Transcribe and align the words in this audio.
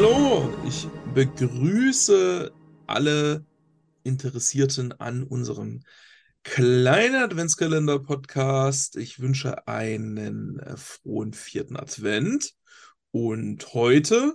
Hallo, 0.00 0.48
ich 0.64 0.86
begrüße 1.12 2.52
alle 2.86 3.44
Interessierten 4.04 4.92
an 4.92 5.24
unserem 5.24 5.82
kleinen 6.44 7.16
Adventskalender-Podcast. 7.16 8.94
Ich 8.94 9.18
wünsche 9.18 9.66
einen 9.66 10.60
äh, 10.60 10.76
frohen 10.76 11.32
vierten 11.32 11.76
Advent. 11.76 12.52
Und 13.10 13.74
heute 13.74 14.34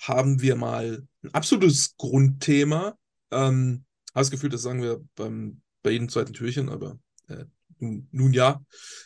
haben 0.00 0.42
wir 0.42 0.56
mal 0.56 1.06
ein 1.22 1.32
absolutes 1.32 1.96
Grundthema. 1.96 2.98
Ähm, 3.30 3.84
habe 4.10 4.22
das 4.22 4.32
Gefühl, 4.32 4.50
das 4.50 4.62
sagen 4.62 4.82
wir 4.82 5.00
beim, 5.14 5.62
bei 5.84 5.90
jedem 5.92 6.08
zweiten 6.08 6.32
Türchen, 6.32 6.68
aber 6.68 6.98
äh, 7.28 7.44
nun, 7.78 8.08
nun 8.10 8.32
ja, 8.32 8.60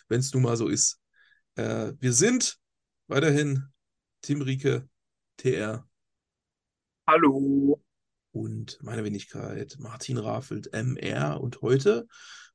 wenn 0.09 0.21
es 0.21 0.33
nun 0.33 0.45
mal 0.45 0.57
so 0.57 0.69
ist. 0.69 0.99
Äh, 1.57 1.93
wir 2.01 2.15
sind 2.15 2.57
weiterhin 3.09 3.67
Tim 4.23 4.41
Rieke, 4.41 4.89
TR. 5.43 5.85
Hallo. 7.05 7.83
Und 8.31 8.79
meine 8.81 9.03
Wenigkeit, 9.03 9.77
Martin 9.81 10.19
Raffelt, 10.19 10.73
MR. 10.73 11.41
Und 11.41 11.63
heute 11.63 12.07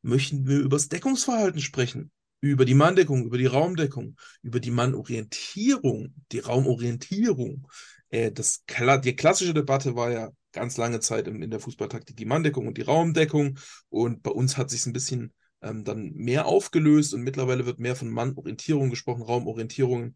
möchten 0.01 0.47
wir 0.47 0.59
über 0.59 0.77
das 0.77 0.87
Deckungsverhalten 0.87 1.59
sprechen. 1.59 2.11
Über 2.39 2.63
die 2.63 2.75
Manndeckung, 2.75 3.25
über 3.25 3.37
die 3.37 3.45
Raumdeckung, 3.45 4.15
über 4.41 4.61
die 4.61 4.71
Mannorientierung, 4.71 6.13
die 6.31 6.39
Raumorientierung. 6.39 7.67
Äh, 8.09 8.31
das, 8.31 8.63
die 9.03 9.15
klassische 9.15 9.53
Debatte 9.53 9.95
war 9.95 10.11
ja 10.11 10.29
ganz 10.53 10.77
lange 10.77 11.01
Zeit 11.01 11.27
in, 11.27 11.41
in 11.41 11.51
der 11.51 11.59
Fußballtaktik 11.59 12.15
die 12.15 12.25
Manndeckung 12.25 12.67
und 12.67 12.77
die 12.77 12.83
Raumdeckung. 12.83 13.59
Und 13.89 14.23
bei 14.23 14.31
uns 14.31 14.55
hat 14.55 14.69
sich 14.69 14.85
ein 14.85 14.93
bisschen 14.93 15.33
ähm, 15.61 15.83
dann 15.83 16.13
mehr 16.13 16.45
aufgelöst 16.45 17.13
und 17.13 17.23
mittlerweile 17.23 17.65
wird 17.65 17.79
mehr 17.79 17.97
von 17.97 18.09
Mannorientierung 18.09 18.89
gesprochen, 18.89 19.23
Raumorientierung. 19.23 20.15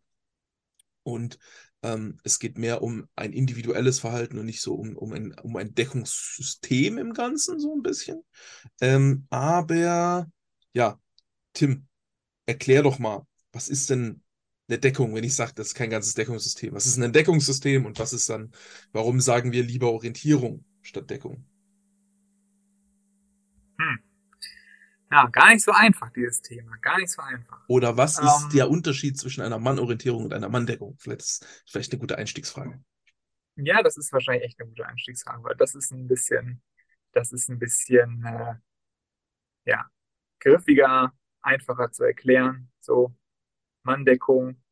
Und 1.03 1.39
ähm, 1.83 2.17
es 2.23 2.39
geht 2.39 2.57
mehr 2.57 2.81
um 2.81 3.07
ein 3.15 3.33
individuelles 3.33 3.99
Verhalten 3.99 4.37
und 4.37 4.45
nicht 4.45 4.61
so 4.61 4.75
um, 4.75 4.95
um, 4.95 5.13
ein, 5.13 5.33
um 5.41 5.55
ein 5.57 5.73
Deckungssystem 5.73 6.97
im 6.97 7.13
Ganzen, 7.13 7.59
so 7.59 7.75
ein 7.75 7.81
bisschen. 7.81 8.23
Ähm, 8.81 9.25
aber 9.29 10.27
ja, 10.73 10.99
Tim, 11.53 11.87
erklär 12.45 12.83
doch 12.83 12.99
mal, 12.99 13.25
was 13.51 13.67
ist 13.67 13.89
denn 13.89 14.21
eine 14.67 14.79
Deckung, 14.79 15.13
wenn 15.15 15.23
ich 15.23 15.35
sage, 15.35 15.53
das 15.55 15.67
ist 15.67 15.75
kein 15.75 15.89
ganzes 15.89 16.13
Deckungssystem? 16.13 16.73
Was 16.73 16.85
ist 16.85 16.97
ein 16.97 17.13
Deckungssystem 17.13 17.85
und 17.85 17.99
was 17.99 18.13
ist 18.13 18.29
dann, 18.29 18.51
warum 18.91 19.19
sagen 19.19 19.51
wir 19.51 19.63
lieber 19.63 19.91
Orientierung 19.91 20.63
statt 20.81 21.09
Deckung? 21.09 21.45
Ja, 25.11 25.27
gar 25.27 25.49
nicht 25.53 25.63
so 25.63 25.71
einfach, 25.73 26.09
dieses 26.11 26.41
Thema. 26.41 26.77
Gar 26.77 26.99
nicht 26.99 27.11
so 27.11 27.21
einfach. 27.21 27.63
Oder 27.67 27.97
was 27.97 28.17
um, 28.17 28.25
ist 28.25 28.43
ähm. 28.43 28.49
der 28.51 28.69
Unterschied 28.69 29.17
zwischen 29.17 29.41
einer 29.41 29.59
Mannorientierung 29.59 30.23
und 30.23 30.33
einer 30.33 30.47
Manndeckung? 30.47 30.95
Vielleicht 30.99 31.21
ist 31.21 31.63
vielleicht 31.67 31.91
eine 31.91 31.99
gute 31.99 32.17
Einstiegsfrage. 32.17 32.81
Ja, 33.57 33.83
das 33.83 33.97
ist 33.97 34.13
wahrscheinlich 34.13 34.45
echt 34.45 34.59
eine 34.59 34.69
gute 34.69 34.85
Einstiegsfrage, 34.87 35.43
weil 35.43 35.55
das 35.55 35.75
ist 35.75 35.91
ein 35.91 36.07
bisschen, 36.07 36.63
das 37.11 37.33
ist 37.33 37.49
ein 37.49 37.59
bisschen, 37.59 38.23
äh, 38.25 38.55
ja, 39.65 39.85
griffiger, 40.39 41.13
einfacher 41.41 41.91
zu 41.91 42.05
erklären. 42.05 42.71
So, 42.79 43.13
Manndeckung, 43.83 44.63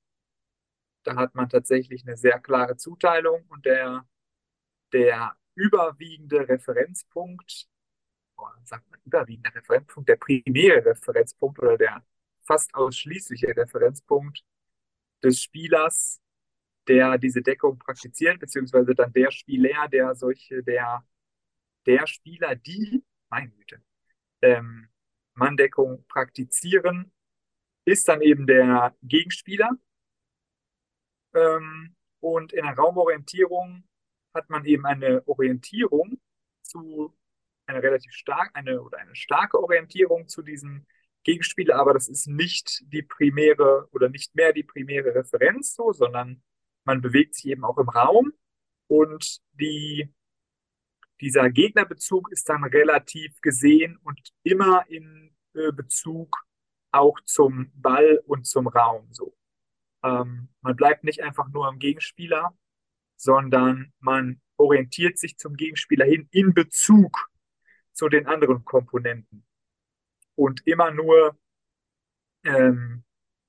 da 1.03 1.15
hat 1.15 1.35
man 1.35 1.49
tatsächlich 1.49 2.07
eine 2.07 2.15
sehr 2.15 2.39
klare 2.39 2.77
Zuteilung 2.77 3.45
und 3.49 3.65
der, 3.65 4.07
der 4.93 5.35
überwiegende 5.55 6.47
Referenzpunkt 6.47 7.67
sagt 8.63 8.89
man, 8.89 8.99
überwiegender 9.05 9.53
Referenzpunkt, 9.55 10.09
der 10.09 10.15
primäre 10.17 10.85
Referenzpunkt 10.85 11.59
oder 11.59 11.77
der 11.77 12.03
fast 12.45 12.73
ausschließliche 12.73 13.55
Referenzpunkt 13.55 14.43
des 15.23 15.41
Spielers, 15.41 16.21
der 16.87 17.17
diese 17.17 17.41
Deckung 17.41 17.77
praktiziert, 17.77 18.39
beziehungsweise 18.39 18.95
dann 18.95 19.13
der 19.13 19.31
Spieler, 19.31 19.87
der 19.87 20.15
solche, 20.15 20.63
der, 20.63 21.05
der 21.85 22.07
Spieler, 22.07 22.55
die, 22.55 23.03
meine 23.29 23.49
Güte, 23.51 23.83
ähm, 24.41 24.89
Manndeckung 25.35 26.05
praktizieren, 26.07 27.11
ist 27.85 28.07
dann 28.07 28.21
eben 28.21 28.47
der 28.47 28.95
Gegenspieler. 29.03 29.69
Ähm, 31.33 31.95
und 32.19 32.53
in 32.53 32.63
der 32.63 32.73
Raumorientierung 32.75 33.83
hat 34.33 34.49
man 34.49 34.65
eben 34.65 34.85
eine 34.85 35.27
Orientierung 35.27 36.19
zu 36.61 37.15
eine 37.69 37.83
relativ 37.83 38.11
stark, 38.13 38.51
eine 38.53 38.81
oder 38.81 38.97
eine 38.97 39.15
starke 39.15 39.59
Orientierung 39.59 40.27
zu 40.27 40.41
diesem 40.41 40.85
Gegenspieler, 41.23 41.75
aber 41.75 41.93
das 41.93 42.07
ist 42.07 42.27
nicht 42.27 42.81
die 42.87 43.03
primäre 43.03 43.87
oder 43.91 44.09
nicht 44.09 44.35
mehr 44.35 44.53
die 44.53 44.63
primäre 44.63 45.13
Referenz 45.15 45.75
so, 45.75 45.91
sondern 45.91 46.41
man 46.85 47.01
bewegt 47.01 47.35
sich 47.35 47.47
eben 47.47 47.63
auch 47.63 47.77
im 47.77 47.89
Raum 47.89 48.33
und 48.87 49.39
die, 49.53 50.11
dieser 51.21 51.49
Gegnerbezug 51.49 52.31
ist 52.31 52.49
dann 52.49 52.63
relativ 52.63 53.39
gesehen 53.41 53.97
und 54.03 54.19
immer 54.43 54.85
in 54.89 55.35
äh, 55.53 55.71
Bezug 55.71 56.45
auch 56.91 57.19
zum 57.25 57.71
Ball 57.75 58.21
und 58.25 58.47
zum 58.47 58.67
Raum 58.67 59.07
so. 59.11 59.35
Ähm, 60.03 60.49
man 60.61 60.75
bleibt 60.75 61.03
nicht 61.03 61.21
einfach 61.21 61.49
nur 61.49 61.67
am 61.67 61.77
Gegenspieler, 61.77 62.57
sondern 63.17 63.93
man 63.99 64.41
orientiert 64.57 65.17
sich 65.17 65.37
zum 65.37 65.55
Gegenspieler 65.55 66.05
hin 66.05 66.27
in 66.31 66.53
Bezug 66.53 67.28
zu 67.99 68.07
den 68.07 68.27
anderen 68.27 68.63
Komponenten. 68.63 69.45
Und 70.35 70.65
immer 70.65 70.89
nur 70.89 71.37
ähm, 72.45 73.03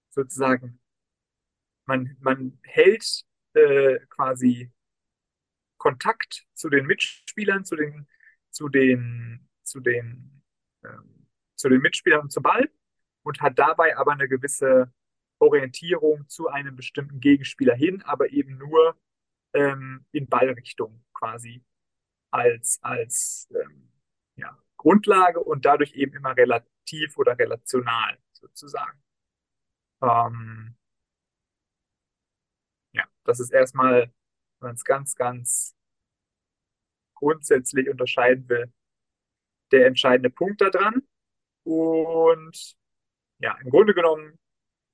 sozusagen, 0.09 0.81
man, 1.87 2.16
man 2.19 2.59
hält 2.65 3.25
äh, 3.55 4.00
quasi 4.09 4.72
Kontakt 5.78 6.49
zu 6.53 6.69
den 6.69 6.87
Mitspielern, 6.87 7.65
zu 7.65 7.77
den, 7.77 8.09
zu 8.50 8.69
den, 8.69 9.49
zu 9.62 9.78
den, 9.78 10.43
ähm, 10.83 11.28
zu 11.55 11.69
den 11.69 11.81
Mitspielern 11.81 12.22
und 12.22 12.33
zum 12.33 12.43
Ball 12.43 12.69
und 13.22 13.41
hat 13.41 13.56
dabei 13.56 13.97
aber 13.97 14.15
eine 14.15 14.27
gewisse 14.27 14.93
Orientierung 15.39 16.28
zu 16.28 16.49
einem 16.49 16.75
bestimmten 16.75 17.21
Gegenspieler 17.21 17.77
hin, 17.77 18.03
aber 18.03 18.31
eben 18.31 18.59
nur 18.59 18.99
ähm, 19.53 20.05
in 20.10 20.27
Ballrichtung 20.27 21.05
quasi 21.12 21.65
als, 22.33 22.81
als 22.83 23.49
ähm, 23.55 23.90
ja, 24.37 24.57
Grundlage 24.77 25.41
und 25.41 25.65
dadurch 25.65 25.93
eben 25.95 26.15
immer 26.17 26.37
relativ 26.37 27.17
oder 27.17 27.39
relational 27.39 28.19
sozusagen. 28.33 29.03
Ähm, 30.03 30.77
ja, 32.93 33.05
das 33.25 33.41
ist 33.41 33.51
erstmal, 33.53 34.13
wenn 34.61 34.69
man 34.69 34.75
es 34.75 34.85
ganz, 34.85 35.15
ganz 35.15 35.77
grundsätzlich 37.15 37.89
unterscheiden 37.91 38.49
will, 38.49 38.73
der 39.73 39.87
entscheidende 39.87 40.31
Punkt 40.31 40.61
daran. 40.61 41.03
Und 41.65 42.77
ja, 43.39 43.57
im 43.63 43.71
Grunde 43.71 43.95
genommen 43.95 44.39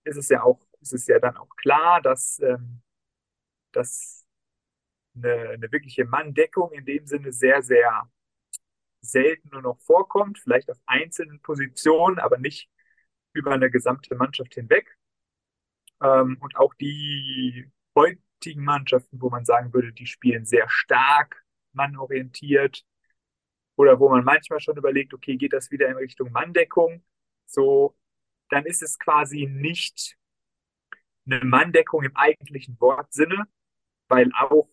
ist 0.04 0.16
es 0.16 0.28
ja 0.28 0.42
auch, 0.42 0.60
ist 0.80 0.92
es 0.92 1.06
ja 1.06 1.18
dann 1.18 1.36
auch 1.36 1.54
klar, 1.56 2.00
dass, 2.02 2.40
ähm, 2.40 2.82
dass 3.72 4.26
eine, 5.14 5.50
eine 5.50 5.72
wirkliche 5.72 6.04
Manndeckung 6.04 6.72
in 6.72 6.84
dem 6.84 7.06
Sinne 7.06 7.32
sehr, 7.32 7.62
sehr 7.62 8.10
selten 9.00 9.50
nur 9.50 9.62
noch 9.62 9.80
vorkommt, 9.80 10.38
vielleicht 10.38 10.70
auf 10.70 10.78
einzelnen 10.86 11.40
Positionen, 11.40 12.18
aber 12.18 12.38
nicht 12.38 12.70
über 13.32 13.52
eine 13.52 13.70
gesamte 13.70 14.14
Mannschaft 14.14 14.54
hinweg. 14.54 14.96
Ähm, 16.02 16.38
und 16.40 16.56
auch 16.56 16.74
die 16.74 17.70
heutigen 17.94 18.64
Mannschaften, 18.64 19.20
wo 19.20 19.30
man 19.30 19.44
sagen 19.44 19.72
würde, 19.72 19.92
die 19.92 20.06
spielen 20.06 20.44
sehr 20.44 20.68
stark 20.68 21.44
mannorientiert 21.72 22.84
oder 23.76 24.00
wo 24.00 24.08
man 24.08 24.24
manchmal 24.24 24.60
schon 24.60 24.76
überlegt, 24.76 25.14
okay, 25.14 25.36
geht 25.36 25.52
das 25.52 25.70
wieder 25.70 25.88
in 25.88 25.96
Richtung 25.96 26.32
Manndeckung, 26.32 27.04
so, 27.46 27.96
dann 28.48 28.64
ist 28.64 28.82
es 28.82 28.98
quasi 28.98 29.46
nicht 29.46 30.16
eine 31.26 31.44
Manndeckung 31.44 32.04
im 32.04 32.16
eigentlichen 32.16 32.80
Wortsinne, 32.80 33.46
weil 34.08 34.30
auch 34.34 34.68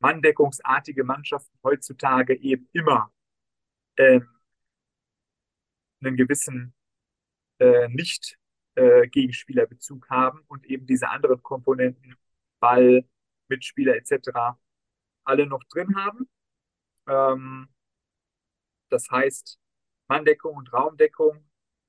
manndeckungsartige 0.00 1.04
Mannschaften 1.04 1.56
heutzutage 1.62 2.36
eben 2.36 2.68
immer 2.72 3.12
äh, 3.98 4.20
einen 6.00 6.16
gewissen 6.16 6.74
äh, 7.58 7.88
Nicht-Gegenspielerbezug 7.88 10.06
äh, 10.06 10.10
haben 10.10 10.40
und 10.48 10.64
eben 10.66 10.86
diese 10.86 11.08
anderen 11.08 11.42
Komponenten, 11.42 12.14
Ball, 12.60 13.04
Mitspieler 13.48 13.96
etc. 13.96 14.56
alle 15.24 15.46
noch 15.46 15.64
drin 15.64 15.96
haben. 15.96 16.28
Ähm, 17.08 17.68
das 18.88 19.10
heißt, 19.10 19.60
Manndeckung 20.06 20.56
und 20.56 20.72
Raumdeckung, 20.72 21.44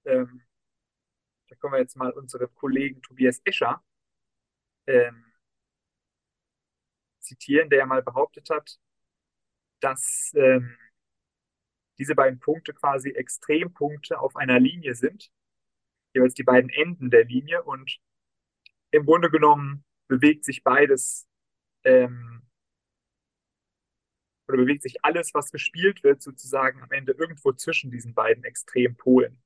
ähm, 0.05 0.41
da 1.47 1.55
können 1.55 1.73
wir 1.73 1.79
jetzt 1.79 1.95
mal 1.95 2.11
unseren 2.11 2.53
Kollegen 2.55 3.01
Tobias 3.01 3.41
Escher 3.45 3.83
ähm, 4.87 5.25
zitieren, 7.19 7.69
der 7.69 7.79
ja 7.79 7.85
mal 7.85 8.01
behauptet 8.01 8.49
hat, 8.49 8.79
dass 9.79 10.31
ähm, 10.35 10.75
diese 11.99 12.15
beiden 12.15 12.39
Punkte 12.39 12.73
quasi 12.73 13.09
Extrempunkte 13.09 14.19
auf 14.19 14.35
einer 14.35 14.59
Linie 14.59 14.95
sind, 14.95 15.31
jeweils 16.13 16.33
die 16.33 16.43
beiden 16.43 16.69
Enden 16.69 17.09
der 17.09 17.25
Linie 17.25 17.63
und 17.63 17.99
im 18.91 19.05
Grunde 19.05 19.29
genommen 19.29 19.83
bewegt 20.07 20.45
sich 20.45 20.63
beides 20.63 21.27
ähm, 21.83 22.41
oder 24.47 24.57
bewegt 24.57 24.81
sich 24.81 25.03
alles, 25.05 25.33
was 25.33 25.51
gespielt 25.51 26.03
wird, 26.03 26.23
sozusagen 26.23 26.81
am 26.81 26.91
Ende 26.91 27.11
irgendwo 27.11 27.51
zwischen 27.53 27.91
diesen 27.91 28.15
beiden 28.15 28.43
Extrempolen. 28.43 29.41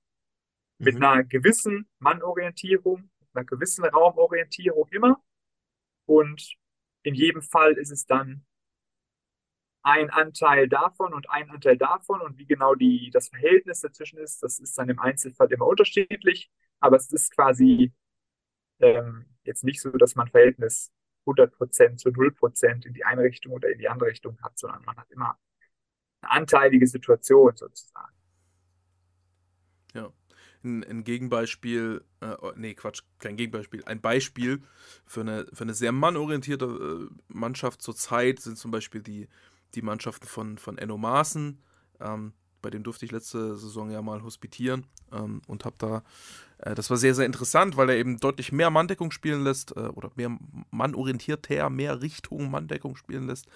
Mhm. 0.77 0.85
Mit 0.85 0.95
einer 0.95 1.23
gewissen 1.23 1.89
Mannorientierung, 1.99 3.09
einer 3.33 3.45
gewissen 3.45 3.83
Raumorientierung 3.83 4.87
immer. 4.89 5.21
Und 6.05 6.55
in 7.03 7.15
jedem 7.15 7.41
Fall 7.41 7.73
ist 7.73 7.91
es 7.91 8.05
dann 8.05 8.45
ein 9.83 10.09
Anteil 10.09 10.69
davon 10.69 11.13
und 11.13 11.29
ein 11.29 11.49
Anteil 11.49 11.77
davon 11.77 12.21
und 12.21 12.37
wie 12.37 12.45
genau 12.45 12.73
die, 12.73 13.11
das 13.11 13.29
Verhältnis 13.29 13.81
dazwischen 13.81 14.17
ist, 14.17 14.41
das 14.41 14.59
ist 14.59 14.77
dann 14.77 14.89
im 14.89 14.99
Einzelfall 14.99 15.51
immer 15.51 15.67
unterschiedlich, 15.67 16.49
aber 16.79 16.95
es 16.95 17.11
ist 17.11 17.35
quasi 17.35 17.91
ähm, 18.79 19.25
jetzt 19.43 19.63
nicht 19.65 19.81
so, 19.81 19.91
dass 19.91 20.15
man 20.15 20.29
Verhältnis 20.29 20.91
100% 21.25 21.97
zu 21.97 22.09
0% 22.09 22.85
in 22.85 22.93
die 22.93 23.03
eine 23.03 23.23
Richtung 23.23 23.51
oder 23.51 23.69
in 23.69 23.77
die 23.77 23.89
andere 23.89 24.09
Richtung 24.09 24.37
hat, 24.41 24.57
sondern 24.57 24.83
man 24.85 24.95
hat 24.95 25.11
immer 25.11 25.37
eine 26.21 26.31
anteilige 26.31 26.87
Situation 26.87 27.55
sozusagen. 27.55 28.15
Ja. 29.93 30.11
Ein, 30.63 30.85
ein 30.85 31.03
Gegenbeispiel, 31.03 32.05
äh, 32.21 32.35
oh, 32.41 32.53
nee, 32.55 32.73
Quatsch, 32.73 33.01
kein 33.19 33.35
Gegenbeispiel, 33.35 33.83
ein 33.83 33.99
Beispiel 33.99 34.61
für 35.05 35.19
eine, 35.19 35.45
für 35.51 35.65
eine 35.65 35.73
sehr 35.73 35.91
mannorientierte 35.91 37.09
äh, 37.09 37.15
Mannschaft 37.27 37.81
zurzeit 37.81 38.39
sind 38.39 38.57
zum 38.57 38.71
Beispiel 38.71 39.01
die 39.01 39.27
die 39.75 39.81
Mannschaften 39.81 40.27
von, 40.27 40.57
von 40.57 40.77
Enno 40.77 40.97
Maaßen. 40.97 41.59
Ähm, 41.99 42.33
bei 42.63 42.69
dem 42.69 42.83
durfte 42.83 43.05
ich 43.05 43.11
letzte 43.11 43.55
Saison 43.57 43.91
ja 43.91 44.01
mal 44.01 44.23
hospitieren 44.23 44.85
ähm, 45.11 45.41
und 45.47 45.65
habe 45.65 45.75
da, 45.77 46.03
äh, 46.59 46.73
das 46.73 46.89
war 46.89 46.97
sehr, 46.97 47.13
sehr 47.13 47.25
interessant, 47.25 47.77
weil 47.77 47.89
er 47.89 47.97
eben 47.97 48.19
deutlich 48.19 48.51
mehr 48.51 48.69
Manndeckung 48.69 49.11
spielen 49.11 49.43
lässt 49.43 49.75
äh, 49.75 49.81
oder 49.81 50.11
mehr 50.15 50.35
mannorientierter, 50.71 51.69
mehr 51.69 52.01
Richtung 52.01 52.49
Manndeckung 52.49 52.95
spielen 52.95 53.27
lässt, 53.27 53.47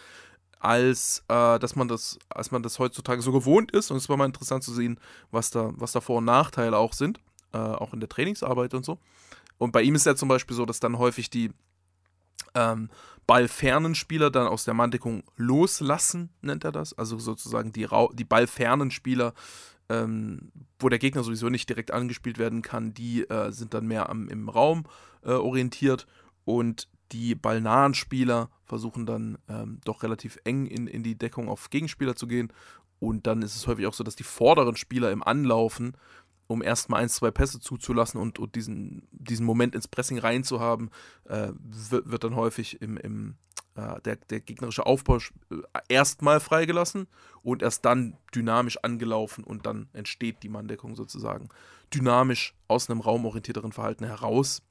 als 0.59 1.23
äh, 1.29 1.57
dass 1.57 1.75
man 1.75 1.87
das, 1.87 2.19
als 2.29 2.51
man 2.51 2.63
das 2.63 2.79
heutzutage 2.79 3.21
so 3.21 3.31
gewohnt 3.31 3.71
ist. 3.71 3.91
Und 3.91 3.97
es 3.97 4.09
war 4.09 4.17
mal 4.17 4.25
interessant 4.25 4.63
zu 4.63 4.73
sehen, 4.73 4.99
was 5.31 5.49
da, 5.49 5.71
was 5.75 5.93
da 5.93 6.01
Vor- 6.01 6.17
und 6.17 6.25
Nachteile 6.25 6.77
auch 6.77 6.93
sind, 6.93 7.19
äh, 7.53 7.57
auch 7.57 7.93
in 7.93 8.01
der 8.01 8.09
Trainingsarbeit 8.09 8.73
und 8.73 8.85
so. 8.85 8.99
Und 9.57 9.71
bei 9.71 9.81
ihm 9.81 9.95
ist 9.95 10.05
ja 10.05 10.15
zum 10.15 10.29
Beispiel 10.29 10.55
so, 10.55 10.65
dass 10.65 10.79
dann 10.79 10.97
häufig 10.99 11.29
die 11.29 11.51
ähm, 12.55 12.89
ballfernen 13.25 13.93
Spieler 13.93 14.31
dann 14.31 14.47
aus 14.47 14.63
der 14.63 14.73
Manndeckung 14.73 15.23
loslassen, 15.35 16.29
nennt 16.41 16.63
er 16.63 16.71
das. 16.71 16.97
Also 16.97 17.19
sozusagen 17.19 17.73
die, 17.73 17.87
die 18.13 18.23
ballfernen 18.23 18.89
Spieler, 18.89 19.33
ähm, 19.89 20.51
wo 20.79 20.89
der 20.89 20.99
Gegner 20.99 21.23
sowieso 21.23 21.49
nicht 21.49 21.69
direkt 21.69 21.91
angespielt 21.91 22.37
werden 22.37 22.61
kann, 22.61 22.93
die 22.93 23.29
äh, 23.29 23.51
sind 23.51 23.73
dann 23.73 23.85
mehr 23.85 24.09
am, 24.09 24.29
im 24.29 24.49
Raum 24.49 24.85
äh, 25.23 25.31
orientiert 25.31 26.07
und 26.45 26.87
die 27.11 27.35
ballnahen 27.35 27.93
Spieler 27.93 28.49
versuchen 28.65 29.05
dann 29.05 29.37
ähm, 29.47 29.79
doch 29.85 30.03
relativ 30.03 30.37
eng 30.43 30.65
in, 30.65 30.87
in 30.87 31.03
die 31.03 31.17
Deckung 31.17 31.49
auf 31.49 31.69
Gegenspieler 31.69 32.15
zu 32.15 32.27
gehen. 32.27 32.51
Und 32.99 33.27
dann 33.27 33.41
ist 33.41 33.55
es 33.55 33.67
häufig 33.67 33.85
auch 33.85 33.93
so, 33.93 34.03
dass 34.03 34.15
die 34.15 34.23
vorderen 34.23 34.75
Spieler 34.75 35.11
im 35.11 35.23
Anlaufen 35.23 35.93
um 36.47 36.63
erstmal 36.63 37.01
ein, 37.03 37.09
zwei 37.09 37.31
Pässe 37.31 37.59
zuzulassen 37.59 38.19
und, 38.19 38.39
und 38.39 38.55
diesen, 38.55 39.07
diesen 39.11 39.45
Moment 39.45 39.75
ins 39.75 39.87
Pressing 39.87 40.17
reinzuhaben, 40.17 40.89
äh, 41.25 41.49
wird, 41.57 42.09
wird, 42.09 42.23
dann 42.23 42.35
häufig 42.35 42.81
im, 42.81 42.97
im 42.97 43.35
äh, 43.75 44.01
der, 44.01 44.15
der 44.15 44.39
gegnerische 44.39 44.85
Aufbau 44.85 45.17
äh, 45.17 45.55
erstmal 45.89 46.39
freigelassen 46.39 47.07
und 47.43 47.61
erst 47.61 47.85
dann 47.85 48.17
dynamisch 48.33 48.77
angelaufen 48.81 49.43
und 49.43 49.65
dann 49.65 49.89
entsteht 49.93 50.41
die 50.43 50.49
Manndeckung 50.49 50.95
sozusagen 50.95 51.49
dynamisch 51.93 52.55
aus 52.67 52.89
einem 52.89 53.01
raumorientierteren 53.01 53.71
Verhalten 53.71 54.05
heraus. 54.05 54.61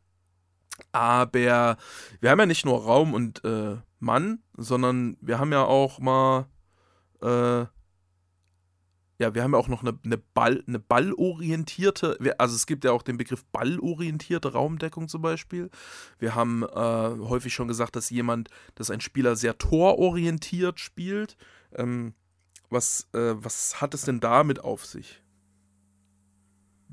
Aber 0.93 1.79
wir 2.21 2.31
haben 2.31 2.39
ja 2.39 2.47
nicht 2.47 2.67
nur 2.67 2.83
Raum 2.83 3.15
und 3.15 3.43
äh, 3.45 3.77
Mann, 3.99 4.43
sondern 4.59 5.17
wir 5.23 5.39
haben 5.39 5.53
ja 5.53 5.65
auch 5.65 6.01
mal 6.01 6.47
äh, 7.23 7.65
ja, 9.19 9.35
wir 9.35 9.43
haben 9.43 9.53
ja 9.53 9.59
auch 9.59 9.69
noch 9.69 9.83
eine, 9.83 9.99
eine, 10.05 10.19
Ball, 10.19 10.63
eine 10.67 10.79
ballorientierte, 10.79 12.19
also 12.39 12.55
es 12.55 12.67
gibt 12.67 12.85
ja 12.85 12.93
auch 12.93 13.03
den 13.03 13.17
Begriff 13.17 13.45
ballorientierte 13.47 14.53
Raumdeckung 14.53 15.09
zum 15.09 15.23
Beispiel. 15.23 15.71
Wir 16.19 16.35
haben 16.35 16.63
äh, 16.63 16.67
häufig 17.29 17.55
schon 17.55 17.69
gesagt, 17.69 17.97
dass 17.97 18.11
jemand, 18.11 18.51
dass 18.75 18.91
ein 18.91 19.01
Spieler 19.01 19.37
sehr 19.37 19.57
tororientiert 19.57 20.81
spielt. 20.81 21.37
Ähm, 21.75 22.15
was, 22.69 23.09
äh, 23.15 23.35
was 23.37 23.81
hat 23.81 23.95
es 23.95 24.03
denn 24.03 24.21
damit 24.21 24.63
auf 24.63 24.85
sich? 24.85 25.23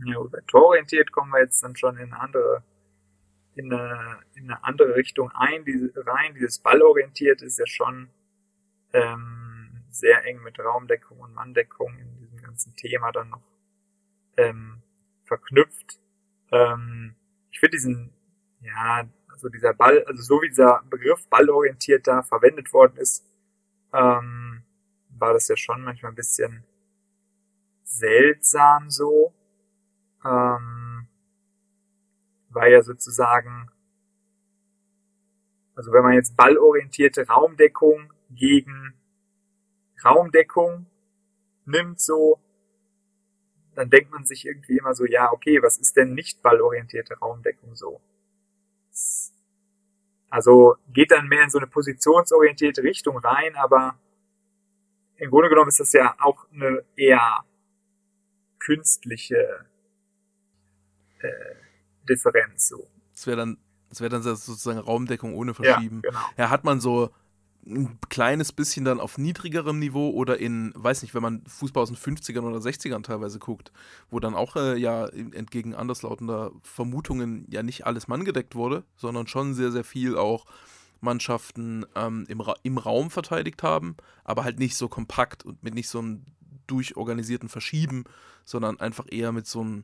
Ja, 0.06 0.19
bei 0.22 0.40
tororientiert 0.48 1.12
kommen 1.12 1.31
wir 1.31 1.42
jetzt 1.42 1.62
dann 1.62 1.76
schon 1.76 1.98
in 1.98 2.14
eine 2.14 2.19
andere, 2.19 2.64
in 3.56 3.72
eine, 3.72 4.19
in 4.34 4.50
eine 4.50 4.64
andere 4.64 4.96
Richtung 4.96 5.30
ein, 5.34 5.66
diese, 5.66 5.92
rein. 5.96 6.36
Dieses 6.36 6.60
ballorientiert 6.60 7.42
ist 7.42 7.60
ja 7.60 7.68
schon 7.68 8.10
ähm, 8.94 9.84
sehr 9.90 10.26
eng 10.26 10.42
mit 10.42 10.60
Raumdeckung 10.60 11.19
und 11.19 11.34
Manndeckung 11.34 11.98
in 12.00 12.12
ganzen 12.54 12.76
Thema 12.76 13.12
dann 13.12 13.30
noch 13.30 13.42
ähm, 14.38 14.84
verknüpft. 15.24 16.00
Ähm, 16.52 17.16
ich 17.50 17.60
finde 17.60 17.78
diesen, 17.78 18.14
ja, 18.62 19.10
also 19.28 19.50
dieser 19.50 19.74
Ball, 19.74 20.04
also 20.06 20.22
so 20.22 20.42
wie 20.44 20.50
dieser 20.50 20.84
Begriff 20.88 21.28
ballorientiert 21.30 22.06
da 22.06 22.22
verwendet 22.22 22.72
worden 22.72 22.98
ist, 22.98 23.26
ähm, 23.92 24.64
war 25.10 25.34
das 25.34 25.48
ja 25.48 25.58
schon 25.58 25.82
manchmal 25.82 26.12
ein 26.12 26.16
bisschen 26.16 26.64
seltsam 27.84 28.92
so, 28.92 29.34
ähm, 30.24 31.08
weil 32.50 32.72
ja 32.72 32.84
sozusagen, 32.84 33.72
also 35.76 35.92
wenn 35.92 36.04
man 36.04 36.14
jetzt 36.14 36.38
ballorientierte 36.38 37.28
Raumdeckung 37.28 38.14
gegen 38.30 38.94
Raumdeckung 40.06 40.86
nimmt, 41.65 42.00
so, 42.00 42.39
dann 43.75 43.89
denkt 43.89 44.12
man 44.12 44.25
sich 44.25 44.45
irgendwie 44.45 44.77
immer 44.77 44.94
so, 44.94 45.06
ja, 45.06 45.31
okay, 45.31 45.62
was 45.62 45.77
ist 45.77 45.95
denn 45.95 46.13
nicht 46.13 46.42
ballorientierte 46.42 47.18
Raumdeckung 47.19 47.75
so? 47.75 48.01
Also 50.30 50.75
geht 50.92 51.12
dann 51.12 51.27
mehr 51.27 51.44
in 51.44 51.50
so 51.50 51.60
eine 51.60 51.68
positionsorientierte 51.68 52.83
Richtung 52.83 53.18
rein, 53.18 53.56
aber 53.56 54.00
im 55.18 55.30
Grunde 55.30 55.50
genommen 55.50 55.69
ist 55.69 55.80
das 55.80 55.94
ja 55.94 56.15
auch 56.19 56.48
eine 56.51 56.83
eher 56.95 57.44
künstliche 58.59 59.66
äh, 61.19 61.56
Differenz 62.09 62.68
so. 62.68 62.88
Das 63.11 63.28
wäre 63.28 63.38
dann, 63.38 63.57
das 63.90 64.02
wäre 64.02 64.09
dann 64.09 64.23
sozusagen 64.23 64.80
Raumdeckung 64.80 65.35
ohne 65.35 65.54
Verschieben. 65.54 66.02
Ja, 66.04 66.09
genau. 66.09 66.26
ja, 66.38 66.49
hat 66.49 66.64
man 66.64 66.80
so 66.80 67.11
ein 67.66 67.98
kleines 68.10 68.52
bisschen 68.52 68.84
dann 68.84 69.00
auf 69.00 69.18
niedrigerem 69.18 69.80
Niveau 69.80 70.10
oder 70.10 70.40
in, 70.40 70.74
weiß 70.76 71.02
nicht, 71.02 71.14
wenn 71.14 71.22
man 71.22 71.44
Fußball 71.48 71.84
aus 71.84 71.90
den 71.90 71.98
50ern 71.98 72.42
oder 72.42 72.58
60ern 72.58 73.04
teilweise 73.04 73.40
guckt, 73.40 73.72
wo 74.10 74.20
dann 74.20 74.36
auch 74.36 74.56
äh, 74.56 74.78
ja 74.78 75.08
entgegen 75.08 75.74
anderslautender 75.74 76.52
Vermutungen 76.62 77.46
ja 77.50 77.64
nicht 77.64 77.86
alles 77.86 78.08
manngedeckt 78.08 78.56
wurde, 78.56 78.84
sondern 78.98 79.28
schon 79.28 79.54
sehr, 79.54 79.72
sehr 79.72 79.84
viel 79.84 80.18
auch 80.18 80.46
Mannschaften 81.00 81.86
ähm, 81.96 82.26
im, 82.28 82.42
Ra 82.42 82.56
im 82.64 82.78
Raum 82.78 83.10
verteidigt 83.10 83.64
haben, 83.64 83.96
aber 84.24 84.44
halt 84.44 84.60
nicht 84.60 84.76
so 84.76 84.88
kompakt 84.88 85.46
und 85.46 85.64
mit 85.64 85.74
nicht 85.74 85.90
so 85.90 86.00
einem 86.00 86.26
durchorganisierten 86.68 87.50
Verschieben, 87.50 88.06
sondern 88.46 88.80
einfach 88.80 89.06
eher 89.10 89.32
mit 89.32 89.48
so 89.48 89.62
einem 89.62 89.84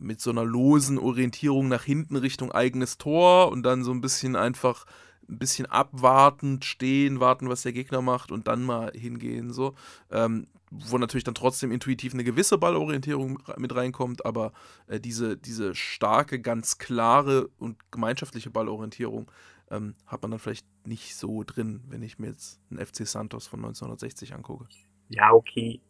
mit 0.00 0.20
so 0.20 0.30
einer 0.30 0.44
losen 0.44 0.98
Orientierung 0.98 1.66
nach 1.68 1.82
hinten 1.82 2.16
Richtung 2.16 2.52
eigenes 2.52 2.98
Tor 2.98 3.50
und 3.50 3.64
dann 3.64 3.82
so 3.82 3.90
ein 3.90 4.00
bisschen 4.00 4.36
einfach 4.36 4.84
ein 5.28 5.38
bisschen 5.38 5.66
abwartend 5.66 6.64
stehen, 6.64 7.20
warten, 7.20 7.48
was 7.48 7.62
der 7.62 7.72
Gegner 7.72 8.02
macht 8.02 8.32
und 8.32 8.48
dann 8.48 8.64
mal 8.64 8.92
hingehen, 8.92 9.52
so. 9.52 9.74
Ähm, 10.10 10.46
wo 10.70 10.98
natürlich 10.98 11.24
dann 11.24 11.34
trotzdem 11.34 11.72
intuitiv 11.72 12.12
eine 12.12 12.24
gewisse 12.24 12.58
Ballorientierung 12.58 13.42
mit 13.56 13.74
reinkommt, 13.74 14.26
aber 14.26 14.52
äh, 14.86 15.00
diese, 15.00 15.36
diese 15.36 15.74
starke, 15.74 16.40
ganz 16.40 16.78
klare 16.78 17.48
und 17.58 17.90
gemeinschaftliche 17.90 18.50
Ballorientierung 18.50 19.30
ähm, 19.70 19.94
hat 20.06 20.22
man 20.22 20.30
dann 20.30 20.40
vielleicht 20.40 20.66
nicht 20.86 21.16
so 21.16 21.42
drin, 21.44 21.82
wenn 21.88 22.02
ich 22.02 22.18
mir 22.18 22.28
jetzt 22.28 22.60
einen 22.70 22.84
FC 22.84 23.06
Santos 23.06 23.46
von 23.46 23.60
1960 23.60 24.34
angucke. 24.34 24.66
Ja, 25.08 25.32
okay. 25.32 25.80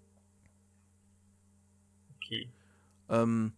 Okay. 2.16 2.48
Ähm, 3.08 3.52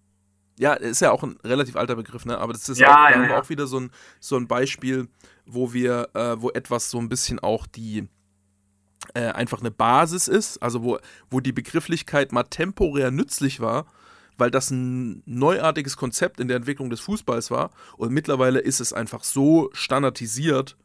ja, 0.60 0.74
ist 0.74 1.00
ja 1.00 1.10
auch 1.10 1.22
ein 1.22 1.38
relativ 1.42 1.74
alter 1.74 1.96
Begriff, 1.96 2.26
ne? 2.26 2.36
Aber 2.36 2.52
das 2.52 2.68
ist 2.68 2.78
ja, 2.78 3.06
auch, 3.06 3.10
ja, 3.10 3.24
ja. 3.24 3.40
auch 3.40 3.48
wieder 3.48 3.66
so 3.66 3.80
ein, 3.80 3.90
so 4.20 4.36
ein 4.36 4.46
Beispiel, 4.46 5.08
wo 5.46 5.72
wir, 5.72 6.10
äh, 6.12 6.40
wo 6.40 6.50
etwas 6.50 6.90
so 6.90 6.98
ein 6.98 7.08
bisschen 7.08 7.38
auch 7.38 7.66
die 7.66 8.06
äh, 9.14 9.28
einfach 9.28 9.60
eine 9.60 9.70
Basis 9.70 10.28
ist, 10.28 10.58
also 10.58 10.82
wo, 10.82 10.98
wo 11.30 11.40
die 11.40 11.52
Begrifflichkeit 11.52 12.32
mal 12.32 12.42
temporär 12.42 13.10
nützlich 13.10 13.60
war, 13.60 13.86
weil 14.36 14.50
das 14.50 14.70
ein 14.70 15.22
neuartiges 15.24 15.96
Konzept 15.96 16.40
in 16.40 16.48
der 16.48 16.58
Entwicklung 16.58 16.90
des 16.90 17.00
Fußballs 17.00 17.50
war 17.50 17.70
und 17.96 18.12
mittlerweile 18.12 18.58
ist 18.58 18.80
es 18.80 18.92
einfach 18.92 19.24
so 19.24 19.70
standardisiert, 19.72 20.76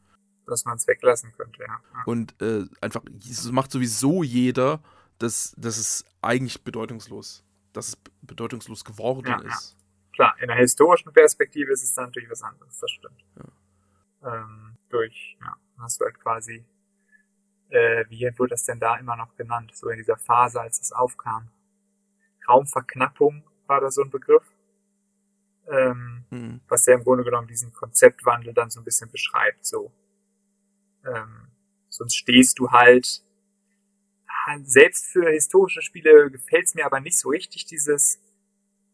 dass 0.48 0.64
man 0.64 0.78
es 0.78 0.88
weglassen 0.88 1.34
könnte, 1.36 1.64
ja. 1.68 1.82
Und 2.06 2.42
äh, 2.42 2.64
einfach, 2.80 3.02
es 3.20 3.52
macht 3.52 3.72
sowieso 3.72 4.24
jeder, 4.24 4.80
dass 5.20 5.54
das 5.58 5.78
ist 5.78 6.06
eigentlich 6.22 6.64
bedeutungslos 6.64 7.44
dass 7.76 7.90
es 7.90 7.98
bedeutungslos 8.22 8.84
geworden 8.84 9.28
ja, 9.28 9.40
ist. 9.42 9.76
Ja. 9.78 9.86
Klar, 10.14 10.36
in 10.42 10.48
der 10.48 10.58
historischen 10.58 11.12
Perspektive 11.12 11.72
ist 11.72 11.84
es 11.84 11.94
dann 11.94 12.06
natürlich 12.06 12.30
was 12.30 12.42
anderes, 12.42 12.80
das 12.80 12.92
stimmt. 12.92 13.26
Ja. 13.36 14.36
Ähm, 14.36 14.78
durch, 14.90 15.38
ja, 15.42 15.56
hast 15.78 16.00
du 16.00 16.06
halt 16.06 16.20
quasi 16.20 16.66
äh, 17.70 18.06
wie 18.10 18.32
wurde 18.38 18.52
das 18.52 18.66
denn 18.66 18.80
da 18.80 18.96
immer 18.96 19.16
noch 19.16 19.36
genannt, 19.36 19.72
so 19.76 19.90
in 19.90 19.98
dieser 19.98 20.18
Phase, 20.18 20.62
als 20.62 20.80
es 20.80 20.92
aufkam? 20.92 21.50
Raumverknappung 22.48 23.44
war 23.68 23.82
da 23.82 23.90
so 23.90 24.04
ein 24.04 24.10
Begriff, 24.10 24.46
ähm, 25.68 26.26
mhm. 26.30 26.62
was 26.68 26.86
ja 26.86 26.94
im 26.94 27.04
Grunde 27.04 27.24
genommen 27.24 27.48
diesen 27.48 27.74
Konzeptwandel 27.74 28.54
dann 28.54 28.70
so 28.70 28.80
ein 28.80 28.84
bisschen 28.84 29.12
beschreibt, 29.12 29.66
so. 29.66 29.92
Ähm, 31.06 31.48
sonst 31.90 32.16
stehst 32.16 32.60
du 32.60 32.72
halt, 32.72 33.24
selbst 34.64 35.08
für 35.08 35.30
historische 35.30 35.82
Spiele 35.82 36.30
gefällt 36.30 36.66
es 36.66 36.76
mir 36.76 36.86
aber 36.86 37.00
nicht 37.00 37.18
so 37.18 37.30
richtig, 37.30 37.66
dieses, 37.66 38.20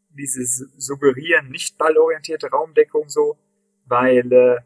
dieses 0.10 0.70
Suggerieren, 0.78 1.50
nicht 1.50 1.78
ballorientierte 1.78 2.50
Raumdeckung 2.50 3.10
so, 3.10 3.38
weil 3.86 4.32
äh, 4.32 4.62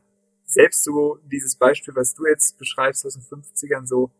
selbst 0.45 0.83
so 0.83 1.19
dieses 1.25 1.55
Beispiel, 1.55 1.95
was 1.95 2.13
du 2.13 2.25
jetzt 2.27 2.57
beschreibst 2.57 3.05
aus 3.05 3.13
den 3.13 3.23
50ern, 3.23 3.87
so, 3.87 4.11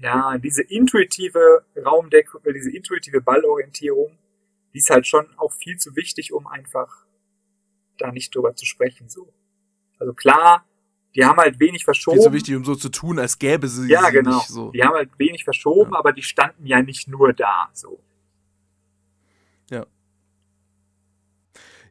ja, 0.00 0.38
diese 0.38 0.62
intuitive 0.62 1.64
Raumdeckung, 1.76 2.44
äh, 2.44 2.52
diese 2.52 2.70
intuitive 2.70 3.20
Ballorientierung, 3.20 4.18
die 4.74 4.78
ist 4.78 4.90
halt 4.90 5.06
schon 5.06 5.26
auch 5.38 5.52
viel 5.52 5.78
zu 5.78 5.96
wichtig, 5.96 6.32
um 6.32 6.46
einfach 6.46 7.06
da 7.98 8.12
nicht 8.12 8.34
drüber 8.34 8.54
zu 8.56 8.66
sprechen, 8.66 9.08
so. 9.08 9.32
Also 9.98 10.12
klar, 10.12 10.66
die 11.16 11.24
haben 11.24 11.38
halt 11.38 11.58
wenig 11.58 11.84
verschoben. 11.84 12.18
Viel 12.18 12.24
zu 12.24 12.32
wichtig, 12.32 12.56
um 12.56 12.64
so 12.64 12.74
zu 12.74 12.90
tun, 12.90 13.18
als 13.18 13.38
gäbe 13.38 13.68
sie 13.68 13.88
ja, 13.88 14.04
sie 14.06 14.12
genau. 14.12 14.36
nicht 14.36 14.48
so. 14.48 14.70
Die 14.70 14.82
haben 14.82 14.94
halt 14.94 15.10
wenig 15.18 15.44
verschoben, 15.44 15.92
ja. 15.92 15.98
aber 15.98 16.12
die 16.12 16.22
standen 16.22 16.66
ja 16.66 16.82
nicht 16.82 17.08
nur 17.08 17.32
da, 17.32 17.70
so. 17.72 17.98
Ja. 19.70 19.86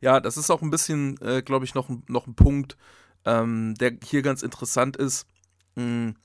Ja, 0.01 0.19
das 0.19 0.37
ist 0.37 0.51
auch 0.51 0.61
ein 0.61 0.69
bisschen, 0.69 1.19
äh, 1.21 1.41
glaube 1.41 1.65
ich, 1.65 1.73
noch, 1.73 1.89
noch 2.07 2.27
ein 2.27 2.35
Punkt, 2.35 2.77
ähm, 3.25 3.73
der 3.75 3.97
hier 4.03 4.21
ganz 4.21 4.43
interessant 4.43 4.95
ist, 4.95 5.27
mh, 5.75 5.83
hm, 5.83 6.15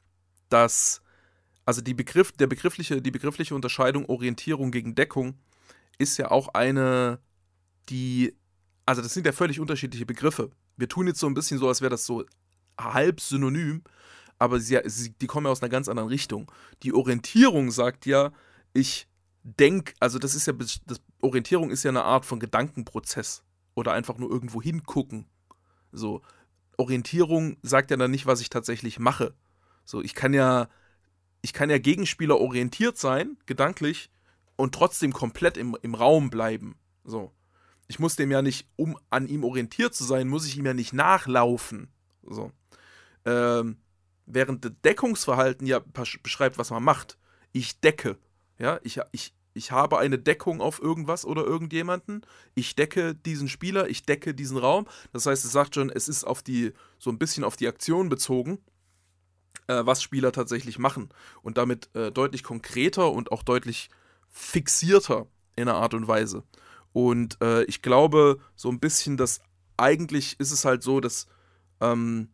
dass 0.50 1.02
also 1.64 1.80
die 1.80 1.95
Begriff, 1.95 2.33
der 2.33 2.49
begriffliche, 2.49 3.00
die 3.00 3.11
begriffliche 3.11 3.54
Unterscheidung 3.54 4.07
Orientierung 4.07 4.73
gegen 4.73 4.95
Deckung 4.95 5.38
ist 5.99 6.16
ja 6.16 6.30
auch 6.30 6.49
eine, 6.49 7.21
die, 7.88 8.35
also 8.87 9.02
das 9.02 9.14
sind 9.14 9.25
ja 9.25 9.33
völlig 9.33 9.61
unterschiedliche 9.61 10.04
Begriffe. 10.04 10.50
Wir 10.76 10.88
tun 10.88 11.07
jetzt 11.07 11.21
so 11.21 11.28
ein 11.28 11.35
bisschen 11.35 11.59
so, 11.59 11.69
als 11.69 11.80
wäre 11.80 11.90
das 11.90 12.04
so 12.07 12.25
halb 12.84 13.20
synonym, 13.20 13.82
aber 14.38 14.60
sie, 14.60 14.80
sie, 14.87 15.10
die 15.10 15.26
kommen 15.26 15.46
ja 15.46 15.52
aus 15.52 15.62
einer 15.62 15.68
ganz 15.68 15.88
anderen 15.88 16.08
Richtung. 16.08 16.50
Die 16.82 16.92
Orientierung 16.92 17.70
sagt 17.70 18.06
ja, 18.06 18.32
ich 18.72 19.08
denke, 19.42 19.94
also 20.00 20.18
das 20.18 20.34
ist 20.34 20.46
ja, 20.46 20.52
das, 20.52 20.80
Orientierung 21.20 21.70
ist 21.70 21.82
ja 21.82 21.90
eine 21.90 22.04
Art 22.04 22.25
von 22.25 22.40
Gedankenprozess 22.40 23.42
oder 23.75 23.92
einfach 23.92 24.18
nur 24.18 24.30
irgendwo 24.30 24.62
hingucken. 24.62 25.26
So, 25.92 26.22
Orientierung 26.76 27.56
sagt 27.62 27.90
ja 27.90 27.96
dann 27.96 28.10
nicht, 28.10 28.26
was 28.26 28.40
ich 28.40 28.50
tatsächlich 28.50 28.99
mache. 28.99 29.34
So, 29.84 30.02
ich 30.02 30.14
kann 30.14 30.32
ja, 30.32 30.68
ich 31.42 31.52
kann 31.52 31.70
ja 31.70 31.78
Gegenspieler 31.78 32.38
orientiert 32.38 32.96
sein, 32.99 33.37
gedanklich, 33.46 34.10
und 34.56 34.75
trotzdem 34.75 35.12
komplett 35.12 35.56
im, 35.56 35.76
im 35.82 35.94
Raum 35.94 36.30
bleiben. 36.30 36.76
So. 37.04 37.32
Ich 37.88 37.99
muss 37.99 38.16
dem 38.16 38.30
ja 38.30 38.42
nicht, 38.42 38.68
um 38.76 38.96
an 39.08 39.26
ihm 39.26 39.42
orientiert 39.42 39.94
zu 39.94 40.04
sein, 40.04 40.28
muss 40.28 40.46
ich 40.46 40.56
ihm 40.56 40.66
ja 40.66 40.75
nicht 40.75 40.92
nachlaufen. 40.92 41.88
So. 42.22 42.52
Ähm, 43.25 43.77
während 44.27 44.65
das 44.65 44.73
Deckungsverhalten 44.85 45.67
ja 45.67 45.81
beschreibt, 46.23 46.59
was 46.59 46.71
man 46.71 46.83
macht. 46.83 47.19
Ich 47.53 47.81
decke. 47.81 48.19
Ja, 48.59 48.79
ich, 48.83 49.00
ich, 49.12 49.35
ich 49.55 49.73
habe 49.73 49.99
eine 49.99 50.19
Deckung 50.19 50.61
auf 50.61 50.81
irgendwas 50.81 51.25
oder 51.25 51.45
irgendjemanden. 51.45 52.23
Ich 52.55 52.77
decke 52.77 53.15
diesen 53.15 53.49
Spieler, 53.49 53.89
ich 53.89 54.05
decke 54.05 54.35
diesen 54.35 54.59
Raum. 54.59 54.87
Das 55.12 55.27
heißt, 55.27 55.45
es 55.45 55.53
sagt 55.53 55.75
schon, 55.75 55.91
es 55.91 56.09
ist 56.09 56.25
auf 56.25 56.43
die, 56.43 56.73
so 56.99 57.11
ein 57.11 57.19
bisschen 57.19 57.45
auf 57.45 57.57
die 57.57 57.69
Aktion 57.69 58.09
bezogen, 58.09 58.59
äh, 59.67 59.85
was 59.85 60.03
Spieler 60.03 60.33
tatsächlich 60.33 60.79
machen. 60.79 61.09
Und 61.43 61.59
damit 61.59 61.95
äh, 61.95 62.12
deutlich 62.12 62.45
konkreter 62.45 63.11
und 63.11 63.33
auch 63.33 63.43
deutlich 63.43 63.91
fixierter 64.29 65.27
in 65.57 65.69
einer 65.69 65.79
Art 65.79 65.95
und 65.95 66.07
Weise. 66.07 66.45
Und 66.93 67.39
äh, 67.41 67.65
ich 67.65 67.83
glaube, 67.83 68.39
so 68.57 68.69
ein 68.69 68.81
bisschen, 68.81 69.17
dass 69.17 69.41
eigentlich 69.77 70.39
ist 70.39 70.53
es 70.53 70.65
halt 70.65 70.83
so, 70.83 71.00
dass 71.00 71.27
ähm, 71.81 72.29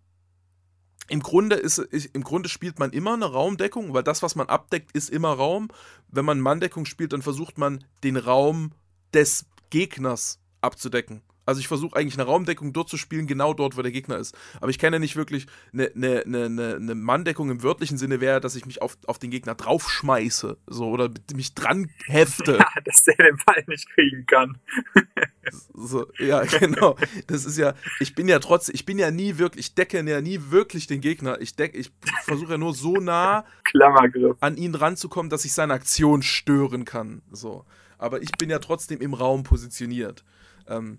im 1.08 1.20
Grunde, 1.20 1.56
ist, 1.56 1.78
Im 1.78 2.24
Grunde 2.24 2.48
spielt 2.48 2.78
man 2.78 2.90
immer 2.90 3.14
eine 3.14 3.26
Raumdeckung, 3.26 3.94
weil 3.94 4.02
das, 4.02 4.22
was 4.22 4.34
man 4.34 4.48
abdeckt, 4.48 4.92
ist 4.92 5.10
immer 5.10 5.30
Raum. 5.30 5.68
Wenn 6.08 6.24
man 6.24 6.40
Manndeckung 6.40 6.84
spielt, 6.84 7.12
dann 7.12 7.22
versucht 7.22 7.58
man 7.58 7.84
den 8.02 8.16
Raum 8.16 8.72
des 9.14 9.46
Gegners 9.70 10.40
abzudecken. 10.60 11.22
Also 11.46 11.60
ich 11.60 11.68
versuche 11.68 11.96
eigentlich 11.96 12.18
eine 12.18 12.24
Raumdeckung 12.24 12.72
dort 12.72 12.88
zu 12.88 12.96
spielen, 12.96 13.28
genau 13.28 13.54
dort, 13.54 13.76
wo 13.76 13.82
der 13.82 13.92
Gegner 13.92 14.18
ist. 14.18 14.36
Aber 14.60 14.68
ich 14.68 14.80
kenne 14.80 14.98
nicht 14.98 15.14
wirklich 15.14 15.46
eine, 15.72 15.92
eine, 15.94 16.22
eine, 16.26 16.74
eine 16.74 16.94
Manndeckung 16.96 17.50
im 17.50 17.62
wörtlichen 17.62 17.98
Sinne 17.98 18.20
wäre, 18.20 18.40
dass 18.40 18.56
ich 18.56 18.66
mich 18.66 18.82
auf, 18.82 18.98
auf 19.06 19.20
den 19.20 19.30
Gegner 19.30 19.54
draufschmeiße. 19.54 20.58
So, 20.66 20.88
oder 20.88 21.08
mich 21.34 21.54
dran 21.54 21.88
hefte. 22.06 22.58
Ja, 22.66 22.82
dass 22.84 23.04
der 23.04 23.14
den 23.16 23.38
Ball 23.44 23.62
nicht 23.68 23.88
kriegen 23.90 24.26
kann. 24.26 24.58
so, 25.74 26.06
ja, 26.18 26.42
genau. 26.42 26.96
Das 27.26 27.44
ist 27.44 27.58
ja, 27.58 27.74
ich 28.00 28.14
bin 28.14 28.28
ja 28.28 28.38
trotzdem, 28.38 28.74
ich 28.74 28.84
bin 28.84 28.98
ja 28.98 29.10
nie 29.10 29.38
wirklich, 29.38 29.66
ich 29.66 29.74
decke 29.74 30.02
ja 30.02 30.20
nie 30.20 30.40
wirklich 30.50 30.86
den 30.86 31.00
Gegner. 31.00 31.40
Ich 31.40 31.54
decke, 31.54 31.76
ich 31.76 31.92
versuche 32.24 32.52
ja 32.52 32.58
nur 32.58 32.74
so 32.74 32.94
nah 32.96 33.44
an 34.40 34.56
ihn 34.56 34.74
ranzukommen, 34.74 35.30
dass 35.30 35.44
ich 35.44 35.52
seine 35.52 35.74
Aktion 35.74 36.22
stören 36.22 36.84
kann. 36.84 37.22
So. 37.30 37.64
Aber 37.98 38.22
ich 38.22 38.32
bin 38.32 38.50
ja 38.50 38.58
trotzdem 38.58 39.00
im 39.00 39.14
Raum 39.14 39.44
positioniert. 39.44 40.24
Ähm, 40.66 40.98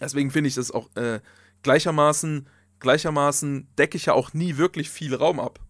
Deswegen 0.00 0.30
finde 0.30 0.48
ich 0.48 0.54
das 0.54 0.70
auch 0.70 0.94
äh, 0.96 1.20
gleichermaßen, 1.62 2.48
gleichermaßen 2.80 3.68
decke 3.76 3.96
ich 3.96 4.06
ja 4.06 4.14
auch 4.14 4.32
nie 4.32 4.56
wirklich 4.56 4.90
viel 4.90 5.14
Raum 5.14 5.38
ab. 5.38 5.60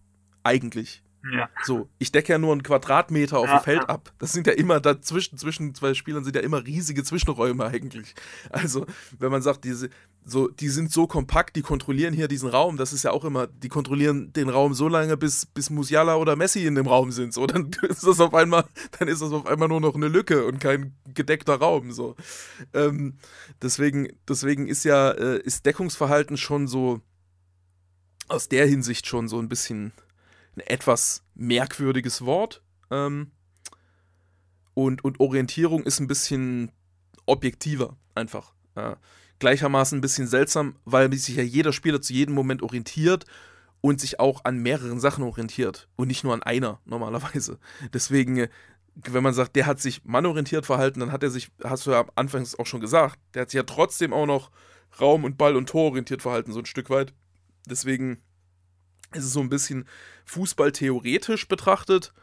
Eigentlich. 0.43 1.03
Ja. 1.29 1.49
So, 1.63 1.87
ich 1.99 2.11
decke 2.11 2.33
ja 2.33 2.39
nur 2.39 2.51
einen 2.51 2.63
Quadratmeter 2.63 3.37
auf 3.37 3.47
ja, 3.47 3.59
dem 3.59 3.63
Feld 3.63 3.81
ja. 3.81 3.89
ab. 3.89 4.11
Das 4.17 4.31
sind 4.31 4.47
ja 4.47 4.53
immer 4.53 4.79
dazwischen, 4.79 5.37
zwischen 5.37 5.75
zwei 5.75 5.93
Spielern 5.93 6.23
sind 6.23 6.35
ja 6.35 6.41
immer 6.41 6.65
riesige 6.65 7.03
Zwischenräume 7.03 7.65
eigentlich. 7.65 8.15
Also, 8.49 8.87
wenn 9.19 9.31
man 9.31 9.43
sagt, 9.43 9.63
diese, 9.63 9.89
so, 10.25 10.47
die 10.47 10.69
sind 10.69 10.91
so 10.91 11.05
kompakt, 11.05 11.55
die 11.55 11.61
kontrollieren 11.61 12.13
hier 12.13 12.27
diesen 12.27 12.49
Raum, 12.49 12.77
das 12.77 12.91
ist 12.91 13.03
ja 13.03 13.11
auch 13.11 13.23
immer, 13.23 13.47
die 13.47 13.69
kontrollieren 13.69 14.33
den 14.33 14.49
Raum 14.49 14.73
so 14.73 14.87
lange, 14.87 15.15
bis, 15.15 15.45
bis 15.45 15.69
Musiala 15.69 16.15
oder 16.15 16.35
Messi 16.35 16.65
in 16.65 16.75
dem 16.75 16.87
Raum 16.87 17.11
sind. 17.11 17.33
So, 17.33 17.45
dann 17.45 17.69
ist 17.87 18.05
das 18.05 18.19
auf 18.19 18.33
einmal, 18.33 18.65
dann 18.97 19.07
ist 19.07 19.21
das 19.21 19.31
auf 19.31 19.45
einmal 19.45 19.67
nur 19.67 19.81
noch 19.81 19.95
eine 19.95 20.07
Lücke 20.07 20.45
und 20.45 20.59
kein 20.59 20.95
gedeckter 21.13 21.55
Raum. 21.55 21.91
So. 21.91 22.15
Ähm, 22.73 23.17
deswegen, 23.61 24.09
deswegen 24.27 24.67
ist 24.67 24.85
ja, 24.85 25.11
äh, 25.11 25.39
ist 25.39 25.67
Deckungsverhalten 25.67 26.37
schon 26.37 26.67
so 26.67 27.01
aus 28.27 28.47
der 28.47 28.65
Hinsicht 28.65 29.05
schon 29.07 29.27
so 29.27 29.39
ein 29.39 29.49
bisschen 29.49 29.91
ein 30.55 30.61
etwas 30.61 31.23
merkwürdiges 31.35 32.25
Wort. 32.25 32.61
Ähm, 32.89 33.31
und, 34.73 35.03
und 35.03 35.19
Orientierung 35.19 35.83
ist 35.83 35.99
ein 35.99 36.07
bisschen 36.07 36.71
objektiver, 37.25 37.97
einfach. 38.15 38.53
Äh, 38.75 38.95
gleichermaßen 39.39 39.97
ein 39.97 40.01
bisschen 40.01 40.27
seltsam, 40.27 40.75
weil 40.85 41.11
sich 41.13 41.35
ja 41.35 41.43
jeder 41.43 41.73
Spieler 41.73 42.01
zu 42.01 42.13
jedem 42.13 42.35
Moment 42.35 42.61
orientiert 42.61 43.25
und 43.81 43.99
sich 43.99 44.19
auch 44.19 44.45
an 44.45 44.57
mehreren 44.57 44.99
Sachen 44.99 45.23
orientiert 45.23 45.89
und 45.95 46.07
nicht 46.07 46.23
nur 46.23 46.33
an 46.33 46.43
einer 46.43 46.79
normalerweise. 46.85 47.59
Deswegen, 47.93 48.37
äh, 48.37 48.49
wenn 48.95 49.23
man 49.23 49.33
sagt, 49.33 49.55
der 49.55 49.65
hat 49.65 49.79
sich 49.79 50.03
mannorientiert 50.05 50.65
verhalten, 50.65 50.99
dann 50.99 51.11
hat 51.11 51.23
er 51.23 51.29
sich, 51.29 51.49
hast 51.63 51.87
du 51.87 51.91
ja 51.91 52.05
anfangs 52.15 52.57
auch 52.57 52.65
schon 52.65 52.81
gesagt, 52.81 53.19
der 53.33 53.43
hat 53.43 53.49
sich 53.49 53.57
ja 53.57 53.63
trotzdem 53.63 54.13
auch 54.13 54.25
noch 54.25 54.51
Raum- 54.99 55.23
und 55.23 55.37
Ball- 55.37 55.55
und 55.55 55.69
Tororientiert 55.69 56.21
verhalten, 56.21 56.51
so 56.51 56.59
ein 56.59 56.65
Stück 56.65 56.89
weit. 56.89 57.13
Deswegen 57.69 58.21
ist 59.13 59.25
es 59.25 59.33
so 59.33 59.39
ein 59.39 59.49
bisschen 59.49 59.85
Fußball 60.25 60.71
theoretisch 60.71 61.47
betrachtet, 61.47 62.13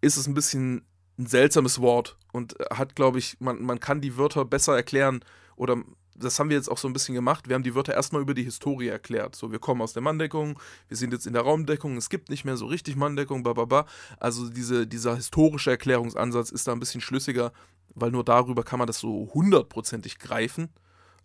ist 0.00 0.16
es 0.16 0.26
ein 0.26 0.34
bisschen 0.34 0.86
ein 1.18 1.26
seltsames 1.26 1.80
Wort 1.80 2.16
und 2.32 2.54
hat, 2.70 2.94
glaube 2.94 3.18
ich, 3.18 3.36
man, 3.40 3.62
man 3.62 3.80
kann 3.80 4.00
die 4.00 4.16
Wörter 4.16 4.44
besser 4.44 4.76
erklären 4.76 5.20
oder 5.56 5.82
das 6.18 6.38
haben 6.38 6.48
wir 6.48 6.56
jetzt 6.56 6.70
auch 6.70 6.78
so 6.78 6.88
ein 6.88 6.92
bisschen 6.92 7.14
gemacht. 7.14 7.48
Wir 7.48 7.54
haben 7.54 7.62
die 7.62 7.74
Wörter 7.74 7.94
erstmal 7.94 8.22
über 8.22 8.34
die 8.34 8.42
Historie 8.42 8.88
erklärt. 8.88 9.36
So, 9.36 9.52
wir 9.52 9.58
kommen 9.58 9.82
aus 9.82 9.92
der 9.92 10.02
Manndeckung, 10.02 10.58
wir 10.88 10.96
sind 10.96 11.12
jetzt 11.12 11.26
in 11.26 11.34
der 11.34 11.42
Raumdeckung, 11.42 11.96
es 11.96 12.08
gibt 12.08 12.30
nicht 12.30 12.44
mehr 12.44 12.56
so 12.56 12.66
richtig 12.66 12.96
Manndeckung, 12.96 13.42
bababa. 13.42 13.86
Also 14.18 14.48
diese, 14.48 14.86
dieser 14.86 15.16
historische 15.16 15.70
Erklärungsansatz 15.70 16.50
ist 16.50 16.66
da 16.66 16.72
ein 16.72 16.80
bisschen 16.80 17.00
schlüssiger, 17.00 17.52
weil 17.94 18.10
nur 18.10 18.24
darüber 18.24 18.62
kann 18.62 18.78
man 18.78 18.86
das 18.86 18.98
so 18.98 19.30
hundertprozentig 19.34 20.18
greifen. 20.18 20.70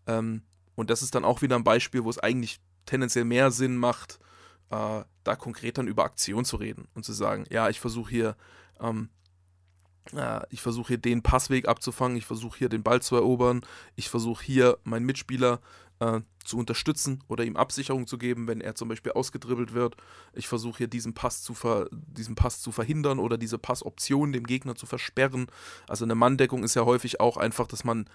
Ähm, 0.08 0.42
und 0.76 0.90
das 0.90 1.02
ist 1.02 1.16
dann 1.16 1.26
auch 1.26 1.42
wieder 1.42 1.56
ein 1.56 1.64
Beispiel, 1.64 2.04
wo 2.04 2.10
es 2.10 2.20
eigentlich 2.20 2.60
tendenziell 2.86 3.26
mehr 3.26 3.52
Sinn 3.52 3.78
macht, 3.78 4.20
äh, 4.72 5.04
da 5.24 5.36
konkret 5.36 5.78
dann 5.78 5.88
über 5.88 6.04
Aktion 6.04 6.46
zu 6.46 6.58
reden 6.58 6.88
und 6.96 7.06
zu 7.06 7.14
sagen, 7.14 7.46
ja, 7.50 7.70
ich 7.70 7.80
versuche 7.80 8.10
hier, 8.10 8.36
ähm, 8.80 9.10
äh, 10.14 10.42
ich 10.50 10.62
versuche 10.62 10.90
hier 10.90 10.98
den 10.98 11.22
Passweg 11.22 11.68
abzufangen, 11.68 12.18
ich 12.18 12.26
versuche 12.26 12.58
hier 12.58 12.70
den 12.70 12.84
Ball 12.84 13.02
zu 13.02 13.16
erobern, 13.16 13.62
ich 13.96 14.10
versuche 14.10 14.44
hier 14.44 14.78
meinen 14.84 15.06
Mitspieler 15.06 15.60
äh, 16.02 16.22
zu 16.44 16.58
unterstützen 16.58 17.24
oder 17.28 17.44
ihm 17.46 17.56
Absicherung 17.56 18.08
zu 18.08 18.18
geben, 18.18 18.48
wenn 18.48 18.60
er 18.60 18.74
zum 18.74 18.90
Beispiel 18.90 19.12
ausgedribbelt 19.12 19.74
wird. 19.74 19.96
Ich 20.34 20.48
versuche 20.48 20.80
hier 20.80 20.88
diesen 20.88 21.14
Pass, 21.14 21.44
zu 21.44 21.56
diesen 21.92 22.34
Pass 22.34 22.60
zu 22.60 22.72
verhindern 22.72 23.20
oder 23.20 23.38
diese 23.38 23.60
Passoption 23.60 24.34
dem 24.34 24.46
Gegner 24.46 24.76
zu 24.76 24.88
versperren. 24.88 25.46
Also 25.88 26.04
eine 26.04 26.16
Manndeckung 26.16 26.64
ist 26.64 26.74
ja 26.74 26.86
häufig 26.86 27.20
auch 27.20 27.38
einfach, 27.38 27.68
dass 27.68 27.84
man 27.84 28.10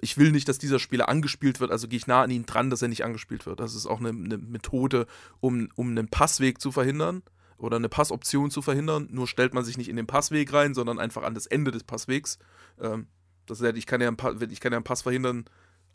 ich 0.00 0.18
will 0.18 0.32
nicht, 0.32 0.48
dass 0.48 0.58
dieser 0.58 0.78
Spieler 0.78 1.08
angespielt 1.08 1.60
wird, 1.60 1.70
also 1.70 1.88
gehe 1.88 1.96
ich 1.96 2.06
nah 2.06 2.22
an 2.22 2.30
ihn 2.30 2.44
dran, 2.44 2.68
dass 2.68 2.82
er 2.82 2.88
nicht 2.88 3.06
angespielt 3.06 3.46
wird. 3.46 3.58
Das 3.58 3.74
ist 3.74 3.86
auch 3.86 4.00
eine, 4.00 4.10
eine 4.10 4.36
Methode, 4.36 5.06
um, 5.40 5.70
um 5.76 5.88
einen 5.88 6.08
Passweg 6.08 6.60
zu 6.60 6.72
verhindern. 6.72 7.22
oder 7.56 7.76
eine 7.76 7.88
Passoption 7.88 8.50
zu 8.50 8.60
verhindern. 8.60 9.08
Nur 9.10 9.26
stellt 9.26 9.54
man 9.54 9.64
sich 9.64 9.78
nicht 9.78 9.88
in 9.88 9.96
den 9.96 10.06
Passweg 10.06 10.52
rein, 10.52 10.74
sondern 10.74 10.98
einfach 10.98 11.22
an 11.22 11.34
das 11.34 11.46
Ende 11.46 11.70
des 11.70 11.84
Passwegs. 11.84 12.38
Ähm, 12.80 13.06
das 13.46 13.62
heißt, 13.62 13.78
ich 13.78 13.86
kann, 13.86 14.02
ja 14.02 14.08
einen, 14.08 14.50
ich 14.50 14.60
kann 14.60 14.72
ja 14.72 14.78
einen 14.78 14.84
Pass 14.84 15.02
verhindern 15.02 15.46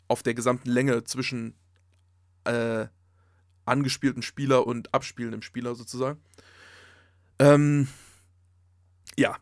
auf 0.08 0.22
der 0.22 0.34
gesamten 0.34 0.70
Länge 0.70 1.04
zwischen 1.04 1.54
äh, 2.44 2.86
angespielten 3.64 4.22
Spieler 4.22 4.66
und 4.66 4.92
abspielendem 4.92 5.42
Spieler 5.42 5.74
sozusagen. 5.74 6.20
Ähm, 7.38 7.88
ja. 9.16 9.36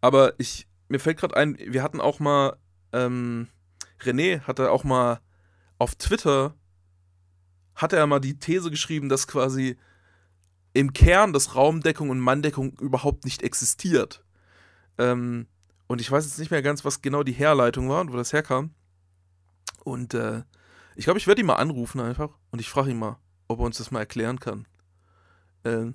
Aber 0.00 0.34
ich, 0.38 0.66
mir 0.88 0.98
fällt 0.98 1.18
gerade 1.18 1.36
ein, 1.36 1.56
wir 1.58 1.82
hatten 1.82 2.00
auch 2.00 2.20
mal, 2.20 2.56
ähm, 2.92 3.48
René 4.00 4.40
hatte 4.42 4.70
auch 4.70 4.84
mal 4.84 5.20
auf 5.78 5.94
Twitter, 5.94 6.54
hat 7.74 7.92
er 7.92 8.06
mal 8.06 8.20
die 8.20 8.38
These 8.38 8.70
geschrieben, 8.70 9.08
dass 9.08 9.26
quasi 9.26 9.76
im 10.72 10.92
Kern 10.92 11.32
das 11.32 11.54
Raumdeckung 11.54 12.10
und 12.10 12.20
Manndeckung 12.20 12.78
überhaupt 12.78 13.24
nicht 13.24 13.42
existiert. 13.42 14.24
Ähm, 14.98 15.46
und 15.86 16.00
ich 16.00 16.10
weiß 16.10 16.24
jetzt 16.24 16.38
nicht 16.38 16.50
mehr 16.50 16.62
ganz, 16.62 16.84
was 16.84 17.02
genau 17.02 17.22
die 17.22 17.32
Herleitung 17.32 17.88
war 17.88 18.00
und 18.00 18.12
wo 18.12 18.16
das 18.16 18.32
herkam. 18.32 18.74
Und 19.84 20.14
äh, 20.14 20.42
ich 20.96 21.04
glaube, 21.04 21.18
ich 21.18 21.26
werde 21.26 21.40
ihn 21.40 21.46
mal 21.46 21.56
anrufen 21.56 22.00
einfach 22.00 22.30
und 22.50 22.60
ich 22.60 22.68
frage 22.68 22.90
ihn 22.90 22.98
mal, 22.98 23.18
ob 23.48 23.60
er 23.60 23.64
uns 23.64 23.78
das 23.78 23.90
mal 23.90 24.00
erklären 24.00 24.38
kann. 24.38 24.66
Äh, 25.64 25.92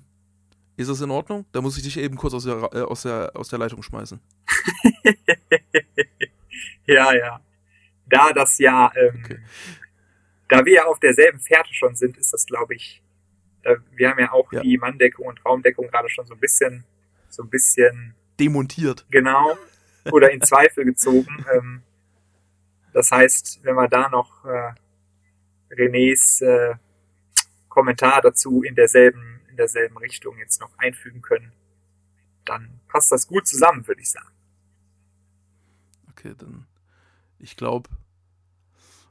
ist 0.76 0.90
das 0.90 1.00
in 1.00 1.10
Ordnung? 1.10 1.46
Da 1.52 1.60
muss 1.62 1.76
ich 1.76 1.84
dich 1.84 1.98
eben 1.98 2.16
kurz 2.16 2.34
aus 2.34 2.44
der, 2.44 2.70
äh, 2.72 2.82
aus 2.82 3.02
der, 3.02 3.32
aus 3.34 3.48
der 3.48 3.58
Leitung 3.58 3.82
schmeißen. 3.82 4.20
ja, 6.86 7.14
ja. 7.14 7.40
Da 8.08 8.32
das 8.32 8.58
ja, 8.58 8.92
ähm, 8.94 9.22
okay. 9.24 9.38
da 10.48 10.64
wir 10.64 10.74
ja 10.74 10.84
auf 10.84 11.00
derselben 11.00 11.40
Fährte 11.40 11.72
schon 11.72 11.96
sind, 11.96 12.16
ist 12.18 12.32
das, 12.32 12.46
glaube 12.46 12.74
ich, 12.74 13.02
äh, 13.62 13.76
wir 13.94 14.10
haben 14.10 14.20
ja 14.20 14.32
auch 14.32 14.52
ja. 14.52 14.60
die 14.60 14.78
Manndeckung 14.78 15.26
und 15.26 15.44
Raumdeckung 15.44 15.88
gerade 15.88 16.08
schon 16.08 16.26
so 16.26 16.34
ein 16.34 16.40
bisschen, 16.40 16.84
so 17.28 17.42
ein 17.42 17.48
bisschen 17.48 18.14
demontiert. 18.38 19.06
Genau. 19.10 19.56
Oder 20.12 20.30
in 20.30 20.42
Zweifel 20.42 20.84
gezogen. 20.84 21.44
Ähm, 21.54 21.82
das 22.96 23.12
heißt, 23.12 23.60
wenn 23.62 23.74
wir 23.74 23.88
da 23.88 24.08
noch 24.08 24.46
äh, 24.46 24.72
Renés 25.70 26.42
äh, 26.42 26.76
Kommentar 27.68 28.22
dazu 28.22 28.62
in 28.62 28.74
derselben, 28.74 29.42
in 29.50 29.56
derselben 29.58 29.98
Richtung 29.98 30.38
jetzt 30.38 30.62
noch 30.62 30.78
einfügen 30.78 31.20
können, 31.20 31.52
dann 32.46 32.80
passt 32.88 33.12
das 33.12 33.26
gut 33.26 33.46
zusammen, 33.46 33.86
würde 33.86 34.00
ich 34.00 34.10
sagen. 34.10 34.30
Okay, 36.08 36.34
dann 36.38 36.66
ich 37.38 37.56
glaube, 37.56 37.90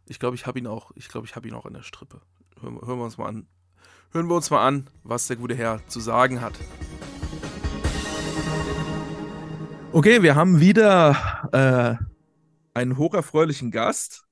ich 0.07 0.17
glaube, 0.17 0.35
ich 0.35 0.47
habe 0.47 0.57
ihn 0.57 0.65
auch, 0.65 0.91
ich 0.95 1.07
glaube, 1.07 1.27
ich 1.27 1.35
habe 1.35 1.47
ihn 1.47 1.53
auch 1.53 1.67
in 1.67 1.75
der 1.75 1.83
Strippe. 1.83 2.21
Hören, 2.59 2.81
hören 2.81 2.97
wir 2.97 3.05
uns 3.05 3.19
mal 3.19 3.27
an, 3.27 3.45
hören 4.13 4.27
wir 4.27 4.35
uns 4.35 4.49
mal 4.49 4.65
an, 4.65 4.89
was 5.03 5.27
der 5.27 5.35
gute 5.35 5.53
Herr 5.53 5.85
zu 5.89 5.99
sagen 5.99 6.41
hat. 6.41 6.53
Okay, 9.91 10.23
wir 10.23 10.33
haben 10.33 10.59
wieder 10.59 11.99
äh, 11.99 12.14
einen 12.75 12.97
hocherfreulichen 12.97 13.71
Gast. 13.71 14.25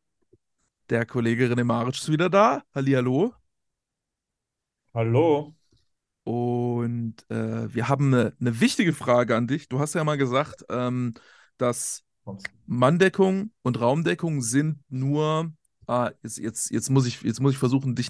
Der 0.89 1.05
Kollege 1.05 1.47
René 1.47 1.63
Maric 1.63 1.95
ist 1.95 2.11
wieder 2.11 2.29
da. 2.29 2.61
Hallihallo. 2.75 3.33
Hallo. 4.93 5.55
Und 6.25 7.15
äh, 7.29 7.73
wir 7.73 7.87
haben 7.87 8.13
eine, 8.13 8.35
eine, 8.39 8.59
wichtige 8.59 8.93
Frage 8.93 9.35
an 9.35 9.47
dich. 9.47 9.69
Du 9.69 9.79
hast 9.79 9.95
ja 9.95 10.03
mal 10.03 10.17
gesagt, 10.17 10.65
ähm, 10.69 11.13
dass 11.57 12.03
Manndeckung 12.65 13.51
und 13.61 13.79
Raumdeckung 13.79 14.41
sind 14.41 14.79
nur. 14.89 15.51
Ah, 15.87 16.11
jetzt, 16.21 16.37
jetzt, 16.37 16.71
jetzt, 16.71 16.89
muss 16.89 17.05
ich, 17.05 17.21
jetzt 17.23 17.41
muss 17.41 17.53
ich 17.53 17.57
versuchen, 17.57 17.95
dich 17.95 18.09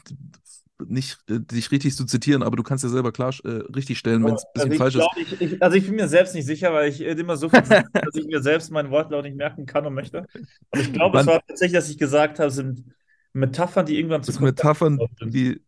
nicht 0.87 1.19
äh, 1.29 1.39
dich 1.39 1.71
richtig 1.71 1.95
zu 1.95 2.05
zitieren, 2.05 2.43
aber 2.43 2.55
du 2.55 2.63
kannst 2.63 2.83
ja 2.83 2.89
selber 2.89 3.11
klar 3.11 3.33
äh, 3.43 3.49
richtig 3.75 3.97
stellen, 3.97 4.23
wenn 4.23 4.35
es 4.35 4.43
ein 4.43 4.51
bisschen 4.53 4.71
also 4.71 4.83
falsch 4.83 4.93
glaub, 4.95 5.17
ist. 5.17 5.41
Ich, 5.41 5.53
ich, 5.53 5.63
also 5.63 5.77
ich 5.77 5.85
bin 5.85 5.95
mir 5.95 6.07
selbst 6.07 6.35
nicht 6.35 6.45
sicher, 6.45 6.73
weil 6.73 6.89
ich 6.89 7.01
äh, 7.01 7.11
immer 7.11 7.37
so 7.37 7.49
viel, 7.49 7.61
dass 7.61 8.15
ich 8.15 8.25
mir 8.25 8.41
selbst 8.41 8.71
meinen 8.71 8.91
Wortlaut 8.91 9.23
nicht 9.23 9.37
merken 9.37 9.65
kann 9.65 9.85
und 9.85 9.93
möchte. 9.93 10.25
Aber 10.71 10.81
ich 10.81 10.93
glaube, 10.93 11.19
es 11.19 11.27
war 11.27 11.41
tatsächlich, 11.47 11.77
dass 11.79 11.89
ich 11.89 11.97
gesagt 11.97 12.39
habe, 12.39 12.51
sind 12.51 12.83
Metaphern, 13.33 13.85
die 13.85 13.97
irgendwann 13.97 14.23
zu 14.23 14.41
Metaphern, 14.41 14.99
die, 15.21 15.61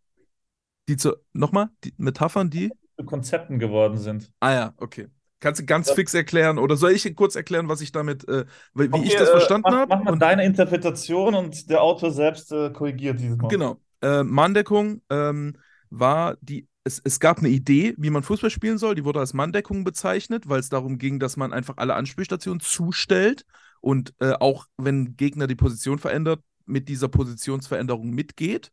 die 0.88 0.97
zu 0.97 1.15
nochmal, 1.34 1.69
die 1.84 1.93
Metaphern, 1.97 2.49
die 2.49 2.71
zu 2.97 3.06
Konzepten 3.06 3.60
geworden 3.60 3.97
sind. 3.97 4.32
Ah 4.39 4.54
ja, 4.54 4.73
okay. 4.78 5.08
Kannst 5.41 5.62
du 5.62 5.65
ganz 5.65 5.89
ja. 5.89 5.95
fix 5.95 6.13
erklären 6.13 6.58
oder 6.58 6.75
soll 6.75 6.91
ich 6.91 7.15
kurz 7.15 7.36
erklären, 7.36 7.67
was 7.67 7.82
ich 7.82 7.91
damit, 7.91 8.28
äh, 8.28 8.45
wie 8.73 8.88
okay, 8.89 9.04
ich 9.06 9.15
das 9.15 9.30
verstanden 9.30 9.73
äh, 9.73 9.75
habe? 9.75 9.95
Mach 9.95 10.04
mal 10.04 10.13
und, 10.13 10.19
deine 10.19 10.45
Interpretation 10.45 11.36
und 11.36 11.69
der 11.69 11.84
Autor 11.84 12.12
selbst 12.12 12.51
äh, 12.51 12.69
korrigiert 12.71 13.19
dieses 13.19 13.38
Mal. 13.38 13.49
Genau 13.49 13.80
äh, 14.06 14.24
Manndeckung 14.24 15.02
ähm, 15.10 15.58
war 15.89 16.38
die. 16.41 16.68
Es, 16.88 17.02
es 17.04 17.20
gab 17.20 17.39
eine 17.39 17.50
Idee, 17.50 17.96
wie 17.98 18.12
man 18.12 18.22
Fußball 18.22 18.52
spielen 18.52 18.78
soll, 18.78 18.94
die 18.94 19.06
wurde 19.06 19.20
als 19.20 19.34
Manndeckung 19.34 19.84
bezeichnet, 19.84 20.48
weil 20.48 20.60
es 20.60 20.70
darum 20.70 21.00
ging, 21.00 21.20
dass 21.20 21.36
man 21.36 21.52
einfach 21.52 21.78
alle 21.78 21.96
Anspielstationen 21.96 22.60
zustellt 22.60 23.44
und 23.82 24.13
äh, 24.20 24.34
auch 24.34 24.68
wenn 24.78 25.18
Gegner 25.18 25.48
die 25.48 25.56
Position 25.56 25.98
verändert, 25.98 26.41
mit 26.68 26.88
dieser 26.88 27.08
Positionsveränderung 27.08 28.12
mitgeht 28.12 28.72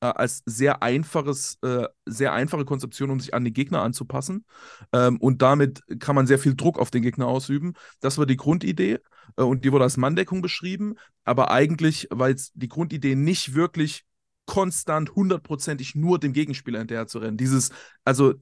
äh, 0.00 0.06
als 0.06 0.42
sehr 0.44 0.82
einfaches, 0.82 1.58
äh, 1.62 1.86
sehr 2.04 2.32
einfache 2.34 2.64
Konzeption, 2.64 3.10
um 3.10 3.20
sich 3.20 3.32
an 3.32 3.44
den 3.44 3.54
Gegner 3.54 3.82
anzupassen. 3.82 4.44
Ähm, 4.92 5.18
und 5.18 5.40
damit 5.42 5.82
kann 6.00 6.14
man 6.14 6.26
sehr 6.26 6.38
viel 6.38 6.54
Druck 6.54 6.78
auf 6.78 6.90
den 6.90 7.02
Gegner 7.02 7.26
ausüben. 7.26 7.74
Das 8.00 8.18
war 8.18 8.26
die 8.26 8.36
Grundidee 8.36 8.98
äh, 9.36 9.42
und 9.42 9.64
die 9.64 9.72
wurde 9.72 9.84
als 9.84 9.96
Manndeckung 9.96 10.42
beschrieben. 10.42 10.96
Aber 11.24 11.50
eigentlich, 11.50 12.08
weil 12.10 12.36
die 12.54 12.68
Grundidee 12.68 13.14
nicht 13.14 13.54
wirklich 13.54 14.04
konstant 14.46 15.14
hundertprozentig 15.14 15.94
nur 15.94 16.18
dem 16.18 16.32
Gegenspieler 16.32 16.78
hinterher 16.78 17.06
zu 17.06 17.18
rennen. 17.18 17.36
Dieses, 17.36 17.70
also 18.04 18.34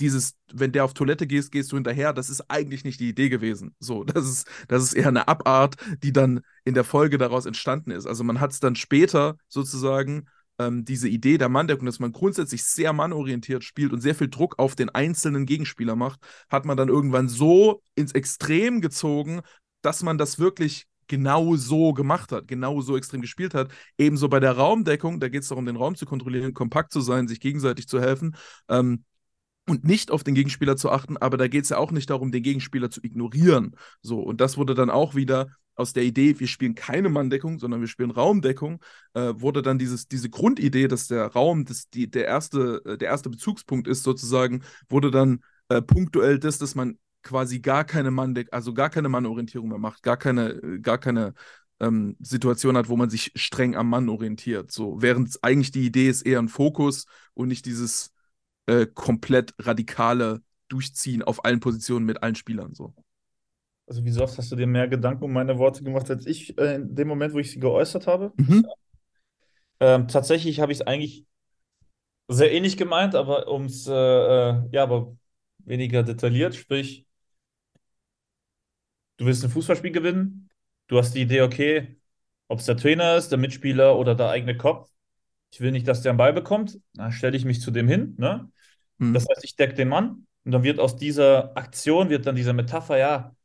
dieses, 0.00 0.34
wenn 0.52 0.72
der 0.72 0.84
auf 0.84 0.94
Toilette 0.94 1.26
gehst, 1.26 1.52
gehst 1.52 1.70
du 1.72 1.76
hinterher, 1.76 2.12
das 2.12 2.30
ist 2.30 2.50
eigentlich 2.50 2.84
nicht 2.84 3.00
die 3.00 3.10
Idee 3.10 3.28
gewesen. 3.28 3.74
So, 3.78 4.04
das 4.04 4.26
ist, 4.26 4.48
das 4.68 4.82
ist 4.82 4.94
eher 4.94 5.08
eine 5.08 5.28
Abart, 5.28 5.76
die 6.02 6.12
dann 6.12 6.40
in 6.64 6.74
der 6.74 6.84
Folge 6.84 7.18
daraus 7.18 7.46
entstanden 7.46 7.90
ist. 7.90 8.06
Also 8.06 8.24
man 8.24 8.40
hat 8.40 8.52
es 8.52 8.60
dann 8.60 8.76
später 8.76 9.36
sozusagen 9.48 10.26
ähm, 10.58 10.84
diese 10.84 11.08
Idee 11.08 11.38
der 11.38 11.48
Manndeckung, 11.48 11.86
dass 11.86 12.00
man 12.00 12.12
grundsätzlich 12.12 12.64
sehr 12.64 12.92
mannorientiert 12.92 13.64
spielt 13.64 13.92
und 13.92 14.00
sehr 14.00 14.14
viel 14.14 14.28
Druck 14.28 14.58
auf 14.58 14.74
den 14.74 14.90
einzelnen 14.90 15.46
Gegenspieler 15.46 15.96
macht, 15.96 16.20
hat 16.48 16.64
man 16.64 16.76
dann 16.76 16.88
irgendwann 16.88 17.28
so 17.28 17.82
ins 17.94 18.12
Extrem 18.12 18.80
gezogen, 18.80 19.42
dass 19.82 20.02
man 20.02 20.18
das 20.18 20.38
wirklich 20.38 20.86
genau 21.10 21.56
so 21.56 21.92
gemacht 21.92 22.32
hat, 22.32 22.48
genau 22.48 22.80
so 22.80 22.96
extrem 22.96 23.20
gespielt 23.20 23.52
hat. 23.52 23.70
Ebenso 23.98 24.28
bei 24.28 24.40
der 24.40 24.52
Raumdeckung, 24.52 25.20
da 25.20 25.28
geht 25.28 25.42
es 25.42 25.48
darum, 25.48 25.66
den 25.66 25.76
Raum 25.76 25.96
zu 25.96 26.06
kontrollieren, 26.06 26.54
kompakt 26.54 26.92
zu 26.92 27.00
sein, 27.00 27.28
sich 27.28 27.40
gegenseitig 27.40 27.88
zu 27.88 28.00
helfen. 28.00 28.36
Ähm, 28.68 29.04
und 29.68 29.84
nicht 29.84 30.10
auf 30.10 30.24
den 30.24 30.34
Gegenspieler 30.34 30.76
zu 30.76 30.90
achten, 30.90 31.16
aber 31.16 31.36
da 31.36 31.48
geht 31.48 31.64
es 31.64 31.70
ja 31.70 31.78
auch 31.78 31.90
nicht 31.90 32.10
darum, 32.10 32.32
den 32.32 32.42
Gegenspieler 32.42 32.90
zu 32.90 33.00
ignorieren. 33.02 33.76
So, 34.02 34.20
und 34.20 34.40
das 34.40 34.56
wurde 34.56 34.74
dann 34.74 34.90
auch 34.90 35.14
wieder 35.14 35.48
aus 35.74 35.92
der 35.92 36.04
Idee, 36.04 36.38
wir 36.38 36.46
spielen 36.46 36.74
keine 36.74 37.08
Manndeckung, 37.08 37.58
sondern 37.58 37.80
wir 37.80 37.88
spielen 37.88 38.10
Raumdeckung, 38.10 38.82
äh, 39.14 39.32
wurde 39.36 39.62
dann 39.62 39.78
dieses, 39.78 40.08
diese 40.08 40.30
Grundidee, 40.30 40.88
dass 40.88 41.08
der 41.08 41.26
Raum 41.26 41.64
das, 41.64 41.88
die, 41.90 42.10
der, 42.10 42.26
erste, 42.26 42.82
äh, 42.84 42.98
der 42.98 43.08
erste 43.08 43.30
Bezugspunkt 43.30 43.88
ist, 43.88 44.02
sozusagen, 44.02 44.62
wurde 44.88 45.10
dann 45.10 45.40
äh, 45.68 45.82
punktuell 45.82 46.38
das, 46.38 46.58
dass 46.58 46.74
man 46.74 46.98
quasi 47.22 47.60
gar 47.60 47.84
keine 47.84 48.10
Mann, 48.10 48.34
also 48.50 48.74
gar 48.74 48.90
keine 48.90 49.08
Mannorientierung 49.08 49.68
mehr 49.68 49.78
macht, 49.78 50.02
gar 50.02 50.16
keine, 50.16 50.80
gar 50.80 50.98
keine 50.98 51.34
ähm, 51.80 52.16
Situation 52.20 52.76
hat, 52.76 52.88
wo 52.88 52.96
man 52.96 53.10
sich 53.10 53.32
streng 53.34 53.74
am 53.76 53.88
Mann 53.88 54.08
orientiert. 54.08 54.70
So, 54.70 55.00
während 55.02 55.38
eigentlich 55.42 55.70
die 55.70 55.86
Idee 55.86 56.08
ist 56.08 56.22
eher 56.22 56.38
ein 56.38 56.48
Fokus 56.48 57.06
und 57.34 57.48
nicht 57.48 57.66
dieses 57.66 58.12
äh, 58.66 58.86
komplett 58.86 59.54
radikale 59.58 60.42
Durchziehen 60.68 61.22
auf 61.22 61.44
allen 61.44 61.60
Positionen 61.60 62.06
mit 62.06 62.22
allen 62.22 62.36
Spielern. 62.36 62.74
So. 62.74 62.94
Also 63.86 64.04
wie 64.04 64.16
oft 64.18 64.38
hast 64.38 64.52
du 64.52 64.56
dir 64.56 64.68
mehr 64.68 64.86
Gedanken 64.86 65.24
um 65.24 65.32
meine 65.32 65.58
Worte 65.58 65.82
gemacht, 65.82 66.08
als 66.10 66.26
ich 66.26 66.56
äh, 66.58 66.76
in 66.76 66.94
dem 66.94 67.08
Moment, 67.08 67.34
wo 67.34 67.38
ich 67.38 67.50
sie 67.50 67.58
geäußert 67.58 68.06
habe? 68.06 68.32
Mhm. 68.36 68.66
Ähm, 69.80 70.06
tatsächlich 70.06 70.60
habe 70.60 70.70
ich 70.70 70.80
es 70.80 70.86
eigentlich 70.86 71.24
sehr 72.28 72.52
ähnlich 72.52 72.76
gemeint, 72.76 73.16
aber 73.16 73.50
ums 73.50 73.88
äh, 73.88 73.92
äh, 73.92 74.62
ja, 74.70 74.84
aber 74.84 75.16
weniger 75.58 76.04
detailliert. 76.04 76.54
Sprich, 76.54 77.04
du 79.20 79.26
willst 79.26 79.44
ein 79.44 79.50
Fußballspiel 79.50 79.92
gewinnen, 79.92 80.48
du 80.88 80.98
hast 80.98 81.14
die 81.14 81.20
Idee, 81.20 81.42
okay, 81.42 81.98
ob 82.48 82.60
es 82.60 82.64
der 82.64 82.76
Trainer 82.76 83.16
ist, 83.16 83.28
der 83.28 83.38
Mitspieler 83.38 83.96
oder 83.96 84.14
der 84.14 84.30
eigene 84.30 84.56
Kopf. 84.56 84.90
Ich 85.52 85.60
will 85.60 85.72
nicht, 85.72 85.86
dass 85.86 86.00
der 86.00 86.10
einen 86.10 86.18
Ball 86.18 86.32
bekommt, 86.32 86.78
dann 86.94 87.12
stelle 87.12 87.36
ich 87.36 87.44
mich 87.44 87.60
zu 87.60 87.70
dem 87.70 87.86
hin. 87.86 88.14
Ne? 88.18 88.50
Mhm. 88.96 89.12
Das 89.12 89.26
heißt, 89.28 89.44
ich 89.44 89.56
decke 89.56 89.74
den 89.74 89.88
Mann 89.88 90.26
und 90.44 90.52
dann 90.52 90.62
wird 90.62 90.80
aus 90.80 90.96
dieser 90.96 91.54
Aktion, 91.56 92.08
wird 92.08 92.26
dann 92.26 92.34
diese 92.34 92.54
Metapher, 92.54 92.96
ja, 92.96 93.36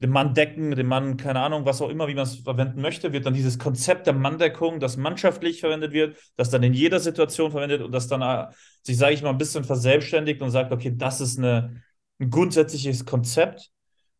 den 0.00 0.10
Mann 0.10 0.32
decken, 0.32 0.76
den 0.76 0.86
Mann, 0.86 1.16
keine 1.16 1.40
Ahnung, 1.40 1.64
was 1.64 1.82
auch 1.82 1.88
immer, 1.88 2.06
wie 2.06 2.14
man 2.14 2.24
es 2.24 2.36
verwenden 2.36 2.80
möchte, 2.80 3.12
wird 3.12 3.26
dann 3.26 3.34
dieses 3.34 3.58
Konzept 3.58 4.06
der 4.06 4.12
Manndeckung, 4.12 4.78
das 4.78 4.96
mannschaftlich 4.96 5.60
verwendet 5.60 5.92
wird, 5.92 6.16
das 6.36 6.50
dann 6.50 6.62
in 6.62 6.74
jeder 6.74 7.00
Situation 7.00 7.50
verwendet 7.50 7.82
und 7.82 7.90
das 7.90 8.06
dann 8.06 8.22
äh, 8.22 8.52
sich, 8.82 8.96
sage 8.96 9.14
ich 9.14 9.22
mal, 9.22 9.30
ein 9.30 9.38
bisschen 9.38 9.64
verselbstständigt 9.64 10.40
und 10.40 10.50
sagt, 10.50 10.72
okay, 10.72 10.92
das 10.94 11.20
ist 11.20 11.38
eine, 11.38 11.82
ein 12.20 12.30
grundsätzliches 12.30 13.04
Konzept, 13.06 13.72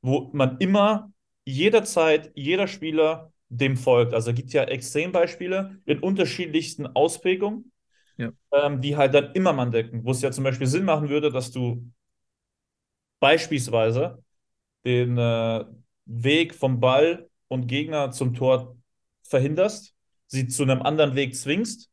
wo 0.04 0.28
man 0.34 0.58
immer 0.58 1.10
jederzeit, 1.46 2.30
jeder 2.34 2.68
Spieler 2.68 3.32
dem 3.48 3.76
folgt. 3.76 4.12
Also 4.12 4.30
es 4.30 4.36
gibt 4.36 4.52
ja 4.52 4.64
Extrembeispiele 4.64 5.78
in 5.86 5.98
unterschiedlichsten 6.00 6.86
Ausprägungen. 6.86 7.70
Ja. 8.16 8.30
ähm, 8.52 8.80
die 8.80 8.96
halt 8.96 9.12
dann 9.12 9.32
immer 9.32 9.52
Mann 9.52 9.72
decken, 9.72 10.04
wo 10.04 10.12
es 10.12 10.22
ja 10.22 10.30
zum 10.30 10.44
Beispiel 10.44 10.68
Sinn 10.68 10.84
machen 10.84 11.08
würde, 11.08 11.32
dass 11.32 11.50
du 11.50 11.90
beispielsweise 13.18 14.22
den 14.84 15.18
äh, 15.18 15.64
Weg 16.04 16.54
vom 16.54 16.78
Ball 16.78 17.28
und 17.48 17.66
Gegner 17.66 18.12
zum 18.12 18.34
Tor 18.34 18.76
verhinderst, 19.24 19.96
sie 20.28 20.46
zu 20.46 20.62
einem 20.62 20.82
anderen 20.82 21.16
Weg 21.16 21.34
zwingst 21.34 21.90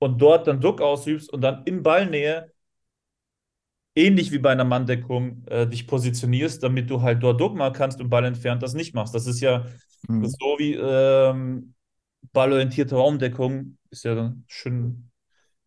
und 0.00 0.20
dort 0.20 0.48
dann 0.48 0.60
Druck 0.60 0.80
ausübst 0.80 1.32
und 1.32 1.40
dann 1.40 1.62
in 1.66 1.84
Ballnähe 1.84 2.50
ähnlich 3.94 4.32
wie 4.32 4.38
bei 4.38 4.50
einer 4.50 4.64
Manndeckung 4.64 5.44
äh, 5.46 5.66
dich 5.66 5.86
positionierst, 5.86 6.62
damit 6.62 6.90
du 6.90 7.02
halt 7.02 7.22
dort 7.22 7.40
machen 7.54 7.72
kannst 7.74 8.00
und 8.00 8.10
Ball 8.10 8.24
entfernt 8.24 8.62
das 8.62 8.74
nicht 8.74 8.94
machst. 8.94 9.14
Das 9.14 9.26
ist 9.26 9.40
ja 9.40 9.66
Mhm. 10.08 10.34
so 10.38 10.56
wie 10.58 10.74
ähm, 10.74 11.74
ballorientierte 12.32 12.96
Raumdeckung, 12.96 13.78
ist 13.90 14.04
ja 14.04 14.14
dann 14.14 14.44
schön 14.48 15.10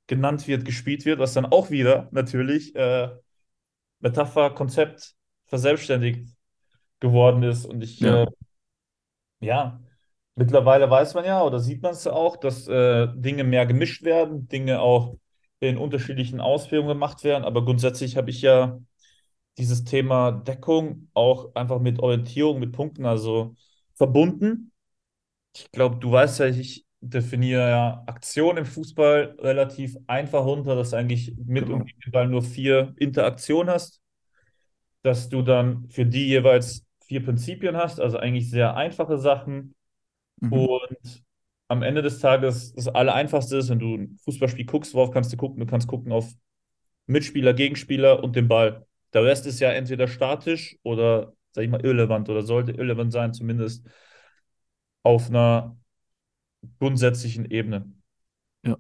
genannt 0.08 0.48
wird, 0.48 0.66
gespielt 0.66 1.06
wird, 1.06 1.20
was 1.20 1.34
dann 1.34 1.46
auch 1.48 1.70
wieder 1.72 2.10
natürlich 2.12 2.76
äh, 2.76 3.10
Metapher, 4.00 4.52
Konzept 4.52 5.16
verselbstständigt 5.48 6.30
geworden 7.02 7.44
ist. 7.44 7.66
Und 7.66 7.82
ich, 7.84 8.02
Ja. 8.02 8.06
äh, 8.06 8.28
ja, 9.40 9.80
mittlerweile 10.36 10.90
weiß 10.90 11.14
man 11.16 11.26
ja 11.26 11.44
oder 11.44 11.60
sieht 11.60 11.82
man 11.82 11.92
es 11.94 12.08
auch, 12.08 12.38
dass 12.38 12.68
äh, 12.68 13.08
Dinge 13.16 13.44
mehr 13.44 13.66
gemischt 13.66 14.04
werden, 14.04 14.48
Dinge 14.48 14.80
auch 14.82 15.18
in 15.60 15.78
unterschiedlichen 15.78 16.42
Ausprägungen 16.42 16.90
gemacht 16.90 17.24
werden. 17.24 17.44
Aber 17.46 17.66
grundsätzlich 17.66 18.18
habe 18.18 18.30
ich 18.30 18.42
ja 18.42 18.80
dieses 19.58 19.84
Thema 19.86 20.32
Deckung 20.32 21.10
auch 21.14 21.56
einfach 21.56 21.80
mit 21.80 22.00
Orientierung, 22.00 22.60
mit 22.60 22.74
Punkten, 22.74 23.06
also 23.06 23.56
verbunden. 23.96 24.72
Ich 25.56 25.72
glaube, 25.72 25.98
du 25.98 26.12
weißt 26.12 26.40
ja, 26.42 26.48
ich 26.48 26.86
definiere 27.02 27.70
ja 27.70 28.04
Aktion 28.08 28.58
im 28.58 28.66
Fußball 28.66 29.36
relativ 29.40 29.98
einfach 30.08 30.46
runter, 30.46 30.76
dass 30.76 30.92
du 30.92 30.98
eigentlich 30.98 31.36
mit 31.46 31.70
Genau. 31.70 31.76
und 31.76 31.86
gegen 31.88 32.12
Ball 32.12 32.28
nur 32.28 32.42
vier 32.44 32.94
Interaktionen 32.98 33.74
hast, 33.74 34.02
dass 35.04 35.30
du 35.30 35.42
dann 35.42 35.88
für 35.90 36.06
die 36.06 36.28
jeweils 36.28 36.86
vier 37.06 37.24
Prinzipien 37.24 37.78
hast, 37.78 38.00
also 38.00 38.18
eigentlich 38.18 38.50
sehr 38.50 38.76
einfache 38.76 39.18
Sachen. 39.18 39.76
Mhm. 40.42 40.68
Und 40.68 41.24
am 41.68 41.84
Ende 41.84 42.02
des 42.02 42.20
Tages 42.20 42.74
das 42.74 42.88
Allereinfachste 42.88 43.58
ist, 43.58 43.70
wenn 43.70 43.80
du 43.80 43.96
ein 43.96 44.18
Fußballspiel 44.24 44.66
guckst, 44.66 44.94
worauf 44.94 45.12
kannst 45.12 45.34
du 45.34 45.38
gucken? 45.38 45.60
Du 45.60 45.66
kannst 45.66 45.88
gucken 45.88 46.12
auf 46.12 46.34
Mitspieler, 47.08 47.54
Gegenspieler 47.54 48.24
und 48.24 48.36
den 48.36 48.48
Ball. 48.48 48.86
Der 49.14 49.24
Rest 49.24 49.46
ist 49.46 49.60
ja 49.60 49.72
entweder 49.72 50.08
statisch 50.08 50.78
oder, 50.84 51.34
sag 51.52 51.64
ich 51.64 51.70
mal, 51.70 51.82
irrelevant 51.84 52.30
oder 52.30 52.42
sollte 52.42 52.72
irrelevant 52.72 53.12
sein, 53.12 53.34
zumindest 53.34 53.88
auf 55.04 55.30
einer 55.30 55.78
grundsätzlichen 56.80 57.46
Ebene. 57.50 57.92
Ja. 58.64 58.78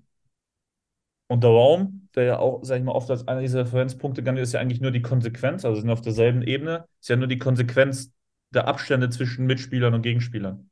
Und 1.28 1.44
der 1.44 1.52
Raum, 1.52 2.10
der 2.16 2.24
ja 2.24 2.40
auch, 2.40 2.64
sag 2.64 2.78
ich 2.78 2.84
mal, 2.84 2.92
oft 2.92 3.10
als 3.10 3.28
einer 3.28 3.42
dieser 3.42 3.62
Referenzpunkte 3.62 4.24
genannt 4.24 4.40
ist 4.40 4.54
ja 4.54 4.60
eigentlich 4.60 4.82
nur 4.82 4.92
die 4.92 5.02
Konsequenz, 5.02 5.66
also 5.66 5.80
sind 5.80 5.90
auf 5.90 6.02
derselben 6.02 6.42
Ebene, 6.42 6.86
ist 7.00 7.10
ja 7.10 7.16
nur 7.16 7.28
die 7.28 7.38
Konsequenz 7.38 8.14
der 8.52 8.68
Abstände 8.68 9.10
zwischen 9.10 9.46
Mitspielern 9.46 9.94
und 9.94 10.02
Gegenspielern. 10.02 10.70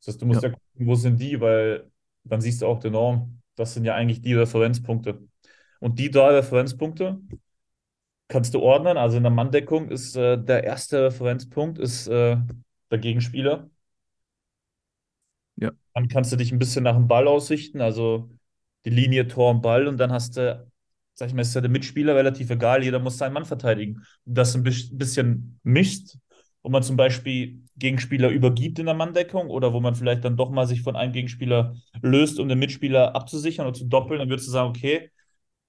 Das 0.00 0.08
heißt, 0.14 0.22
du 0.22 0.26
musst 0.26 0.42
ja, 0.42 0.50
Ja. 0.50 0.54
gucken, 0.54 0.86
wo 0.86 0.94
sind 0.94 1.20
die, 1.20 1.40
weil 1.40 1.90
dann 2.24 2.40
siehst 2.40 2.62
du 2.62 2.66
auch 2.66 2.80
den 2.80 2.94
Raum. 2.94 3.40
Das 3.56 3.74
sind 3.74 3.84
ja 3.84 3.94
eigentlich 3.94 4.22
die 4.22 4.34
Referenzpunkte. 4.34 5.22
Und 5.80 5.98
die 5.98 6.10
drei 6.10 6.30
Referenzpunkte 6.36 7.20
kannst 8.28 8.54
du 8.54 8.60
ordnen. 8.60 8.96
Also 8.96 9.16
in 9.16 9.22
der 9.24 9.32
Manndeckung 9.32 9.90
ist 9.90 10.16
äh, 10.16 10.36
der 10.42 10.64
erste 10.64 11.04
Referenzpunkt 11.04 11.78
ist 11.78 12.06
äh, 12.08 12.36
der 12.90 12.98
Gegenspieler. 12.98 13.70
Ja. 15.56 15.70
Dann 15.94 16.08
kannst 16.08 16.32
du 16.32 16.36
dich 16.36 16.52
ein 16.52 16.58
bisschen 16.58 16.84
nach 16.84 16.94
dem 16.96 17.08
Ball 17.08 17.26
ausrichten, 17.28 17.80
also 17.80 18.30
die 18.84 18.90
Linie, 18.90 19.26
Tor 19.28 19.50
und 19.50 19.62
Ball. 19.62 19.86
Und 19.88 19.98
dann 19.98 20.12
hast 20.12 20.36
du, 20.36 20.66
sag 21.14 21.28
ich 21.28 21.34
mal, 21.34 21.42
ist 21.42 21.54
ja 21.54 21.60
der 21.60 21.70
Mitspieler 21.70 22.14
relativ 22.14 22.50
egal, 22.50 22.84
jeder 22.84 22.98
muss 23.00 23.18
seinen 23.18 23.32
Mann 23.34 23.44
verteidigen. 23.44 23.96
Und 24.24 24.34
das 24.38 24.54
ein 24.54 24.62
bis- 24.62 24.96
bisschen 24.96 25.58
mischt, 25.62 26.16
wo 26.62 26.70
man 26.70 26.82
zum 26.82 26.96
Beispiel 26.96 27.62
Gegenspieler 27.76 28.28
übergibt 28.30 28.78
in 28.78 28.86
der 28.86 28.94
Manndeckung 28.94 29.48
oder 29.48 29.72
wo 29.72 29.80
man 29.80 29.94
vielleicht 29.94 30.24
dann 30.24 30.36
doch 30.36 30.50
mal 30.50 30.66
sich 30.66 30.82
von 30.82 30.96
einem 30.96 31.12
Gegenspieler 31.12 31.74
löst, 32.02 32.38
um 32.38 32.48
den 32.48 32.58
Mitspieler 32.58 33.14
abzusichern 33.14 33.66
oder 33.66 33.74
zu 33.78 33.86
doppeln, 33.86 34.20
dann 34.20 34.28
würdest 34.28 34.48
du 34.48 34.52
sagen, 34.52 34.70
okay, 34.70 35.10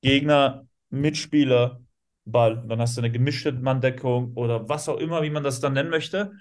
Gegner, 0.02 0.68
Mitspieler, 0.90 1.82
Ball. 2.26 2.60
Und 2.60 2.70
dann 2.70 2.80
hast 2.82 2.98
du 2.98 3.02
eine 3.02 3.12
gemischte 3.12 3.52
Manndeckung 3.54 4.34
oder 4.36 4.68
was 4.70 4.90
auch 4.90 4.98
immer, 4.98 5.24
wie 5.24 5.30
man 5.30 5.44
das 5.44 5.60
dann 5.60 5.74
nennen 5.74 5.90
möchte. 5.90 6.34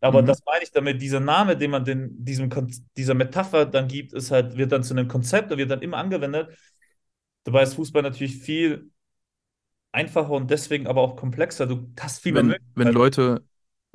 Aber 0.00 0.22
Mhm. 0.22 0.22
das 0.22 0.42
meine 0.44 0.62
ich 0.64 0.72
damit, 0.72 1.00
dieser 1.02 1.20
Name, 1.20 1.56
den 1.56 1.70
man 1.70 1.84
den, 1.84 2.24
diesem, 2.24 2.50
Kon- 2.50 2.70
dieser 2.96 3.14
Metapher 3.14 3.66
dann 3.66 3.88
gibt, 3.88 4.12
ist 4.12 4.30
halt, 4.30 4.56
wird 4.56 4.72
dann 4.72 4.82
zu 4.84 4.94
einem 4.94 5.08
Konzept 5.08 5.50
und 5.52 5.58
wird 5.58 5.70
dann 5.70 5.82
immer 5.82 5.96
angewendet. 5.98 6.56
Dabei 7.44 7.62
ist 7.62 7.74
Fußball 7.74 8.02
natürlich 8.02 8.38
viel 8.38 8.90
einfacher 9.92 10.30
und 10.32 10.50
deswegen 10.50 10.86
aber 10.86 11.00
auch 11.02 11.16
komplexer. 11.16 11.66
Du 11.66 11.92
hast 12.00 12.20
viel 12.22 12.32
mehr 12.32 12.42
Wenn, 12.42 12.58
wenn 12.74 12.88
Möglichkeiten. 12.88 12.90
Leute, 12.90 13.44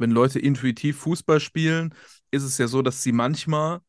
wenn 0.01 0.11
Leute 0.11 0.39
intuitiv 0.39 0.97
Fußball 0.97 1.39
spielen, 1.39 1.93
ist 2.31 2.43
es 2.43 2.57
ja 2.57 2.67
so, 2.67 2.81
dass 2.81 3.03
sie 3.03 3.11
manchmal 3.11 3.79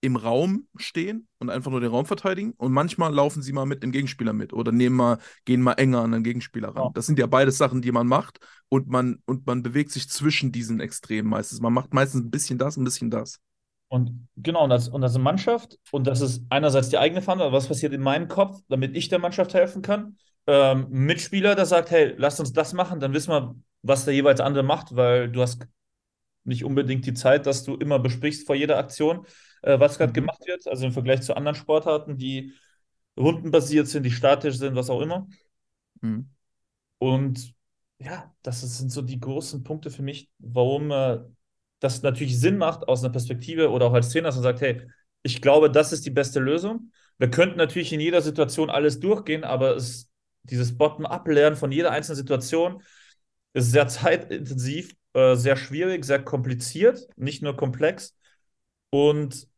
im 0.00 0.16
Raum 0.16 0.68
stehen 0.76 1.26
und 1.38 1.50
einfach 1.50 1.70
nur 1.70 1.80
den 1.80 1.90
Raum 1.90 2.06
verteidigen 2.06 2.52
und 2.58 2.72
manchmal 2.72 3.12
laufen 3.12 3.42
sie 3.42 3.52
mal 3.52 3.66
mit 3.66 3.82
dem 3.82 3.92
Gegenspieler 3.92 4.32
mit 4.32 4.52
oder 4.52 4.70
nehmen 4.70 4.94
mal, 4.94 5.18
gehen 5.44 5.62
mal 5.62 5.72
enger 5.72 6.02
an 6.02 6.12
den 6.12 6.22
Gegenspieler 6.22 6.68
ran. 6.68 6.84
Ja. 6.84 6.90
Das 6.94 7.06
sind 7.06 7.18
ja 7.18 7.26
beides 7.26 7.58
Sachen, 7.58 7.82
die 7.82 7.92
man 7.92 8.06
macht 8.06 8.38
und 8.68 8.88
man, 8.88 9.18
und 9.26 9.46
man 9.46 9.62
bewegt 9.62 9.90
sich 9.90 10.08
zwischen 10.08 10.52
diesen 10.52 10.80
Extremen 10.80 11.28
meistens. 11.28 11.60
Man 11.60 11.72
macht 11.72 11.94
meistens 11.94 12.24
ein 12.24 12.30
bisschen 12.30 12.58
das, 12.58 12.76
ein 12.76 12.84
bisschen 12.84 13.10
das. 13.10 13.40
Und 13.88 14.28
genau, 14.36 14.64
und 14.64 14.70
das, 14.70 14.88
und 14.88 15.00
das 15.00 15.12
ist 15.12 15.16
eine 15.16 15.24
Mannschaft 15.24 15.78
und 15.92 16.06
das 16.06 16.20
ist 16.20 16.44
einerseits 16.50 16.88
die 16.88 16.98
eigene 16.98 17.22
Verantwortung, 17.22 17.54
was 17.54 17.68
passiert 17.68 17.92
in 17.92 18.02
meinem 18.02 18.28
Kopf, 18.28 18.60
damit 18.68 18.96
ich 18.96 19.08
der 19.08 19.18
Mannschaft 19.18 19.54
helfen 19.54 19.80
kann. 19.80 20.18
Ähm, 20.46 20.86
Mitspieler, 20.90 21.54
der 21.54 21.66
sagt, 21.66 21.90
hey, 21.90 22.14
lass 22.16 22.38
uns 22.38 22.52
das 22.52 22.72
machen, 22.72 23.00
dann 23.00 23.12
wissen 23.12 23.30
wir, 23.30 23.56
was 23.82 24.04
der 24.04 24.14
jeweils 24.14 24.40
andere 24.40 24.64
macht, 24.64 24.96
weil 24.96 25.30
du 25.30 25.42
hast 25.42 25.66
nicht 26.44 26.64
unbedingt 26.64 27.06
die 27.06 27.14
Zeit, 27.14 27.46
dass 27.46 27.64
du 27.64 27.74
immer 27.76 27.98
besprichst 27.98 28.46
vor 28.46 28.54
jeder 28.56 28.78
Aktion, 28.78 29.26
äh, 29.62 29.78
was 29.80 29.98
gerade 29.98 30.10
Mhm. 30.10 30.14
gemacht 30.14 30.46
wird. 30.46 30.66
Also 30.66 30.86
im 30.86 30.92
Vergleich 30.92 31.22
zu 31.22 31.36
anderen 31.36 31.56
Sportarten, 31.56 32.16
die 32.18 32.54
rundenbasiert 33.18 33.88
sind, 33.88 34.04
die 34.04 34.10
statisch 34.10 34.56
sind, 34.58 34.76
was 34.76 34.90
auch 34.90 35.00
immer. 35.00 35.26
Mhm. 36.00 36.30
Und 36.98 37.54
ja, 37.98 38.34
das 38.42 38.60
sind 38.60 38.90
so 38.90 39.02
die 39.02 39.20
großen 39.20 39.62
Punkte 39.64 39.90
für 39.90 40.02
mich, 40.02 40.30
warum 40.38 40.90
äh, 40.90 41.20
das 41.80 42.02
natürlich 42.02 42.38
Sinn 42.38 42.58
macht 42.58 42.88
aus 42.88 43.02
einer 43.02 43.12
Perspektive 43.12 43.70
oder 43.70 43.86
auch 43.86 43.92
als 43.94 44.10
Trainer, 44.10 44.28
dass 44.28 44.36
man 44.36 44.44
sagt, 44.44 44.60
hey, 44.60 44.82
ich 45.22 45.42
glaube, 45.42 45.70
das 45.70 45.92
ist 45.92 46.06
die 46.06 46.10
beste 46.10 46.40
Lösung. 46.40 46.92
Wir 47.18 47.30
könnten 47.30 47.56
natürlich 47.58 47.92
in 47.92 48.00
jeder 48.00 48.22
Situation 48.22 48.70
alles 48.70 49.00
durchgehen, 49.00 49.44
aber 49.44 49.76
es, 49.76 50.10
dieses 50.42 50.76
Bottom-up-Lernen 50.76 51.56
von 51.56 51.72
jeder 51.72 51.90
einzelnen 51.90 52.16
Situation 52.16 52.82
ist 53.56 53.72
sehr 53.72 53.88
zeitintensiv, 53.88 54.94
äh, 55.14 55.34
sehr 55.34 55.56
schwierig, 55.56 56.04
sehr 56.04 56.22
kompliziert, 56.22 57.08
nicht 57.16 57.42
nur 57.42 57.56
komplex. 57.56 58.14
Und 58.90 59.48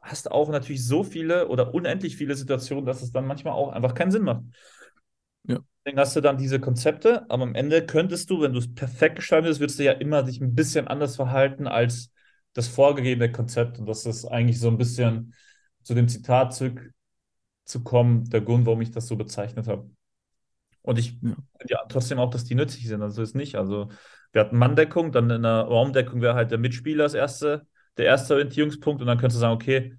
hast 0.00 0.30
auch 0.30 0.48
natürlich 0.48 0.84
so 0.84 1.04
viele 1.04 1.48
oder 1.48 1.74
unendlich 1.74 2.16
viele 2.16 2.34
Situationen, 2.34 2.86
dass 2.86 3.02
es 3.02 3.12
dann 3.12 3.26
manchmal 3.26 3.52
auch 3.52 3.68
einfach 3.68 3.94
keinen 3.94 4.10
Sinn 4.10 4.22
macht. 4.22 4.42
Ja. 5.44 5.60
Deswegen 5.78 6.00
hast 6.00 6.16
du 6.16 6.20
dann 6.20 6.38
diese 6.38 6.58
Konzepte, 6.58 7.28
aber 7.30 7.42
am 7.42 7.54
Ende 7.54 7.84
könntest 7.84 8.30
du, 8.30 8.40
wenn 8.40 8.52
du 8.52 8.58
es 8.58 8.74
perfekt 8.74 9.16
gestalten 9.16 9.44
würdest, 9.44 9.60
würdest 9.60 9.78
du 9.78 9.84
ja 9.84 9.92
immer 9.92 10.22
dich 10.22 10.40
ein 10.40 10.54
bisschen 10.54 10.88
anders 10.88 11.16
verhalten 11.16 11.66
als 11.66 12.12
das 12.54 12.68
vorgegebene 12.68 13.30
Konzept. 13.30 13.78
Und 13.78 13.86
das 13.86 14.06
ist 14.06 14.24
eigentlich 14.24 14.58
so 14.58 14.68
ein 14.68 14.78
bisschen 14.78 15.34
zu 15.82 15.94
dem 15.94 16.08
Zitat 16.08 16.54
zurückzukommen, 16.54 18.28
der 18.30 18.40
Grund, 18.40 18.64
warum 18.64 18.80
ich 18.80 18.90
das 18.90 19.06
so 19.06 19.16
bezeichnet 19.16 19.68
habe. 19.68 19.90
Und 20.82 20.98
ich 20.98 21.12
Ja. 21.12 21.18
finde 21.20 21.38
ja 21.68 21.78
trotzdem 21.88 22.18
auch, 22.18 22.30
dass 22.30 22.44
die 22.44 22.54
nützlich 22.54 22.88
sind. 22.88 23.02
Also 23.02 23.22
ist 23.22 23.34
nicht. 23.34 23.56
Also 23.56 23.88
wir 24.32 24.40
hatten 24.42 24.58
Manndeckung, 24.58 25.12
dann 25.12 25.30
in 25.30 25.42
der 25.42 25.62
Raumdeckung 25.62 26.20
wäre 26.22 26.34
halt 26.34 26.50
der 26.50 26.58
Mitspieler 26.58 27.04
das 27.04 27.14
erste, 27.14 27.66
der 27.98 28.06
erste 28.06 28.34
Orientierungspunkt. 28.34 29.00
Und 29.00 29.06
dann 29.08 29.18
könntest 29.18 29.36
du 29.36 29.40
sagen, 29.40 29.54
okay, 29.54 29.96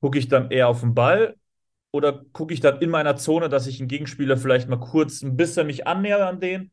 gucke 0.00 0.18
ich 0.18 0.28
dann 0.28 0.50
eher 0.50 0.68
auf 0.68 0.80
den 0.80 0.94
Ball 0.94 1.36
oder 1.92 2.24
gucke 2.32 2.54
ich 2.54 2.60
dann 2.60 2.80
in 2.80 2.90
meiner 2.90 3.16
Zone, 3.16 3.48
dass 3.48 3.66
ich 3.66 3.80
einen 3.80 3.88
Gegenspieler 3.88 4.36
vielleicht 4.36 4.68
mal 4.68 4.80
kurz 4.80 5.22
ein 5.22 5.36
bisschen 5.36 5.66
mich 5.66 5.86
annähere 5.86 6.26
an 6.26 6.40
den 6.40 6.72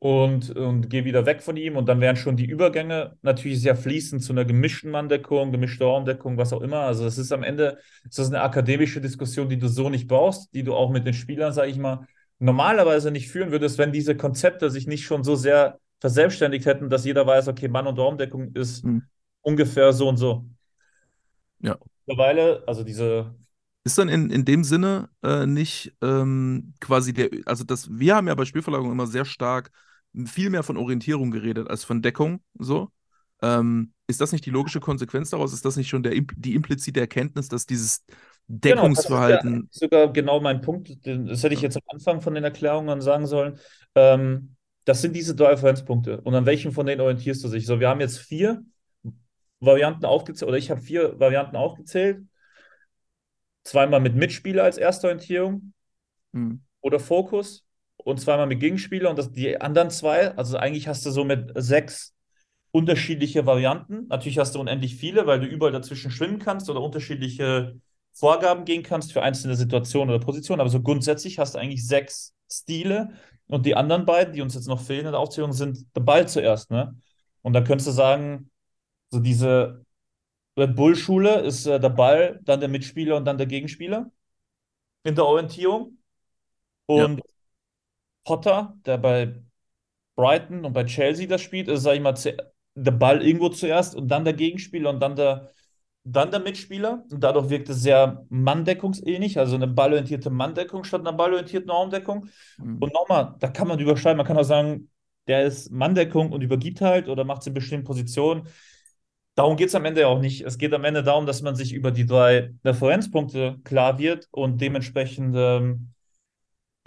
und, 0.00 0.50
und 0.56 0.88
gehe 0.90 1.04
wieder 1.04 1.26
weg 1.26 1.42
von 1.42 1.56
ihm. 1.56 1.76
Und 1.76 1.86
dann 1.88 2.00
wären 2.00 2.16
schon 2.16 2.36
die 2.36 2.46
Übergänge 2.46 3.16
natürlich 3.22 3.60
sehr 3.60 3.76
fließend 3.76 4.22
zu 4.22 4.32
einer 4.32 4.44
gemischten 4.44 4.90
Manndeckung, 4.90 5.50
gemischte 5.52 5.84
Raumdeckung, 5.84 6.36
was 6.36 6.52
auch 6.52 6.60
immer. 6.60 6.80
Also 6.80 7.04
es 7.06 7.18
ist 7.18 7.32
am 7.32 7.42
Ende 7.42 7.78
ist 8.08 8.18
das 8.18 8.28
eine 8.28 8.40
akademische 8.42 9.00
Diskussion, 9.00 9.48
die 9.48 9.58
du 9.58 9.68
so 9.68 9.90
nicht 9.90 10.06
brauchst, 10.08 10.54
die 10.54 10.62
du 10.62 10.74
auch 10.74 10.90
mit 10.90 11.06
den 11.06 11.14
Spielern, 11.14 11.52
sage 11.52 11.70
ich 11.70 11.78
mal, 11.78 12.06
normalerweise 12.38 13.10
nicht 13.10 13.28
führen 13.28 13.50
würdest, 13.50 13.78
wenn 13.78 13.92
diese 13.92 14.16
Konzepte 14.16 14.70
sich 14.70 14.86
nicht 14.86 15.04
schon 15.04 15.24
so 15.24 15.34
sehr 15.34 15.80
verselbstständigt 16.00 16.66
hätten, 16.66 16.88
dass 16.90 17.04
jeder 17.04 17.26
weiß, 17.26 17.48
okay, 17.48 17.66
Mann- 17.68 17.88
und 17.88 17.98
Raumdeckung 17.98 18.52
ist 18.54 18.84
Mhm. 18.84 18.98
ungefähr 19.42 19.92
so 19.92 20.08
und 20.08 20.16
so. 20.18 20.46
Ja. 21.60 21.78
Mittlerweile, 22.06 22.64
also 22.66 22.82
diese 22.84 23.34
Ist 23.84 23.96
dann 23.98 24.08
in, 24.08 24.30
in 24.30 24.44
dem 24.44 24.64
Sinne 24.64 25.08
äh, 25.22 25.46
nicht 25.46 25.94
ähm, 26.02 26.74
quasi 26.80 27.12
der, 27.14 27.30
also 27.46 27.64
das, 27.64 27.88
wir 27.90 28.14
haben 28.16 28.28
ja 28.28 28.34
bei 28.34 28.44
Spielverlagerung 28.44 28.92
immer 28.92 29.06
sehr 29.06 29.24
stark 29.24 29.70
viel 30.26 30.50
mehr 30.50 30.62
von 30.62 30.76
Orientierung 30.76 31.30
geredet 31.30 31.68
als 31.68 31.84
von 31.84 32.02
Deckung, 32.02 32.40
so. 32.58 32.90
Ähm, 33.40 33.92
ist 34.08 34.20
das 34.20 34.32
nicht 34.32 34.46
die 34.46 34.50
logische 34.50 34.80
Konsequenz 34.80 35.30
daraus? 35.30 35.52
Ist 35.52 35.64
das 35.64 35.76
nicht 35.76 35.88
schon 35.88 36.02
der, 36.02 36.12
die 36.36 36.54
implizite 36.54 36.98
Erkenntnis, 36.98 37.48
dass 37.48 37.66
dieses, 37.66 38.04
Deckungsverhalten. 38.48 39.50
Genau, 39.50 39.62
das 39.66 39.74
ist 39.74 39.80
sogar 39.80 40.12
genau 40.12 40.40
mein 40.40 40.62
Punkt. 40.62 41.06
Das 41.06 41.42
hätte 41.42 41.54
ich 41.54 41.60
jetzt 41.60 41.76
am 41.76 41.82
Anfang 41.88 42.20
von 42.22 42.34
den 42.34 42.44
Erklärungen 42.44 43.00
sagen 43.02 43.26
sollen. 43.26 43.58
Ähm, 43.94 44.56
das 44.84 45.02
sind 45.02 45.14
diese 45.14 45.36
drei 45.36 45.50
Referenzpunkte. 45.50 46.22
Und 46.22 46.34
an 46.34 46.46
welchen 46.46 46.72
von 46.72 46.86
denen 46.86 47.02
orientierst 47.02 47.44
du 47.44 47.48
dich? 47.48 47.66
So, 47.66 47.78
wir 47.78 47.90
haben 47.90 48.00
jetzt 48.00 48.18
vier 48.18 48.62
Varianten 49.60 50.06
aufgezählt, 50.06 50.48
oder 50.48 50.56
ich 50.56 50.70
habe 50.70 50.80
vier 50.80 51.20
Varianten 51.20 51.56
aufgezählt. 51.56 52.24
Zweimal 53.64 54.00
mit 54.00 54.14
Mitspieler 54.14 54.64
als 54.64 54.78
erste 54.78 55.08
Orientierung 55.08 55.74
hm. 56.32 56.62
oder 56.80 56.98
Fokus 56.98 57.66
und 57.98 58.20
zweimal 58.20 58.46
mit 58.46 58.60
Gegenspieler 58.60 59.10
und 59.10 59.18
das, 59.18 59.30
die 59.32 59.60
anderen 59.60 59.90
zwei, 59.90 60.34
also 60.36 60.56
eigentlich 60.56 60.88
hast 60.88 61.04
du 61.04 61.10
so 61.10 61.24
mit 61.24 61.52
sechs 61.54 62.14
unterschiedliche 62.70 63.46
Varianten. 63.46 64.06
Natürlich 64.08 64.38
hast 64.38 64.54
du 64.54 64.60
unendlich 64.60 64.96
viele, 64.96 65.26
weil 65.26 65.40
du 65.40 65.46
überall 65.46 65.72
dazwischen 65.72 66.10
schwimmen 66.10 66.38
kannst 66.38 66.68
oder 66.70 66.80
unterschiedliche 66.80 67.80
Vorgaben 68.12 68.64
gehen 68.64 68.82
kannst 68.82 69.12
für 69.12 69.22
einzelne 69.22 69.56
Situationen 69.56 70.14
oder 70.14 70.24
Positionen. 70.24 70.60
Aber 70.60 70.70
so 70.70 70.82
grundsätzlich 70.82 71.38
hast 71.38 71.54
du 71.54 71.58
eigentlich 71.58 71.86
sechs 71.86 72.34
Stile 72.50 73.10
und 73.46 73.64
die 73.66 73.74
anderen 73.74 74.06
beiden, 74.06 74.34
die 74.34 74.42
uns 74.42 74.54
jetzt 74.54 74.68
noch 74.68 74.80
fehlen 74.80 75.06
in 75.06 75.12
der 75.12 75.20
Aufzählung, 75.20 75.52
sind 75.52 75.86
der 75.96 76.00
Ball 76.00 76.28
zuerst. 76.28 76.70
Ne? 76.70 76.96
Und 77.42 77.52
da 77.52 77.60
könntest 77.60 77.88
du 77.88 77.92
sagen, 77.92 78.50
so 79.10 79.20
diese 79.20 79.84
Red 80.58 80.74
Bull-Schule 80.74 81.40
ist 81.40 81.66
äh, 81.66 81.78
der 81.80 81.88
Ball, 81.88 82.40
dann 82.42 82.60
der 82.60 82.68
Mitspieler 82.68 83.16
und 83.16 83.24
dann 83.24 83.38
der 83.38 83.46
Gegenspieler 83.46 84.10
in 85.04 85.14
der 85.14 85.24
Orientierung. 85.24 85.98
Und 86.86 87.18
ja. 87.18 87.24
Potter, 88.28 88.76
der 88.84 88.98
bei 88.98 89.40
Brighton 90.14 90.66
und 90.66 90.74
bei 90.74 90.84
Chelsea 90.84 91.26
das 91.26 91.40
spielt, 91.40 91.66
ist, 91.66 91.82
sag 91.82 91.94
ich 91.94 92.02
mal, 92.02 92.14
der 92.74 92.90
Ball 92.90 93.26
irgendwo 93.26 93.48
zuerst 93.48 93.94
und 93.94 94.08
dann 94.08 94.26
der 94.26 94.34
Gegenspieler 94.34 94.90
und 94.90 95.00
dann 95.00 95.16
der, 95.16 95.48
dann 96.04 96.30
der 96.30 96.40
Mitspieler. 96.40 97.04
Und 97.10 97.24
dadurch 97.24 97.48
wirkt 97.48 97.70
es 97.70 97.80
sehr 97.80 98.26
manndeckungsähnlich, 98.28 99.38
also 99.38 99.54
eine 99.54 99.66
ballorientierte 99.66 100.28
Manndeckung 100.28 100.84
statt 100.84 101.00
einer 101.00 101.14
ballorientierten 101.14 101.70
Raumdeckung. 101.70 102.28
Mhm. 102.58 102.76
Und 102.78 102.92
nochmal, 102.92 103.34
da 103.38 103.48
kann 103.48 103.66
man 103.66 103.80
überschreiben, 103.80 104.18
man 104.18 104.26
kann 104.26 104.36
auch 104.36 104.42
sagen, 104.42 104.90
der 105.26 105.44
ist 105.44 105.72
Manndeckung 105.72 106.30
und 106.30 106.42
übergibt 106.42 106.82
halt 106.82 107.08
oder 107.08 107.24
macht 107.24 107.40
es 107.40 107.46
in 107.46 107.54
bestimmten 107.54 107.86
Positionen. 107.86 108.46
Darum 109.36 109.56
geht 109.56 109.68
es 109.68 109.74
am 109.74 109.86
Ende 109.86 110.06
auch 110.06 110.20
nicht. 110.20 110.42
Es 110.42 110.58
geht 110.58 110.74
am 110.74 110.84
Ende 110.84 111.02
darum, 111.02 111.24
dass 111.24 111.40
man 111.40 111.56
sich 111.56 111.72
über 111.72 111.92
die 111.92 112.04
drei 112.04 112.52
Referenzpunkte 112.62 113.56
klar 113.64 113.98
wird 113.98 114.28
und 114.32 114.60
dementsprechend 114.60 115.34
ähm, 115.34 115.94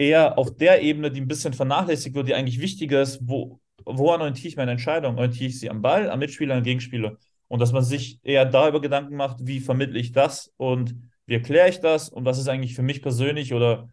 eher 0.02 0.38
auf 0.38 0.56
der 0.56 0.82
Ebene, 0.82 1.10
die 1.10 1.20
ein 1.20 1.28
bisschen 1.28 1.52
vernachlässigt 1.52 2.14
wird, 2.14 2.28
die 2.28 2.34
eigentlich 2.34 2.60
wichtiger 2.60 3.02
ist, 3.02 3.20
wo, 3.22 3.60
woran 3.84 4.20
orientiere 4.20 4.48
ich 4.48 4.56
meine 4.56 4.72
Entscheidung? 4.72 5.16
Orientiere 5.16 5.48
ich 5.48 5.60
sie 5.60 5.70
am 5.70 5.82
Ball, 5.82 6.10
am 6.10 6.18
Mitspieler, 6.18 6.56
am 6.56 6.62
Gegenspieler? 6.62 7.16
Und 7.48 7.60
dass 7.60 7.72
man 7.72 7.84
sich 7.84 8.18
eher 8.22 8.44
darüber 8.44 8.80
Gedanken 8.80 9.16
macht, 9.16 9.46
wie 9.46 9.60
vermittle 9.60 9.98
ich 9.98 10.12
das 10.12 10.52
und 10.56 10.96
wie 11.26 11.34
erkläre 11.34 11.68
ich 11.68 11.80
das 11.80 12.08
und 12.08 12.24
was 12.24 12.38
ist 12.38 12.48
eigentlich 12.48 12.74
für 12.74 12.82
mich 12.82 13.02
persönlich 13.02 13.54
oder 13.54 13.88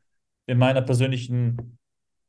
in 0.48 0.58
meiner 0.58 0.82
persönlichen 0.82 1.78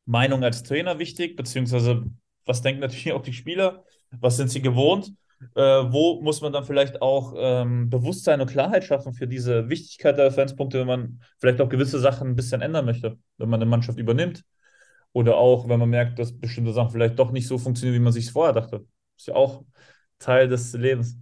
Meinung 0.05 0.45
als 0.45 0.62
Trainer 0.62 0.99
wichtig, 0.99 1.37
beziehungsweise 1.37 2.05
was 2.45 2.62
denken 2.62 2.81
natürlich 2.81 3.12
auch 3.12 3.23
die 3.23 3.33
Spieler, 3.33 3.85
was 4.11 4.37
sind 4.37 4.51
sie 4.51 4.61
gewohnt, 4.61 5.12
äh, 5.55 5.61
wo 5.61 6.20
muss 6.22 6.40
man 6.40 6.53
dann 6.53 6.64
vielleicht 6.64 7.00
auch 7.00 7.35
ähm, 7.37 7.90
Bewusstsein 7.90 8.40
und 8.40 8.50
Klarheit 8.50 8.85
schaffen 8.85 9.14
für 9.14 9.26
diese 9.26 9.68
Wichtigkeit 9.68 10.18
der 10.18 10.26
Referenzpunkte, 10.26 10.81
wenn 10.81 10.87
man 10.87 11.22
vielleicht 11.38 11.61
auch 11.61 11.68
gewisse 11.68 11.98
Sachen 11.98 12.29
ein 12.29 12.37
bisschen 12.37 12.61
ändern 12.61 12.85
möchte, 12.85 13.18
wenn 13.38 13.48
man 13.48 13.61
eine 13.61 13.70
Mannschaft 13.70 13.98
übernimmt 13.98 14.44
oder 15.12 15.37
auch, 15.37 15.68
wenn 15.68 15.81
man 15.81 15.90
merkt, 15.90 16.18
dass 16.18 16.37
bestimmte 16.37 16.72
Sachen 16.72 16.90
vielleicht 16.90 17.18
doch 17.18 17.33
nicht 17.33 17.48
so 17.48 17.59
funktionieren, 17.59 18.00
wie 18.00 18.05
man 18.05 18.12
sich 18.12 18.31
vorher 18.31 18.53
dachte. 18.53 18.87
Ist 19.16 19.29
ja 19.29 19.35
auch 19.35 19.64
Teil 20.18 20.48
des 20.48 20.72
Lebens. 20.74 21.16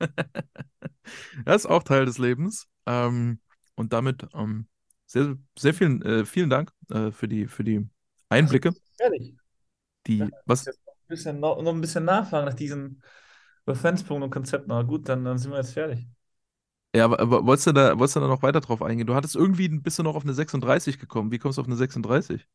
das 1.44 1.64
ist 1.64 1.66
auch 1.66 1.82
Teil 1.82 2.04
des 2.04 2.18
Lebens. 2.18 2.66
Ähm, 2.86 3.40
und 3.76 3.92
damit 3.92 4.26
ähm, 4.34 4.66
sehr, 5.06 5.36
sehr 5.58 5.74
vielen, 5.74 6.02
äh, 6.02 6.24
vielen 6.24 6.50
Dank 6.50 6.72
äh, 6.90 7.10
für, 7.12 7.28
die, 7.28 7.46
für 7.46 7.64
die 7.64 7.88
Einblicke. 8.28 8.74
Ehrlich. 8.98 9.34
Die, 10.06 10.28
was? 10.44 10.68
Ein 11.08 11.08
bisschen, 11.08 11.40
noch, 11.40 11.62
noch 11.62 11.72
ein 11.72 11.80
bisschen 11.80 12.04
nachfragen 12.04 12.46
nach 12.46 12.54
diesen 12.54 13.02
Referenzpunkten 13.66 14.24
und 14.24 14.30
Konzepten. 14.30 14.70
Aber 14.72 14.84
gut, 14.84 15.08
dann, 15.08 15.24
dann 15.24 15.38
sind 15.38 15.52
wir 15.52 15.58
jetzt 15.58 15.72
fertig. 15.74 16.06
Ja, 16.94 17.04
aber, 17.04 17.20
aber 17.20 17.46
wolltest, 17.46 17.66
du 17.68 17.72
da, 17.72 17.98
wolltest 17.98 18.16
du 18.16 18.20
da 18.20 18.26
noch 18.28 18.42
weiter 18.42 18.60
drauf 18.60 18.82
eingehen? 18.82 19.06
Du 19.06 19.14
hattest 19.14 19.36
irgendwie, 19.36 19.68
bist 19.68 19.98
du 19.98 20.02
noch 20.02 20.16
auf 20.16 20.24
eine 20.24 20.34
36 20.34 20.98
gekommen. 20.98 21.30
Wie 21.30 21.38
kommst 21.38 21.58
du 21.58 21.62
auf 21.62 21.68
eine 21.68 21.76
36? 21.76 22.46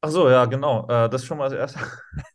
Ach 0.00 0.10
so, 0.10 0.28
ja, 0.30 0.44
genau. 0.46 0.86
Äh, 0.88 1.08
das 1.10 1.24
schon 1.24 1.38
mal 1.38 1.44
als 1.44 1.54
erstes. 1.54 1.82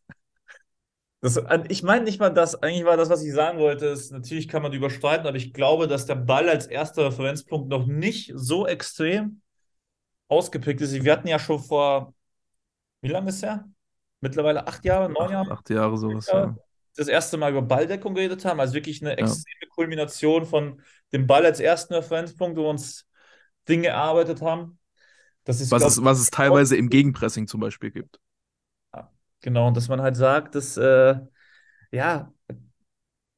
Das, 1.22 1.40
ich 1.70 1.84
meine 1.84 2.04
nicht 2.04 2.20
mal 2.20 2.32
das, 2.32 2.62
eigentlich 2.62 2.84
war 2.84 2.98
das, 2.98 3.10
was 3.10 3.24
ich 3.24 3.32
sagen 3.32 3.58
wollte, 3.58 3.86
ist, 3.86 4.12
natürlich 4.12 4.50
kann 4.50 4.62
man 4.62 4.74
überstreiten, 4.74 5.26
aber 5.26 5.38
ich 5.38 5.54
glaube, 5.54 5.88
dass 5.88 6.06
der 6.06 6.16
Ball 6.16 6.50
als 6.50 6.68
erster 6.68 7.06
Referenzpunkt 7.06 7.70
noch 7.70 7.86
nicht 7.88 8.34
so 8.36 8.68
extrem 8.68 9.42
ausgepickt 10.28 10.82
ist. 10.82 10.94
Wir 10.94 11.12
hatten 11.14 11.28
ja 11.28 11.40
schon 11.40 11.60
vor, 11.60 12.14
wie 13.02 13.10
lange 13.10 13.30
ist 13.30 13.44
er? 13.44 13.70
Mittlerweile 14.24 14.66
acht 14.66 14.86
Jahre, 14.86 15.12
neun 15.12 15.30
Jahre? 15.30 15.52
Acht 15.52 15.70
Jahre 15.70 15.98
sowas, 15.98 16.28
ja. 16.28 16.56
Das 16.96 17.08
erste 17.08 17.38
Mal 17.38 17.52
über 17.52 17.62
Balldeckung 17.62 18.14
geredet 18.14 18.46
haben, 18.46 18.60
also 18.60 18.74
wirklich 18.74 19.02
eine 19.02 19.18
extreme 19.18 19.64
ja. 19.64 19.68
Kulmination 19.76 20.46
von 20.46 20.80
dem 21.12 21.28
Ball 21.28 21.46
als 21.46 21.60
ersten 21.60 21.94
Referenzpunkt, 21.94 22.58
wo 22.58 22.64
wir 22.64 22.70
uns 22.70 23.06
Dinge 23.68 23.88
erarbeitet 23.88 24.42
haben. 24.42 24.80
Das 25.44 25.60
ist, 25.60 25.72
was, 25.72 25.82
glaub, 25.82 25.92
es, 25.92 26.04
was 26.04 26.20
es 26.20 26.30
teilweise 26.30 26.78
im 26.78 26.90
Gegenpressing 26.90 27.48
zum 27.48 27.60
Beispiel 27.60 27.92
gibt. 27.92 28.20
Genau, 29.42 29.68
und 29.68 29.76
dass 29.76 29.90
man 29.90 30.02
halt 30.02 30.16
sagt, 30.16 30.56
dass 30.56 30.78
äh, 30.78 31.20
ja, 31.92 32.32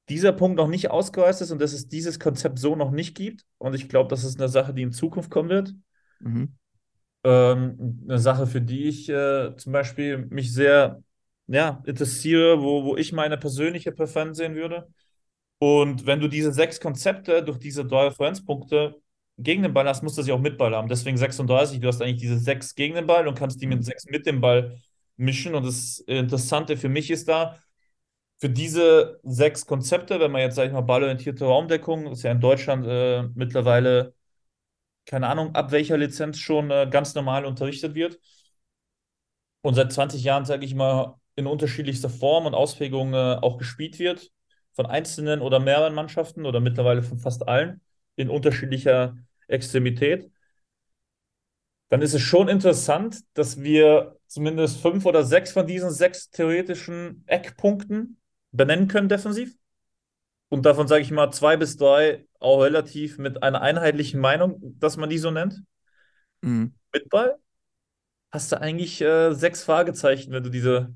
dieser 0.07 0.33
Punkt 0.33 0.57
noch 0.57 0.67
nicht 0.67 0.91
ausgereizt 0.91 1.41
ist 1.41 1.49
und 1.49 1.59
dass 1.59 1.73
es 1.73 1.87
dieses 1.87 2.19
Konzept 2.19 2.59
so 2.59 2.75
noch 2.75 2.91
nicht 2.91 3.17
gibt. 3.17 3.43
Und 3.57 3.73
ich 3.73 3.89
glaube, 3.89 4.09
das 4.09 4.23
ist 4.23 4.39
eine 4.39 4.47
Sache, 4.47 4.73
die 4.73 4.83
in 4.83 4.91
Zukunft 4.91 5.31
kommen 5.31 5.49
wird. 5.49 5.73
Mhm. 6.19 6.55
Ähm, 7.25 8.03
eine 8.07 8.19
Sache, 8.19 8.45
für 8.45 8.61
die 8.61 8.83
ich 8.83 9.09
äh, 9.09 9.55
zum 9.57 9.73
Beispiel 9.73 10.27
mich 10.29 10.53
sehr 10.53 11.01
ja, 11.47 11.81
interessiere, 11.85 12.61
wo, 12.61 12.85
wo 12.85 12.97
ich 12.97 13.13
meine 13.13 13.37
persönliche 13.37 13.91
Präferenz 13.91 14.37
sehen 14.37 14.55
würde. 14.55 14.87
Und 15.57 16.05
wenn 16.05 16.19
du 16.19 16.27
diese 16.27 16.53
sechs 16.53 16.79
Konzepte 16.79 17.43
durch 17.43 17.57
diese 17.57 17.85
drei 17.85 18.05
Referenzpunkte 18.07 18.95
gegen 19.37 19.63
den 19.63 19.73
Ball 19.73 19.87
hast, 19.87 20.03
musst 20.03 20.17
du 20.17 20.21
sie 20.21 20.31
auch 20.31 20.39
mit 20.39 20.57
Ball 20.57 20.75
haben. 20.75 20.87
Deswegen 20.87 21.17
36, 21.17 21.79
du 21.79 21.87
hast 21.87 22.01
eigentlich 22.01 22.21
diese 22.21 22.37
sechs 22.37 22.75
gegen 22.75 22.95
den 22.95 23.07
Ball 23.07 23.27
und 23.27 23.37
kannst 23.37 23.61
die 23.61 23.67
mit 23.67 23.79
mhm. 23.79 23.83
sechs 23.83 24.05
mit 24.05 24.25
dem 24.27 24.39
Ball 24.41 24.77
mischen. 25.17 25.55
Und 25.55 25.65
das 25.65 25.99
Interessante 25.99 26.77
für 26.77 26.89
mich 26.89 27.09
ist 27.09 27.27
da, 27.27 27.59
für 28.37 28.49
diese 28.49 29.19
sechs 29.23 29.65
Konzepte, 29.65 30.19
wenn 30.19 30.31
man 30.31 30.41
jetzt, 30.41 30.55
sag 30.55 30.67
ich 30.67 30.73
mal, 30.73 30.81
ballorientierte 30.81 31.45
Raumdeckung, 31.45 32.07
ist 32.07 32.23
ja 32.23 32.31
in 32.31 32.41
Deutschland 32.41 32.85
äh, 32.85 33.23
mittlerweile, 33.33 34.13
keine 35.05 35.27
Ahnung, 35.27 35.55
ab 35.55 35.71
welcher 35.71 35.97
Lizenz 35.97 36.37
schon 36.39 36.71
äh, 36.71 36.87
ganz 36.89 37.15
normal 37.15 37.45
unterrichtet 37.45 37.95
wird. 37.95 38.19
Und 39.61 39.73
seit 39.75 39.91
20 39.91 40.23
Jahren, 40.23 40.45
sage 40.45 40.65
ich 40.65 40.75
mal, 40.75 41.19
in 41.35 41.47
unterschiedlichster 41.47 42.09
Form 42.09 42.45
und 42.45 42.53
Ausprägung 42.53 43.13
äh, 43.13 43.37
auch 43.41 43.57
gespielt 43.57 43.99
wird. 43.99 44.31
Von 44.73 44.85
einzelnen 44.85 45.41
oder 45.41 45.59
mehreren 45.59 45.93
Mannschaften 45.93 46.45
oder 46.45 46.59
mittlerweile 46.59 47.01
von 47.01 47.17
fast 47.17 47.47
allen 47.47 47.81
in 48.17 48.29
unterschiedlicher 48.29 49.15
Extremität 49.47 50.29
dann 51.89 52.01
ist 52.01 52.13
es 52.13 52.21
schon 52.21 52.47
interessant, 52.47 53.21
dass 53.33 53.61
wir 53.61 54.17
zumindest 54.27 54.81
fünf 54.81 55.05
oder 55.05 55.23
sechs 55.23 55.51
von 55.51 55.67
diesen 55.67 55.91
sechs 55.91 56.29
theoretischen 56.29 57.23
Eckpunkten 57.27 58.19
benennen 58.51 58.87
können 58.87 59.09
defensiv. 59.09 59.55
Und 60.49 60.65
davon 60.65 60.87
sage 60.87 61.03
ich 61.03 61.11
mal 61.11 61.31
zwei 61.31 61.57
bis 61.57 61.77
drei 61.77 62.25
auch 62.39 62.61
relativ 62.61 63.17
mit 63.17 63.43
einer 63.43 63.61
einheitlichen 63.61 64.19
Meinung, 64.19 64.59
dass 64.79 64.97
man 64.97 65.09
die 65.09 65.17
so 65.17 65.31
nennt. 65.31 65.61
Mhm. 66.41 66.73
Mit 66.93 67.09
Ball 67.09 67.37
hast 68.31 68.51
du 68.51 68.59
eigentlich 68.59 69.01
äh, 69.01 69.33
sechs 69.33 69.63
Fragezeichen, 69.63 70.31
wenn 70.31 70.43
du 70.43 70.49
diese 70.49 70.93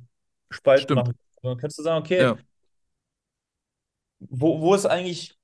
Spalten 0.49 0.95
machst. 0.95 1.13
Dann 1.41 1.57
kannst 1.57 1.79
du 1.79 1.83
sagen, 1.83 2.03
okay, 2.03 2.21
ja. 2.21 2.37
wo, 4.19 4.61
wo 4.61 4.75
ist 4.75 4.85
eigentlich 4.85 5.37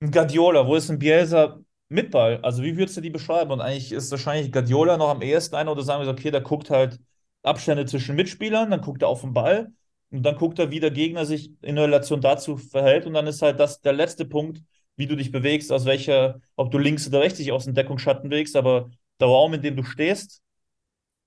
ein 0.00 0.10
Guardiola, 0.10 0.66
wo 0.66 0.76
ist 0.76 0.90
ein 0.90 0.98
Bielsa 0.98 1.60
mit 1.88 2.10
Ball, 2.12 2.38
also 2.42 2.62
wie 2.62 2.76
würdest 2.76 2.96
du 2.96 3.00
die 3.00 3.10
beschreiben? 3.10 3.50
Und 3.50 3.60
eigentlich 3.60 3.92
ist 3.92 4.10
wahrscheinlich 4.10 4.52
Guardiola 4.52 4.96
noch 4.96 5.08
am 5.08 5.22
ehesten 5.22 5.56
einer, 5.56 5.72
oder 5.72 5.82
sagen 5.82 6.00
wir 6.00 6.06
so, 6.06 6.12
okay, 6.12 6.30
der 6.30 6.40
guckt 6.40 6.70
halt 6.70 7.00
Abstände 7.42 7.84
zwischen 7.86 8.14
Mitspielern, 8.14 8.70
dann 8.70 8.80
guckt 8.80 9.02
er 9.02 9.08
auf 9.08 9.22
den 9.22 9.32
Ball 9.34 9.72
und 10.10 10.22
dann 10.22 10.36
guckt 10.36 10.58
er, 10.60 10.70
wie 10.70 10.80
der 10.80 10.92
Gegner 10.92 11.26
sich 11.26 11.52
in 11.62 11.78
Relation 11.78 12.20
dazu 12.20 12.56
verhält 12.56 13.06
und 13.06 13.14
dann 13.14 13.26
ist 13.26 13.42
halt 13.42 13.58
das 13.58 13.80
der 13.80 13.92
letzte 13.92 14.24
Punkt, 14.24 14.62
wie 15.00 15.06
du 15.06 15.16
dich 15.16 15.32
bewegst, 15.32 15.72
aus 15.72 15.84
welcher, 15.86 16.40
ob 16.54 16.70
du 16.70 16.78
links 16.78 17.08
oder 17.08 17.20
rechts 17.20 17.38
dich 17.38 17.50
aus 17.50 17.64
dem 17.64 17.74
Deckungsschatten 17.74 18.30
bewegst, 18.30 18.54
aber 18.54 18.90
der 19.18 19.28
Raum, 19.28 19.54
in 19.54 19.62
dem 19.62 19.74
du 19.74 19.82
stehst, 19.82 20.42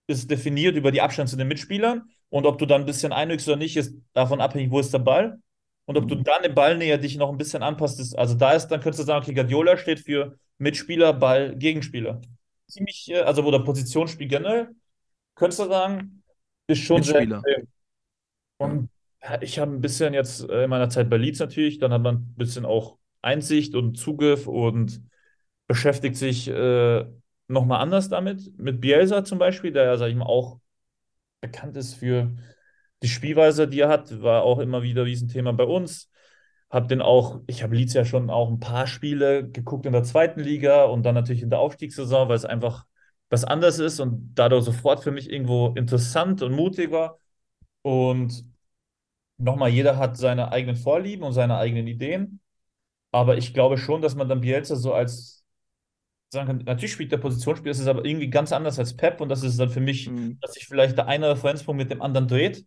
ist 0.07 0.29
definiert 0.29 0.75
über 0.75 0.91
die 0.91 1.01
Abstände 1.01 1.29
zu 1.29 1.37
den 1.37 1.47
Mitspielern 1.47 2.03
und 2.29 2.45
ob 2.45 2.57
du 2.57 2.65
dann 2.65 2.81
ein 2.81 2.85
bisschen 2.85 3.11
einrückst 3.11 3.47
oder 3.47 3.57
nicht, 3.57 3.75
ist 3.75 3.95
davon 4.13 4.41
abhängig, 4.41 4.71
wo 4.71 4.79
ist 4.79 4.93
der 4.93 4.99
Ball. 4.99 5.39
Und 5.85 5.97
ob 5.97 6.07
du 6.07 6.15
mhm. 6.15 6.23
dann 6.23 6.43
im 6.43 6.55
Ballnäher 6.55 6.97
dich 6.97 7.17
noch 7.17 7.29
ein 7.29 7.37
bisschen 7.37 7.61
anpasst, 7.61 7.99
ist, 7.99 8.17
also 8.17 8.35
da 8.35 8.53
ist, 8.53 8.67
dann 8.67 8.79
könntest 8.79 9.01
du 9.01 9.05
sagen, 9.05 9.23
okay, 9.23 9.33
Guardiola 9.33 9.75
steht 9.75 9.99
für 9.99 10.37
Mitspieler, 10.57 11.13
Ball, 11.13 11.55
Gegenspieler. 11.55 12.21
Ziemlich, 12.67 13.11
äh, 13.11 13.19
also 13.21 13.43
wo 13.43 13.51
der 13.51 13.59
Positionsspiel 13.59 14.27
generell, 14.27 14.69
könntest 15.35 15.59
du 15.59 15.67
sagen, 15.67 16.23
ist 16.67 16.79
schon 16.79 16.97
Mitspieler. 16.97 17.41
sehr 17.43 17.63
Und 18.57 18.89
ich 19.41 19.59
habe 19.59 19.71
ein 19.71 19.81
bisschen 19.81 20.13
jetzt 20.13 20.47
äh, 20.49 20.63
in 20.63 20.69
meiner 20.69 20.89
Zeit 20.89 21.09
bei 21.09 21.17
Leeds 21.17 21.39
natürlich, 21.39 21.79
dann 21.79 21.91
hat 21.91 22.01
man 22.01 22.15
ein 22.15 22.35
bisschen 22.35 22.65
auch 22.65 22.97
Einsicht 23.23 23.75
und 23.75 23.97
Zugriff 23.97 24.47
und 24.47 25.01
beschäftigt 25.67 26.17
sich 26.17 26.47
äh, 26.49 27.05
nochmal 27.47 27.81
anders 27.81 28.09
damit, 28.09 28.57
mit 28.57 28.81
Bielsa 28.81 29.23
zum 29.23 29.39
Beispiel, 29.39 29.71
der 29.71 29.85
ja, 29.85 29.97
sag 29.97 30.09
ich 30.09 30.15
mal, 30.15 30.25
auch 30.25 30.59
bekannt 31.41 31.77
ist 31.77 31.95
für 31.95 32.31
die 33.03 33.07
Spielweise, 33.09 33.67
die 33.67 33.81
er 33.81 33.89
hat, 33.89 34.21
war 34.21 34.43
auch 34.43 34.59
immer 34.59 34.81
wieder 34.83 35.05
wie 35.05 35.15
ein 35.15 35.27
Thema 35.27 35.53
bei 35.53 35.65
uns. 35.65 36.09
Hab 36.69 36.87
den 36.87 37.01
auch, 37.01 37.41
ich 37.47 37.61
habe 37.61 37.75
Leeds 37.75 37.93
ja 37.93 38.05
schon 38.05 38.29
auch 38.29 38.49
ein 38.49 38.59
paar 38.59 38.87
Spiele 38.87 39.49
geguckt 39.49 39.85
in 39.85 39.93
der 39.93 40.03
zweiten 40.03 40.39
Liga 40.39 40.85
und 40.85 41.03
dann 41.03 41.15
natürlich 41.15 41.43
in 41.43 41.49
der 41.49 41.59
Aufstiegssaison, 41.59 42.29
weil 42.29 42.35
es 42.37 42.45
einfach 42.45 42.85
was 43.29 43.43
anderes 43.43 43.79
ist 43.79 43.99
und 43.99 44.31
dadurch 44.35 44.63
sofort 44.65 45.03
für 45.03 45.11
mich 45.11 45.29
irgendwo 45.29 45.73
interessant 45.75 46.41
und 46.41 46.53
mutig 46.53 46.91
war. 46.91 47.19
Und 47.81 48.45
nochmal, 49.37 49.69
jeder 49.69 49.97
hat 49.97 50.17
seine 50.17 50.51
eigenen 50.51 50.75
Vorlieben 50.75 51.23
und 51.23 51.33
seine 51.33 51.57
eigenen 51.57 51.87
Ideen. 51.87 52.39
Aber 53.13 53.37
ich 53.37 53.53
glaube 53.53 53.77
schon, 53.77 54.01
dass 54.01 54.15
man 54.15 54.27
dann 54.27 54.41
Bielsa 54.41 54.75
so 54.75 54.93
als 54.93 55.45
sagen 56.31 56.47
kann, 56.47 56.57
natürlich 56.65 56.91
spielt 56.91 57.11
der 57.11 57.17
Positionsspiel, 57.17 57.71
das 57.71 57.79
ist 57.79 57.87
aber 57.87 58.03
irgendwie 58.03 58.29
ganz 58.29 58.51
anders 58.51 58.79
als 58.79 58.97
Pep 58.97 59.21
und 59.21 59.29
das 59.29 59.43
ist 59.43 59.59
dann 59.59 59.69
für 59.69 59.79
mich, 59.79 60.09
mhm. 60.09 60.39
dass 60.41 60.53
sich 60.53 60.65
vielleicht 60.65 60.97
der 60.97 61.07
eine 61.07 61.29
Referenzpunkt 61.29 61.77
mit 61.77 61.91
dem 61.91 62.01
anderen 62.01 62.27
dreht 62.27 62.65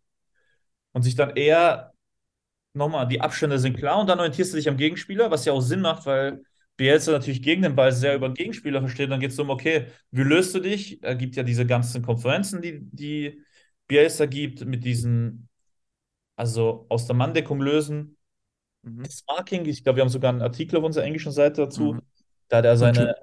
und 0.92 1.02
sich 1.02 1.16
dann 1.16 1.36
eher 1.36 1.92
nochmal, 2.74 3.08
die 3.08 3.20
Abstände 3.20 3.58
sind 3.58 3.76
klar 3.76 3.98
und 3.98 4.08
dann 4.08 4.20
orientierst 4.20 4.52
du 4.52 4.56
dich 4.56 4.68
am 4.68 4.76
Gegenspieler, 4.76 5.30
was 5.30 5.44
ja 5.44 5.52
auch 5.52 5.60
Sinn 5.60 5.80
macht, 5.80 6.06
weil 6.06 6.42
Bielsa 6.76 7.12
natürlich 7.12 7.42
gegen 7.42 7.62
den 7.62 7.74
Ball 7.74 7.90
sehr 7.92 8.14
über 8.14 8.28
den 8.28 8.34
Gegenspieler 8.34 8.80
versteht. 8.80 9.10
Dann 9.10 9.20
geht 9.20 9.30
es 9.30 9.38
um, 9.38 9.50
okay, 9.50 9.86
wie 10.10 10.22
löst 10.22 10.54
du 10.54 10.60
dich? 10.60 11.02
Er 11.02 11.16
gibt 11.16 11.34
ja 11.36 11.42
diese 11.42 11.66
ganzen 11.66 12.02
Konferenzen, 12.02 12.60
die, 12.60 12.80
die 12.80 13.42
Bielsa 13.88 14.26
gibt, 14.26 14.64
mit 14.64 14.84
diesen, 14.84 15.48
also 16.36 16.86
aus 16.88 17.06
der 17.06 17.16
Manndeckung 17.16 17.60
lösen. 17.60 18.15
Mhm. 18.86 19.02
Das 19.02 19.24
Marking, 19.26 19.66
ich 19.66 19.82
glaube, 19.82 19.96
wir 19.96 20.02
haben 20.02 20.08
sogar 20.08 20.30
einen 20.30 20.42
Artikel 20.42 20.76
auf 20.76 20.84
unserer 20.84 21.04
englischen 21.04 21.32
Seite 21.32 21.62
dazu. 21.62 21.94
Mhm. 21.94 22.02
Da 22.48 22.58
hat 22.58 22.64
er 22.64 22.76
seine 22.76 23.16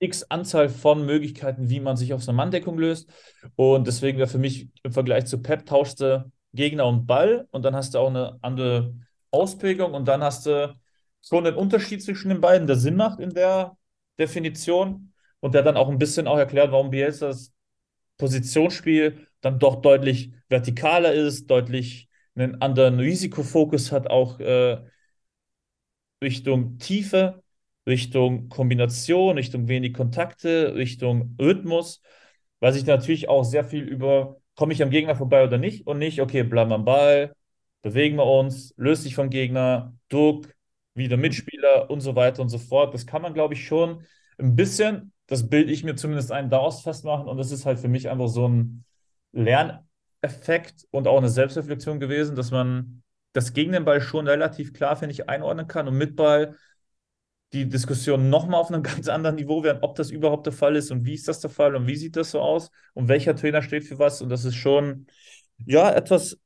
x 0.00 0.22
Anzahl 0.24 0.68
von 0.68 1.04
Möglichkeiten, 1.04 1.68
wie 1.68 1.80
man 1.80 1.96
sich 1.96 2.14
aus 2.14 2.28
einer 2.28 2.36
Manndeckung 2.36 2.78
löst. 2.78 3.10
Und 3.56 3.86
deswegen 3.86 4.18
wäre 4.18 4.28
für 4.28 4.38
mich 4.38 4.68
im 4.84 4.92
Vergleich 4.92 5.26
zu 5.26 5.42
Pep 5.42 5.66
tauschte 5.66 6.30
Gegner 6.54 6.86
und 6.86 7.06
Ball 7.06 7.48
und 7.50 7.64
dann 7.64 7.74
hast 7.74 7.94
du 7.94 7.98
auch 7.98 8.08
eine 8.08 8.38
andere 8.40 8.94
Ausprägung 9.30 9.94
und 9.94 10.06
dann 10.06 10.22
hast 10.22 10.46
du 10.46 10.74
schon 11.20 11.46
einen 11.46 11.56
Unterschied 11.56 12.02
zwischen 12.02 12.28
den 12.28 12.40
beiden, 12.40 12.66
der 12.66 12.76
Sinn 12.76 12.96
macht 12.96 13.18
in 13.18 13.30
der 13.30 13.76
Definition 14.18 15.12
und 15.40 15.54
der 15.54 15.62
dann 15.62 15.76
auch 15.76 15.88
ein 15.88 15.98
bisschen 15.98 16.26
auch 16.26 16.38
erklärt, 16.38 16.70
warum 16.70 16.90
Bielsa 16.90 17.26
das 17.26 17.52
Positionsspiel 18.18 19.26
dann 19.40 19.58
doch 19.58 19.82
deutlich 19.82 20.32
vertikaler 20.48 21.12
ist, 21.12 21.50
deutlich 21.50 22.07
einen 22.40 22.60
anderen 22.62 22.98
Risikofokus 23.00 23.92
hat, 23.92 24.08
auch 24.10 24.40
äh, 24.40 24.78
Richtung 26.22 26.78
Tiefe, 26.78 27.42
Richtung 27.86 28.48
Kombination, 28.48 29.36
Richtung 29.36 29.68
wenig 29.68 29.94
Kontakte, 29.94 30.74
Richtung 30.74 31.36
Rhythmus, 31.40 32.02
weil 32.60 32.72
sich 32.72 32.84
natürlich 32.86 33.28
auch 33.28 33.44
sehr 33.44 33.64
viel 33.64 33.84
über 33.84 34.36
komme 34.58 34.72
ich 34.72 34.82
am 34.82 34.90
Gegner 34.90 35.14
vorbei 35.14 35.44
oder 35.44 35.56
nicht 35.56 35.86
und 35.86 35.98
nicht, 35.98 36.20
okay, 36.20 36.42
bleiben 36.42 36.72
am 36.72 36.84
Ball, 36.84 37.32
bewegen 37.82 38.16
wir 38.16 38.26
uns, 38.26 38.74
löst 38.76 39.04
sich 39.04 39.14
vom 39.14 39.30
Gegner, 39.30 39.94
Druck, 40.08 40.52
wieder 40.94 41.16
Mitspieler 41.16 41.88
und 41.90 42.00
so 42.00 42.16
weiter 42.16 42.42
und 42.42 42.48
so 42.48 42.58
fort. 42.58 42.92
Das 42.92 43.06
kann 43.06 43.22
man, 43.22 43.34
glaube 43.34 43.54
ich, 43.54 43.64
schon 43.64 44.04
ein 44.36 44.56
bisschen, 44.56 45.12
das 45.28 45.48
bilde 45.48 45.72
ich 45.72 45.84
mir 45.84 45.94
zumindest 45.94 46.32
ein, 46.32 46.50
daraus 46.50 46.82
festmachen 46.82 47.28
und 47.28 47.36
das 47.36 47.52
ist 47.52 47.66
halt 47.66 47.78
für 47.78 47.86
mich 47.86 48.08
einfach 48.10 48.26
so 48.26 48.48
ein 48.48 48.84
Lerneffekt 50.22 50.86
und 50.90 51.06
auch 51.06 51.18
eine 51.18 51.28
Selbstreflexion 51.28 52.00
gewesen, 52.00 52.36
dass 52.36 52.50
man 52.50 53.02
das 53.32 53.52
gegen 53.52 53.72
den 53.72 53.84
Ball 53.84 54.00
schon 54.00 54.26
relativ 54.26 54.72
klar, 54.72 54.96
finde 54.96 55.12
ich, 55.12 55.28
einordnen 55.28 55.66
kann 55.68 55.86
und 55.88 55.96
mit 55.96 56.16
Ball 56.16 56.56
die 57.52 57.68
Diskussion 57.68 58.30
nochmal 58.30 58.60
auf 58.60 58.70
einem 58.70 58.82
ganz 58.84 59.08
anderen 59.08 59.36
Niveau 59.36 59.62
werden, 59.62 59.78
ob 59.82 59.96
das 59.96 60.10
überhaupt 60.10 60.46
der 60.46 60.52
Fall 60.52 60.76
ist 60.76 60.90
und 60.90 61.04
wie 61.04 61.14
ist 61.14 61.28
das 61.28 61.40
der 61.40 61.50
Fall 61.50 61.76
und 61.76 61.86
wie 61.86 61.96
sieht 61.96 62.16
das 62.16 62.32
so 62.32 62.40
aus 62.40 62.70
und 62.94 63.08
welcher 63.08 63.36
Trainer 63.36 63.62
steht 63.62 63.84
für 63.84 63.98
was. 63.98 64.22
Und 64.22 64.28
das 64.30 64.44
ist 64.44 64.56
schon, 64.56 65.06
ja, 65.66 65.90
etwas, 65.92 66.38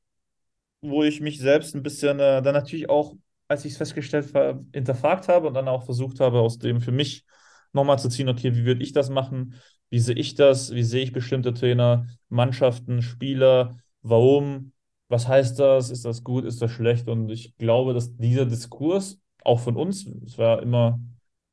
wo 0.81 1.03
ich 1.03 1.21
mich 1.21 1.39
selbst 1.39 1.75
ein 1.75 1.83
bisschen 1.83 2.19
äh, 2.19 2.41
dann 2.41 2.53
natürlich 2.53 2.89
auch, 2.89 3.15
als 3.47 3.65
ich 3.65 3.73
es 3.73 3.77
festgestellt 3.77 4.33
habe, 4.33 4.65
hinterfragt 4.73 5.27
habe 5.27 5.47
und 5.47 5.53
dann 5.53 5.67
auch 5.67 5.85
versucht 5.85 6.19
habe, 6.19 6.39
aus 6.39 6.57
dem 6.59 6.81
für 6.81 6.91
mich 6.91 7.25
nochmal 7.73 7.99
zu 7.99 8.09
ziehen, 8.09 8.29
okay, 8.29 8.55
wie 8.55 8.65
würde 8.65 8.83
ich 8.83 8.93
das 8.93 9.09
machen? 9.09 9.55
Wie 9.93 9.99
sehe 9.99 10.15
ich 10.15 10.33
das? 10.33 10.73
Wie 10.73 10.81
sehe 10.81 11.03
ich 11.03 11.13
bestimmte 11.13 11.53
Trainer, 11.53 12.07
Mannschaften, 12.27 13.03
Spieler? 13.03 13.77
Warum? 14.01 14.71
Was 15.07 15.27
heißt 15.27 15.59
das? 15.59 15.91
Ist 15.91 16.03
das 16.03 16.23
gut? 16.23 16.45
Ist 16.45 16.63
das 16.63 16.71
schlecht? 16.71 17.07
Und 17.07 17.29
ich 17.29 17.55
glaube, 17.57 17.93
dass 17.93 18.17
dieser 18.17 18.47
Diskurs 18.47 19.19
auch 19.43 19.59
von 19.59 19.77
uns. 19.77 20.07
Es 20.25 20.39
war 20.39 20.63
immer, 20.63 20.99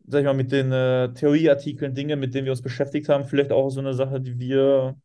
sag 0.07 0.21
ich 0.21 0.25
mal, 0.25 0.33
mit 0.33 0.53
den 0.53 0.73
äh, 0.73 1.13
Theorieartikeln 1.13 1.95
Dinge, 1.95 2.17
mit 2.17 2.33
denen 2.33 2.47
wir 2.47 2.53
uns 2.53 2.63
beschäftigt 2.63 3.11
haben, 3.11 3.27
vielleicht 3.27 3.53
auch 3.53 3.69
so 3.69 3.81
eine 3.81 3.93
Sache, 3.93 4.23
die 4.23 4.39
wir 4.39 4.97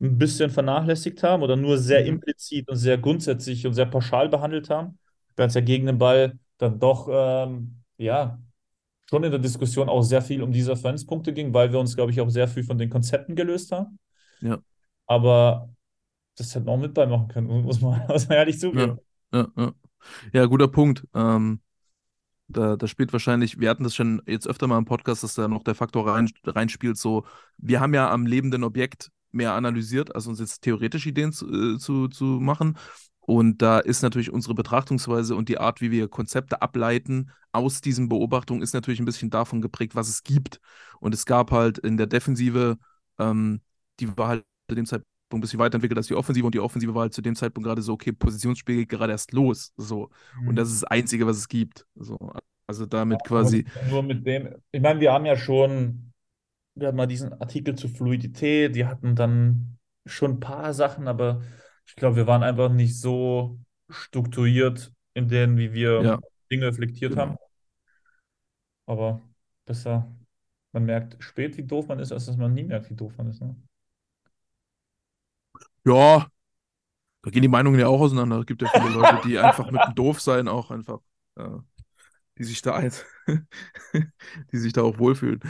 ein 0.00 0.18
bisschen 0.18 0.50
vernachlässigt 0.50 1.22
haben 1.22 1.44
oder 1.44 1.54
nur 1.54 1.78
sehr 1.78 2.00
mhm. 2.00 2.08
implizit 2.14 2.68
und 2.68 2.78
sehr 2.78 2.98
grundsätzlich 2.98 3.64
und 3.64 3.74
sehr 3.74 3.86
pauschal 3.86 4.28
behandelt 4.28 4.70
haben, 4.70 4.98
während 5.36 5.50
es 5.50 5.54
ja 5.54 5.60
gegen 5.60 5.86
den 5.86 5.98
Ball 5.98 6.36
dann 6.58 6.80
doch, 6.80 7.08
ähm, 7.08 7.76
ja, 7.96 8.40
schon 9.12 9.24
in 9.24 9.30
der 9.30 9.40
Diskussion 9.40 9.90
auch 9.90 10.00
sehr 10.00 10.22
viel 10.22 10.42
um 10.42 10.52
diese 10.52 10.72
Referenzpunkte 10.72 11.34
ging, 11.34 11.52
weil 11.52 11.70
wir 11.70 11.78
uns, 11.78 11.94
glaube 11.94 12.10
ich, 12.12 12.20
auch 12.22 12.30
sehr 12.30 12.48
viel 12.48 12.64
von 12.64 12.78
den 12.78 12.88
Konzepten 12.88 13.36
gelöst 13.36 13.70
haben. 13.70 13.98
Ja. 14.40 14.58
Aber 15.06 15.68
das 16.38 16.54
hätten 16.54 16.64
wir 16.64 16.72
auch 16.72 16.78
mit 16.78 16.94
beimachen 16.94 17.28
können, 17.28 17.46
muss 17.62 17.82
man, 17.82 18.06
muss 18.08 18.26
man 18.26 18.38
ehrlich 18.38 18.58
zugeben. 18.58 19.00
Ja, 19.30 19.40
ja, 19.40 19.64
ja. 19.64 19.72
ja 20.32 20.46
guter 20.46 20.66
Punkt. 20.66 21.06
Ähm, 21.12 21.60
da, 22.48 22.76
da 22.76 22.86
spielt 22.86 23.12
wahrscheinlich, 23.12 23.60
wir 23.60 23.68
hatten 23.68 23.84
das 23.84 23.94
schon 23.94 24.22
jetzt 24.26 24.48
öfter 24.48 24.66
mal 24.66 24.78
im 24.78 24.86
Podcast, 24.86 25.22
dass 25.22 25.34
da 25.34 25.46
noch 25.46 25.62
der 25.62 25.74
Faktor 25.74 26.08
rein, 26.08 26.30
reinspielt, 26.46 26.96
so, 26.96 27.26
wir 27.58 27.80
haben 27.80 27.92
ja 27.92 28.10
am 28.10 28.24
lebenden 28.24 28.64
Objekt 28.64 29.10
mehr 29.30 29.52
analysiert, 29.52 30.14
als 30.14 30.26
uns 30.26 30.40
jetzt 30.40 30.62
theoretisch 30.62 31.04
Ideen 31.06 31.32
zu, 31.32 31.74
äh, 31.74 31.78
zu, 31.78 32.08
zu 32.08 32.24
machen. 32.24 32.78
Und 33.24 33.62
da 33.62 33.78
ist 33.78 34.02
natürlich 34.02 34.32
unsere 34.32 34.54
Betrachtungsweise 34.54 35.36
und 35.36 35.48
die 35.48 35.58
Art, 35.58 35.80
wie 35.80 35.92
wir 35.92 36.08
Konzepte 36.08 36.60
ableiten 36.60 37.30
aus 37.52 37.80
diesen 37.80 38.08
Beobachtungen, 38.08 38.62
ist 38.62 38.74
natürlich 38.74 38.98
ein 38.98 39.04
bisschen 39.04 39.30
davon 39.30 39.62
geprägt, 39.62 39.94
was 39.94 40.08
es 40.08 40.24
gibt. 40.24 40.60
Und 40.98 41.14
es 41.14 41.24
gab 41.24 41.52
halt 41.52 41.78
in 41.78 41.96
der 41.96 42.08
Defensive, 42.08 42.78
ähm, 43.18 43.60
die 44.00 44.16
war 44.18 44.28
halt 44.28 44.44
zu 44.68 44.74
dem 44.74 44.86
Zeitpunkt 44.86 45.06
ein 45.32 45.40
bisschen 45.40 45.60
weiterentwickelt 45.60 45.98
als 45.98 46.08
die 46.08 46.14
Offensive 46.14 46.44
und 46.44 46.54
die 46.54 46.60
Offensive 46.60 46.94
war 46.94 47.02
halt 47.02 47.14
zu 47.14 47.22
dem 47.22 47.36
Zeitpunkt 47.36 47.66
gerade 47.66 47.80
so, 47.80 47.92
okay, 47.92 48.12
Positionsspiel 48.12 48.76
geht 48.76 48.88
gerade 48.88 49.12
erst 49.12 49.32
los. 49.32 49.72
So. 49.76 50.10
Mhm. 50.40 50.48
Und 50.48 50.56
das 50.56 50.68
ist 50.68 50.82
das 50.82 50.90
Einzige, 50.90 51.24
was 51.26 51.36
es 51.36 51.48
gibt. 51.48 51.86
So. 51.94 52.18
Also 52.66 52.86
damit 52.86 53.20
ja, 53.22 53.28
quasi. 53.28 53.64
Nur 53.88 54.02
mit 54.02 54.26
dem, 54.26 54.56
ich 54.72 54.80
meine, 54.80 54.98
wir 54.98 55.12
haben 55.12 55.26
ja 55.26 55.36
schon, 55.36 56.12
wir 56.74 56.88
hatten 56.88 56.96
mal 56.96 57.06
diesen 57.06 57.32
Artikel 57.34 57.76
zu 57.76 57.88
Fluidität, 57.88 58.74
die 58.74 58.86
hatten 58.86 59.14
dann 59.14 59.78
schon 60.06 60.32
ein 60.32 60.40
paar 60.40 60.74
Sachen, 60.74 61.06
aber 61.06 61.42
ich 61.92 61.96
glaube, 61.96 62.16
wir 62.16 62.26
waren 62.26 62.42
einfach 62.42 62.70
nicht 62.70 62.98
so 62.98 63.58
strukturiert 63.90 64.94
in 65.12 65.28
denen, 65.28 65.58
wie 65.58 65.74
wir 65.74 66.02
ja. 66.02 66.18
Dinge 66.50 66.68
reflektiert 66.68 67.12
genau. 67.12 67.22
haben. 67.22 67.36
Aber 68.86 69.20
besser, 69.66 70.10
man 70.72 70.86
merkt 70.86 71.22
spät, 71.22 71.58
wie 71.58 71.64
doof 71.64 71.88
man 71.88 71.98
ist, 71.98 72.10
als 72.10 72.24
dass 72.24 72.38
man 72.38 72.54
nie 72.54 72.64
merkt, 72.64 72.88
wie 72.88 72.94
doof 72.94 73.12
man 73.18 73.28
ist. 73.28 73.42
Ne? 73.42 73.54
Ja, 75.84 76.26
da 77.20 77.30
gehen 77.30 77.42
die 77.42 77.48
Meinungen 77.48 77.78
ja 77.78 77.88
auch 77.88 78.00
auseinander. 78.00 78.38
Es 78.38 78.46
gibt 78.46 78.62
ja 78.62 78.68
viele 78.68 78.88
Leute, 78.88 79.20
die 79.26 79.38
einfach 79.38 79.70
mit 79.70 79.82
dem 79.86 79.94
Doofsein 79.94 80.48
auch 80.48 80.70
einfach, 80.70 81.00
ja, 81.36 81.62
die 82.38 82.44
sich 82.44 82.62
da 82.62 82.74
ein, 82.74 82.90
die 84.50 84.56
sich 84.56 84.72
da 84.72 84.80
auch 84.80 84.98
wohlfühlen. 84.98 85.40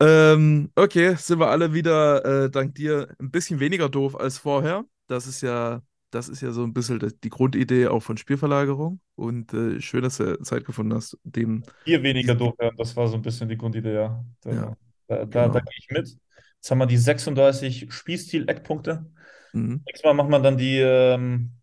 Ähm, 0.00 0.72
okay, 0.74 1.14
sind 1.14 1.38
wir 1.38 1.46
alle 1.46 1.72
wieder 1.72 2.24
äh, 2.24 2.50
dank 2.50 2.74
dir 2.74 3.14
ein 3.20 3.30
bisschen 3.30 3.60
weniger 3.60 3.88
doof 3.88 4.16
als 4.16 4.36
vorher. 4.36 4.84
Das 5.10 5.26
ist 5.26 5.40
ja, 5.40 5.82
das 6.10 6.28
ist 6.28 6.40
ja 6.40 6.52
so 6.52 6.62
ein 6.62 6.72
bisschen 6.72 7.00
die 7.24 7.30
Grundidee 7.30 7.88
auch 7.88 8.00
von 8.00 8.16
Spielverlagerung. 8.16 9.00
Und 9.16 9.52
äh, 9.52 9.80
schön, 9.80 10.02
dass 10.02 10.18
du 10.18 10.40
Zeit 10.42 10.64
gefunden 10.64 10.94
hast, 10.94 11.18
dem. 11.24 11.64
Hier 11.84 12.00
weniger 12.04 12.38
werden, 12.38 12.76
das 12.76 12.94
war 12.94 13.08
so 13.08 13.16
ein 13.16 13.22
bisschen 13.22 13.48
die 13.48 13.56
Grundidee, 13.56 13.94
ja. 13.94 14.24
Da, 14.40 14.50
ja, 14.52 14.76
da, 15.08 15.16
da, 15.16 15.24
genau. 15.24 15.54
da 15.54 15.60
gehe 15.60 15.78
ich 15.78 15.90
mit. 15.90 16.16
Jetzt 16.54 16.70
haben 16.70 16.78
wir 16.78 16.86
die 16.86 16.96
36 16.96 17.92
Spielstil-Eckpunkte. 17.92 19.10
Mhm. 19.52 19.82
Nächstes 19.84 20.04
Mal 20.04 20.14
macht 20.14 20.28
man 20.28 20.44
dann 20.44 20.56
die, 20.56 20.78
ähm, 20.78 21.54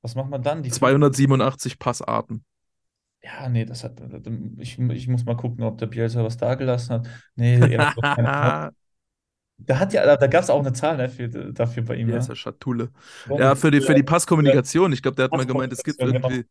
was 0.00 0.14
macht 0.14 0.30
man 0.30 0.42
dann? 0.44 0.62
Die 0.62 0.70
287 0.70 1.80
Passarten. 1.80 2.44
Ja, 3.20 3.48
nee, 3.48 3.64
das 3.64 3.82
hat, 3.82 4.00
ich, 4.58 4.78
ich 4.78 5.08
muss 5.08 5.24
mal 5.24 5.36
gucken, 5.36 5.64
ob 5.64 5.78
der 5.78 5.86
Bielsa 5.86 6.22
was 6.22 6.36
da 6.36 6.54
gelassen 6.54 6.92
hat. 6.92 7.08
Nee, 7.34 7.58
da 9.58 9.78
hat 9.78 9.92
ja, 9.92 10.16
da 10.16 10.26
gab 10.26 10.42
es 10.42 10.50
auch 10.50 10.60
eine 10.60 10.72
Zahl 10.72 10.96
ne, 10.96 11.08
für, 11.08 11.28
dafür 11.28 11.82
bei 11.82 11.96
ihm. 11.96 12.08
Ja, 12.08 12.18
ist 12.18 12.28
ja 12.28 12.34
Schatulle. 12.34 12.90
Ja, 13.28 13.54
für 13.54 13.70
die, 13.70 13.80
für 13.80 13.94
die 13.94 14.02
Passkommunikation. 14.02 14.92
Ich 14.92 15.02
glaube, 15.02 15.16
der 15.16 15.24
hat 15.24 15.32
mal 15.32 15.46
gemeint, 15.46 15.72
es 15.72 15.82
gibt 15.82 15.98
genau. 15.98 16.12
irgendwie. 16.12 16.44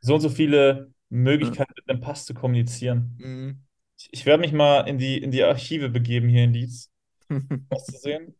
So 0.00 0.14
und 0.14 0.20
so 0.20 0.28
viele 0.28 0.92
Möglichkeiten, 1.08 1.72
ja. 1.76 1.82
mit 1.82 1.90
einem 1.90 2.00
Pass 2.00 2.26
zu 2.26 2.34
kommunizieren. 2.34 3.16
Mhm. 3.18 3.62
Ich, 3.98 4.08
ich 4.12 4.26
werde 4.26 4.40
mich 4.40 4.52
mal 4.52 4.82
in 4.82 4.98
die, 4.98 5.18
in 5.18 5.30
die 5.30 5.42
Archive 5.42 5.88
begeben 5.88 6.28
hier 6.28 6.44
in 6.44 6.52
Leeds, 6.52 6.90
was 7.68 7.86
zu 7.86 7.96
sehen. 7.96 8.34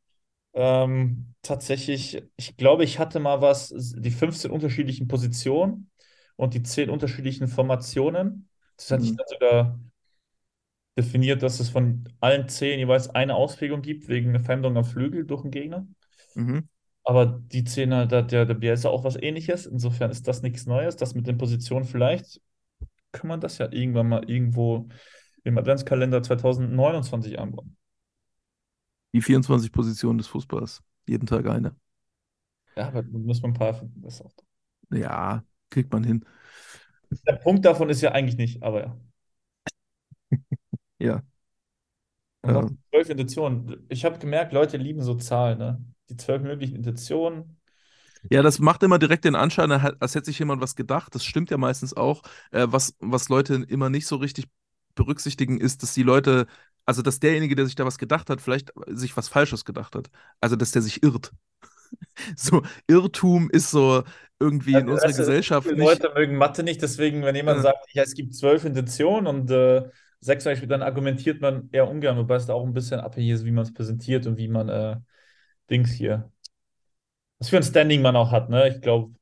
Ähm, 0.53 1.35
tatsächlich, 1.43 2.23
ich 2.37 2.57
glaube, 2.57 2.85
ich 2.85 2.99
hatte 3.01 3.19
mal 3.19 3.41
was, 3.41 3.75
die 3.77 4.11
15 4.11 4.51
unterschiedlichen 4.51 5.09
Positionen 5.09 5.91
und 6.37 6.55
die 6.55 6.63
10 6.63 6.91
unterschiedlichen 6.91 7.49
Formationen. 7.49 8.49
Das 8.77 8.91
hatte 8.91 9.03
mhm. 9.03 9.11
ich 9.11 9.17
dann 9.17 9.27
sogar 9.29 9.81
definiert, 10.97 11.43
dass 11.43 11.61
es 11.61 11.71
von 11.71 12.09
allen 12.21 12.49
zehn 12.49 12.79
jeweils 12.79 13.11
eine 13.11 13.35
Ausprägung 13.35 13.83
gibt, 13.83 14.09
wegen 14.09 14.31
einer 14.31 14.41
Veränderung 14.41 14.77
am 14.77 14.85
Flügel 14.85 15.25
durch 15.25 15.43
den 15.43 15.51
Gegner. 15.51 15.87
Mhm. 16.35 16.69
Aber 17.03 17.27
die 17.27 17.65
zehn 17.65 17.93
hat 17.93 18.13
der, 18.13 18.23
der 18.23 18.55
Bielsa 18.55 18.89
auch 18.89 19.05
was 19.05 19.17
ähnliches. 19.17 19.67
Insofern 19.67 20.11
ist 20.11 20.27
das 20.27 20.43
nichts 20.43 20.67
Neues. 20.67 20.97
Das 20.97 21.15
mit 21.15 21.27
den 21.27 21.37
Positionen 21.37 21.85
vielleicht 21.85 22.41
kann 23.13 23.29
man 23.29 23.41
das 23.41 23.59
ja 23.59 23.71
irgendwann 23.71 24.09
mal 24.09 24.29
irgendwo 24.29 24.89
im 25.45 25.59
Adventskalender 25.59 26.23
2029 26.23 27.39
anbauen. 27.39 27.77
Die 29.13 29.23
24 29.23 29.71
Positionen 29.71 30.19
des 30.19 30.27
Fußballs. 30.27 30.83
Jeden 31.07 31.27
Tag 31.27 31.47
eine. 31.47 31.77
Ja, 32.77 32.89
aber 32.89 33.03
da 33.03 33.19
muss 33.19 33.41
man 33.43 33.53
ein 33.53 33.55
paar 33.55 33.75
finden. 33.75 34.03
Das 34.03 34.21
auch. 34.21 34.35
Ja, 34.91 35.45
kriegt 35.71 35.93
man 35.93 36.03
hin. 36.03 36.25
Der 37.27 37.35
Punkt 37.35 37.65
davon 37.65 37.91
ist 37.91 38.01
ja 38.01 38.13
eigentlich 38.13 38.37
nicht, 38.37 38.63
aber 38.63 38.81
ja. 38.81 38.99
Ja. 41.05 41.23
Ähm. 42.43 42.79
zwölf 42.91 43.09
Intentionen. 43.11 43.87
Ich 43.89 44.05
habe 44.05 44.19
gemerkt, 44.19 44.53
Leute 44.53 44.77
lieben 44.77 45.03
so 45.03 45.15
Zahlen, 45.15 45.59
ne? 45.59 45.85
Die 46.11 46.17
zwölf 46.17 46.43
möglichen 46.43 46.77
Intentionen. 46.77 47.61
Ja, 48.31 48.43
das 48.43 48.59
macht 48.59 48.83
immer 48.83 48.99
direkt 48.99 49.25
den 49.25 49.35
Anschein, 49.37 49.71
als 49.71 50.15
hätte 50.15 50.27
sich 50.27 50.39
jemand 50.39 50.63
was 50.63 50.77
gedacht. 50.77 51.15
Das 51.15 51.25
stimmt 51.25 51.51
ja 51.51 51.59
meistens 51.59 51.95
auch. 51.95 52.23
Äh, 52.53 52.67
was, 52.71 52.95
was 53.01 53.29
Leute 53.29 53.55
immer 53.69 53.91
nicht 53.91 54.07
so 54.07 54.17
richtig 54.17 54.47
berücksichtigen, 54.95 55.59
ist, 55.61 55.83
dass 55.83 55.93
die 55.95 56.03
Leute, 56.03 56.47
also 56.87 57.03
dass 57.03 57.21
derjenige, 57.21 57.55
der 57.55 57.67
sich 57.67 57.75
da 57.75 57.85
was 57.85 57.99
gedacht 57.99 58.31
hat, 58.31 58.41
vielleicht 58.41 58.73
sich 58.87 59.17
was 59.17 59.29
Falsches 59.29 59.65
gedacht 59.65 59.95
hat. 59.95 60.11
Also, 60.41 60.57
dass 60.57 60.73
der 60.73 60.83
sich 60.83 61.03
irrt. 61.03 61.33
So, 62.37 62.63
Irrtum 62.89 63.51
ist 63.51 63.71
so 63.71 64.05
irgendwie 64.39 64.79
in 64.79 64.89
unserer 64.89 65.13
du, 65.13 65.17
Gesellschaft 65.19 65.69
viele 65.69 65.77
nicht. 65.77 66.03
Leute 66.03 66.13
mögen 66.15 66.37
Mathe 66.37 66.63
nicht, 66.63 66.83
deswegen, 66.83 67.23
wenn 67.23 67.35
jemand 67.37 67.59
Ja. 67.59 67.63
sagt, 67.63 67.93
ja, 67.95 68.03
es 68.03 68.15
gibt 68.15 68.35
zwölf 68.35 68.65
Intentionen 68.65 69.27
und 69.27 69.51
äh, 69.51 69.89
sechs 70.25 70.45
Beispiel, 70.45 70.69
dann 70.69 70.83
argumentiert 70.83 71.41
man 71.41 71.69
eher 71.73 71.89
ungern, 71.89 72.17
wobei 72.19 72.37
es 72.37 72.47
da 72.47 72.55
auch 72.55 72.65
ein 72.67 72.73
bisschen 72.75 73.01
abhängig 73.01 73.31
ist, 73.33 73.45
wie 73.45 73.51
man 73.53 73.65
es 73.65 73.75
präsentiert 73.75 74.27
und 74.27 74.37
wie 74.39 74.49
man 74.49 74.69
äh, 74.69 74.97
Dings 75.71 75.93
hier, 75.93 76.33
was 77.39 77.49
für 77.51 77.57
ein 77.57 77.63
Standing 77.63 78.03
man 78.03 78.17
auch 78.17 78.31
hat, 78.33 78.51
ne? 78.51 78.69
Ich 78.69 78.81
glaube, 78.81 79.15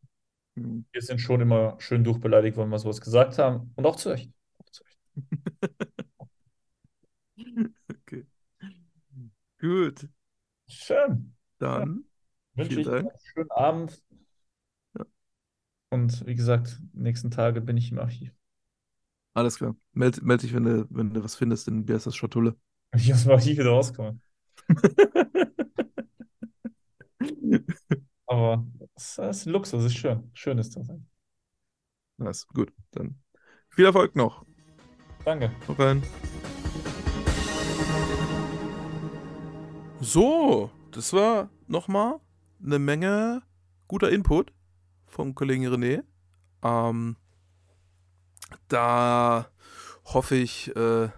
Hm. 0.57 0.85
wir 0.93 1.03
sind 1.03 1.21
schon 1.21 1.41
immer 1.43 1.77
schön 1.81 2.05
durchbeleidigt, 2.05 2.57
wenn 2.59 2.69
wir 2.71 2.79
sowas 2.79 3.01
gesagt 3.01 3.39
haben 3.39 3.73
und 3.77 3.87
auch 3.87 3.97
zu 3.97 4.11
Recht. 4.11 4.31
Auch 4.59 4.71
zu 4.71 4.85
Recht. 4.85 4.99
Okay. 7.91 8.25
Gut, 9.59 10.09
Schön. 10.67 11.37
dann 11.59 12.05
Wünsche 12.55 12.75
Vielen 12.75 12.83
ich 12.83 12.87
Dank. 12.87 13.11
einen 13.11 13.21
schönen 13.23 13.51
Abend. 13.53 14.03
Ja. 14.99 15.05
Und 15.91 16.27
wie 16.27 16.35
gesagt, 16.35 16.81
nächsten 16.93 17.31
Tage 17.31 17.61
bin 17.61 17.77
ich 17.77 17.93
im 17.93 17.99
Archiv. 18.01 18.33
Alles 19.35 19.57
klar. 19.57 19.75
Meld, 19.93 20.23
meld 20.23 20.43
dich, 20.43 20.53
wenn 20.55 20.65
du, 20.65 20.87
wenn 20.91 21.15
du 21.15 21.23
was 21.25 21.37
findest 21.37 21.69
in 21.69 21.85
Biasas 21.87 22.17
Schatulle. 22.17 22.57
Ich 22.95 23.13
aus 23.13 23.23
dem 23.23 23.33
Archiv 23.33 23.57
wieder 23.57 23.71
rauskomme. 23.71 24.21
Aber 28.27 28.67
es 28.95 29.17
ist 29.17 29.47
Luxus, 29.47 29.81
es 29.81 29.93
ist 29.93 29.97
schön. 29.97 30.31
Schön 30.35 30.59
ist 30.59 30.77
das. 30.77 30.89
Nice, 32.19 32.47
gut. 32.49 32.71
Dann 32.91 33.19
viel 33.71 33.87
Erfolg 33.87 34.15
noch. 34.15 34.45
Danke. 35.25 35.51
Noch 35.69 35.79
rein. 35.79 36.03
So, 40.01 40.71
das 40.91 41.13
war 41.13 41.49
nochmal 41.67 42.21
eine 42.63 42.79
Menge 42.79 43.43
guter 43.89 44.11
Input 44.11 44.53
vom 45.07 45.35
Kollegen 45.35 45.67
René. 45.67 46.03
Ähm, 46.63 47.17
da 48.69 49.49
hoffe 50.05 50.37
ich, 50.37 50.75
äh, 50.77 51.09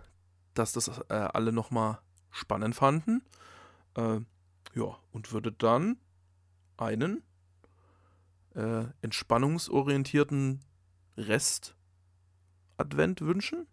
dass 0.55 0.73
das 0.73 0.89
äh, 1.09 1.15
alle 1.15 1.53
nochmal 1.53 1.99
spannend 2.31 2.75
fanden. 2.75 3.23
Äh, 3.97 4.21
ja, 4.75 4.99
und 5.13 5.33
würde 5.33 5.53
dann 5.53 5.99
einen 6.77 7.23
äh, 8.55 8.85
entspannungsorientierten 9.03 10.61
Rest 11.17 11.77
Advent 12.77 13.21
wünschen. 13.21 13.67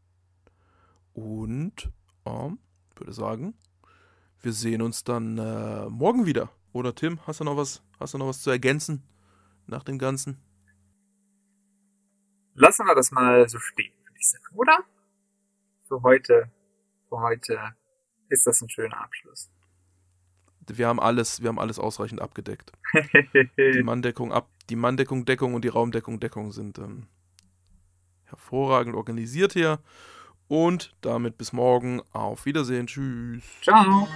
Und 1.14 1.92
ähm, 2.26 2.60
würde 2.96 3.14
sagen, 3.14 3.56
wir 4.42 4.54
sehen 4.54 4.82
uns 4.82 5.04
dann 5.04 5.38
äh, 5.38 5.90
morgen 5.90 6.26
wieder. 6.26 6.50
Oder 6.74 6.96
Tim, 6.96 7.20
hast 7.28 7.40
du 7.40 7.44
noch 7.44 7.58
was, 7.58 7.82
hast 8.00 8.14
du 8.14 8.18
noch 8.18 8.28
was 8.28 8.42
zu 8.42 8.50
ergänzen 8.50 9.04
nach 9.68 9.84
dem 9.84 9.98
Ganzen? 9.98 10.38
Lassen 12.62 12.86
wir 12.86 12.94
das 12.94 13.12
mal 13.12 13.50
so 13.50 13.58
stehen, 13.58 13.92
würde 14.04 14.18
ich 14.20 14.30
sagen, 14.30 14.46
oder? 14.54 14.78
Für 15.88 16.04
heute, 16.04 16.52
für 17.10 17.20
heute 17.20 17.60
ist 18.30 18.46
das 18.46 18.62
ein 18.62 18.70
schöner 18.70 19.02
Abschluss. 19.02 19.50
Wir 20.68 20.88
haben 20.88 21.00
alles, 21.00 21.42
wir 21.42 21.50
haben 21.50 21.58
alles 21.58 21.80
ausreichend 21.80 22.22
abgedeckt. 22.22 22.72
Die 23.58 23.82
Manndeckung 23.82 24.32
ab, 24.32 24.48
die 24.70 24.76
Manndeckung 24.76 25.26
Deckung 25.26 25.56
und 25.56 25.66
die 25.66 25.70
Raumdeckung 25.70 26.20
Deckung 26.20 26.52
sind 26.52 26.78
ähm, 26.78 27.08
hervorragend 28.26 28.96
organisiert 28.96 29.54
hier. 29.54 29.80
Und 30.48 30.96
damit 31.02 31.40
bis 31.40 31.54
morgen. 31.54 32.04
Auf 32.12 32.46
Wiedersehen. 32.46 32.86
Tschüss. 32.86 33.44
Ciao. 33.64 34.08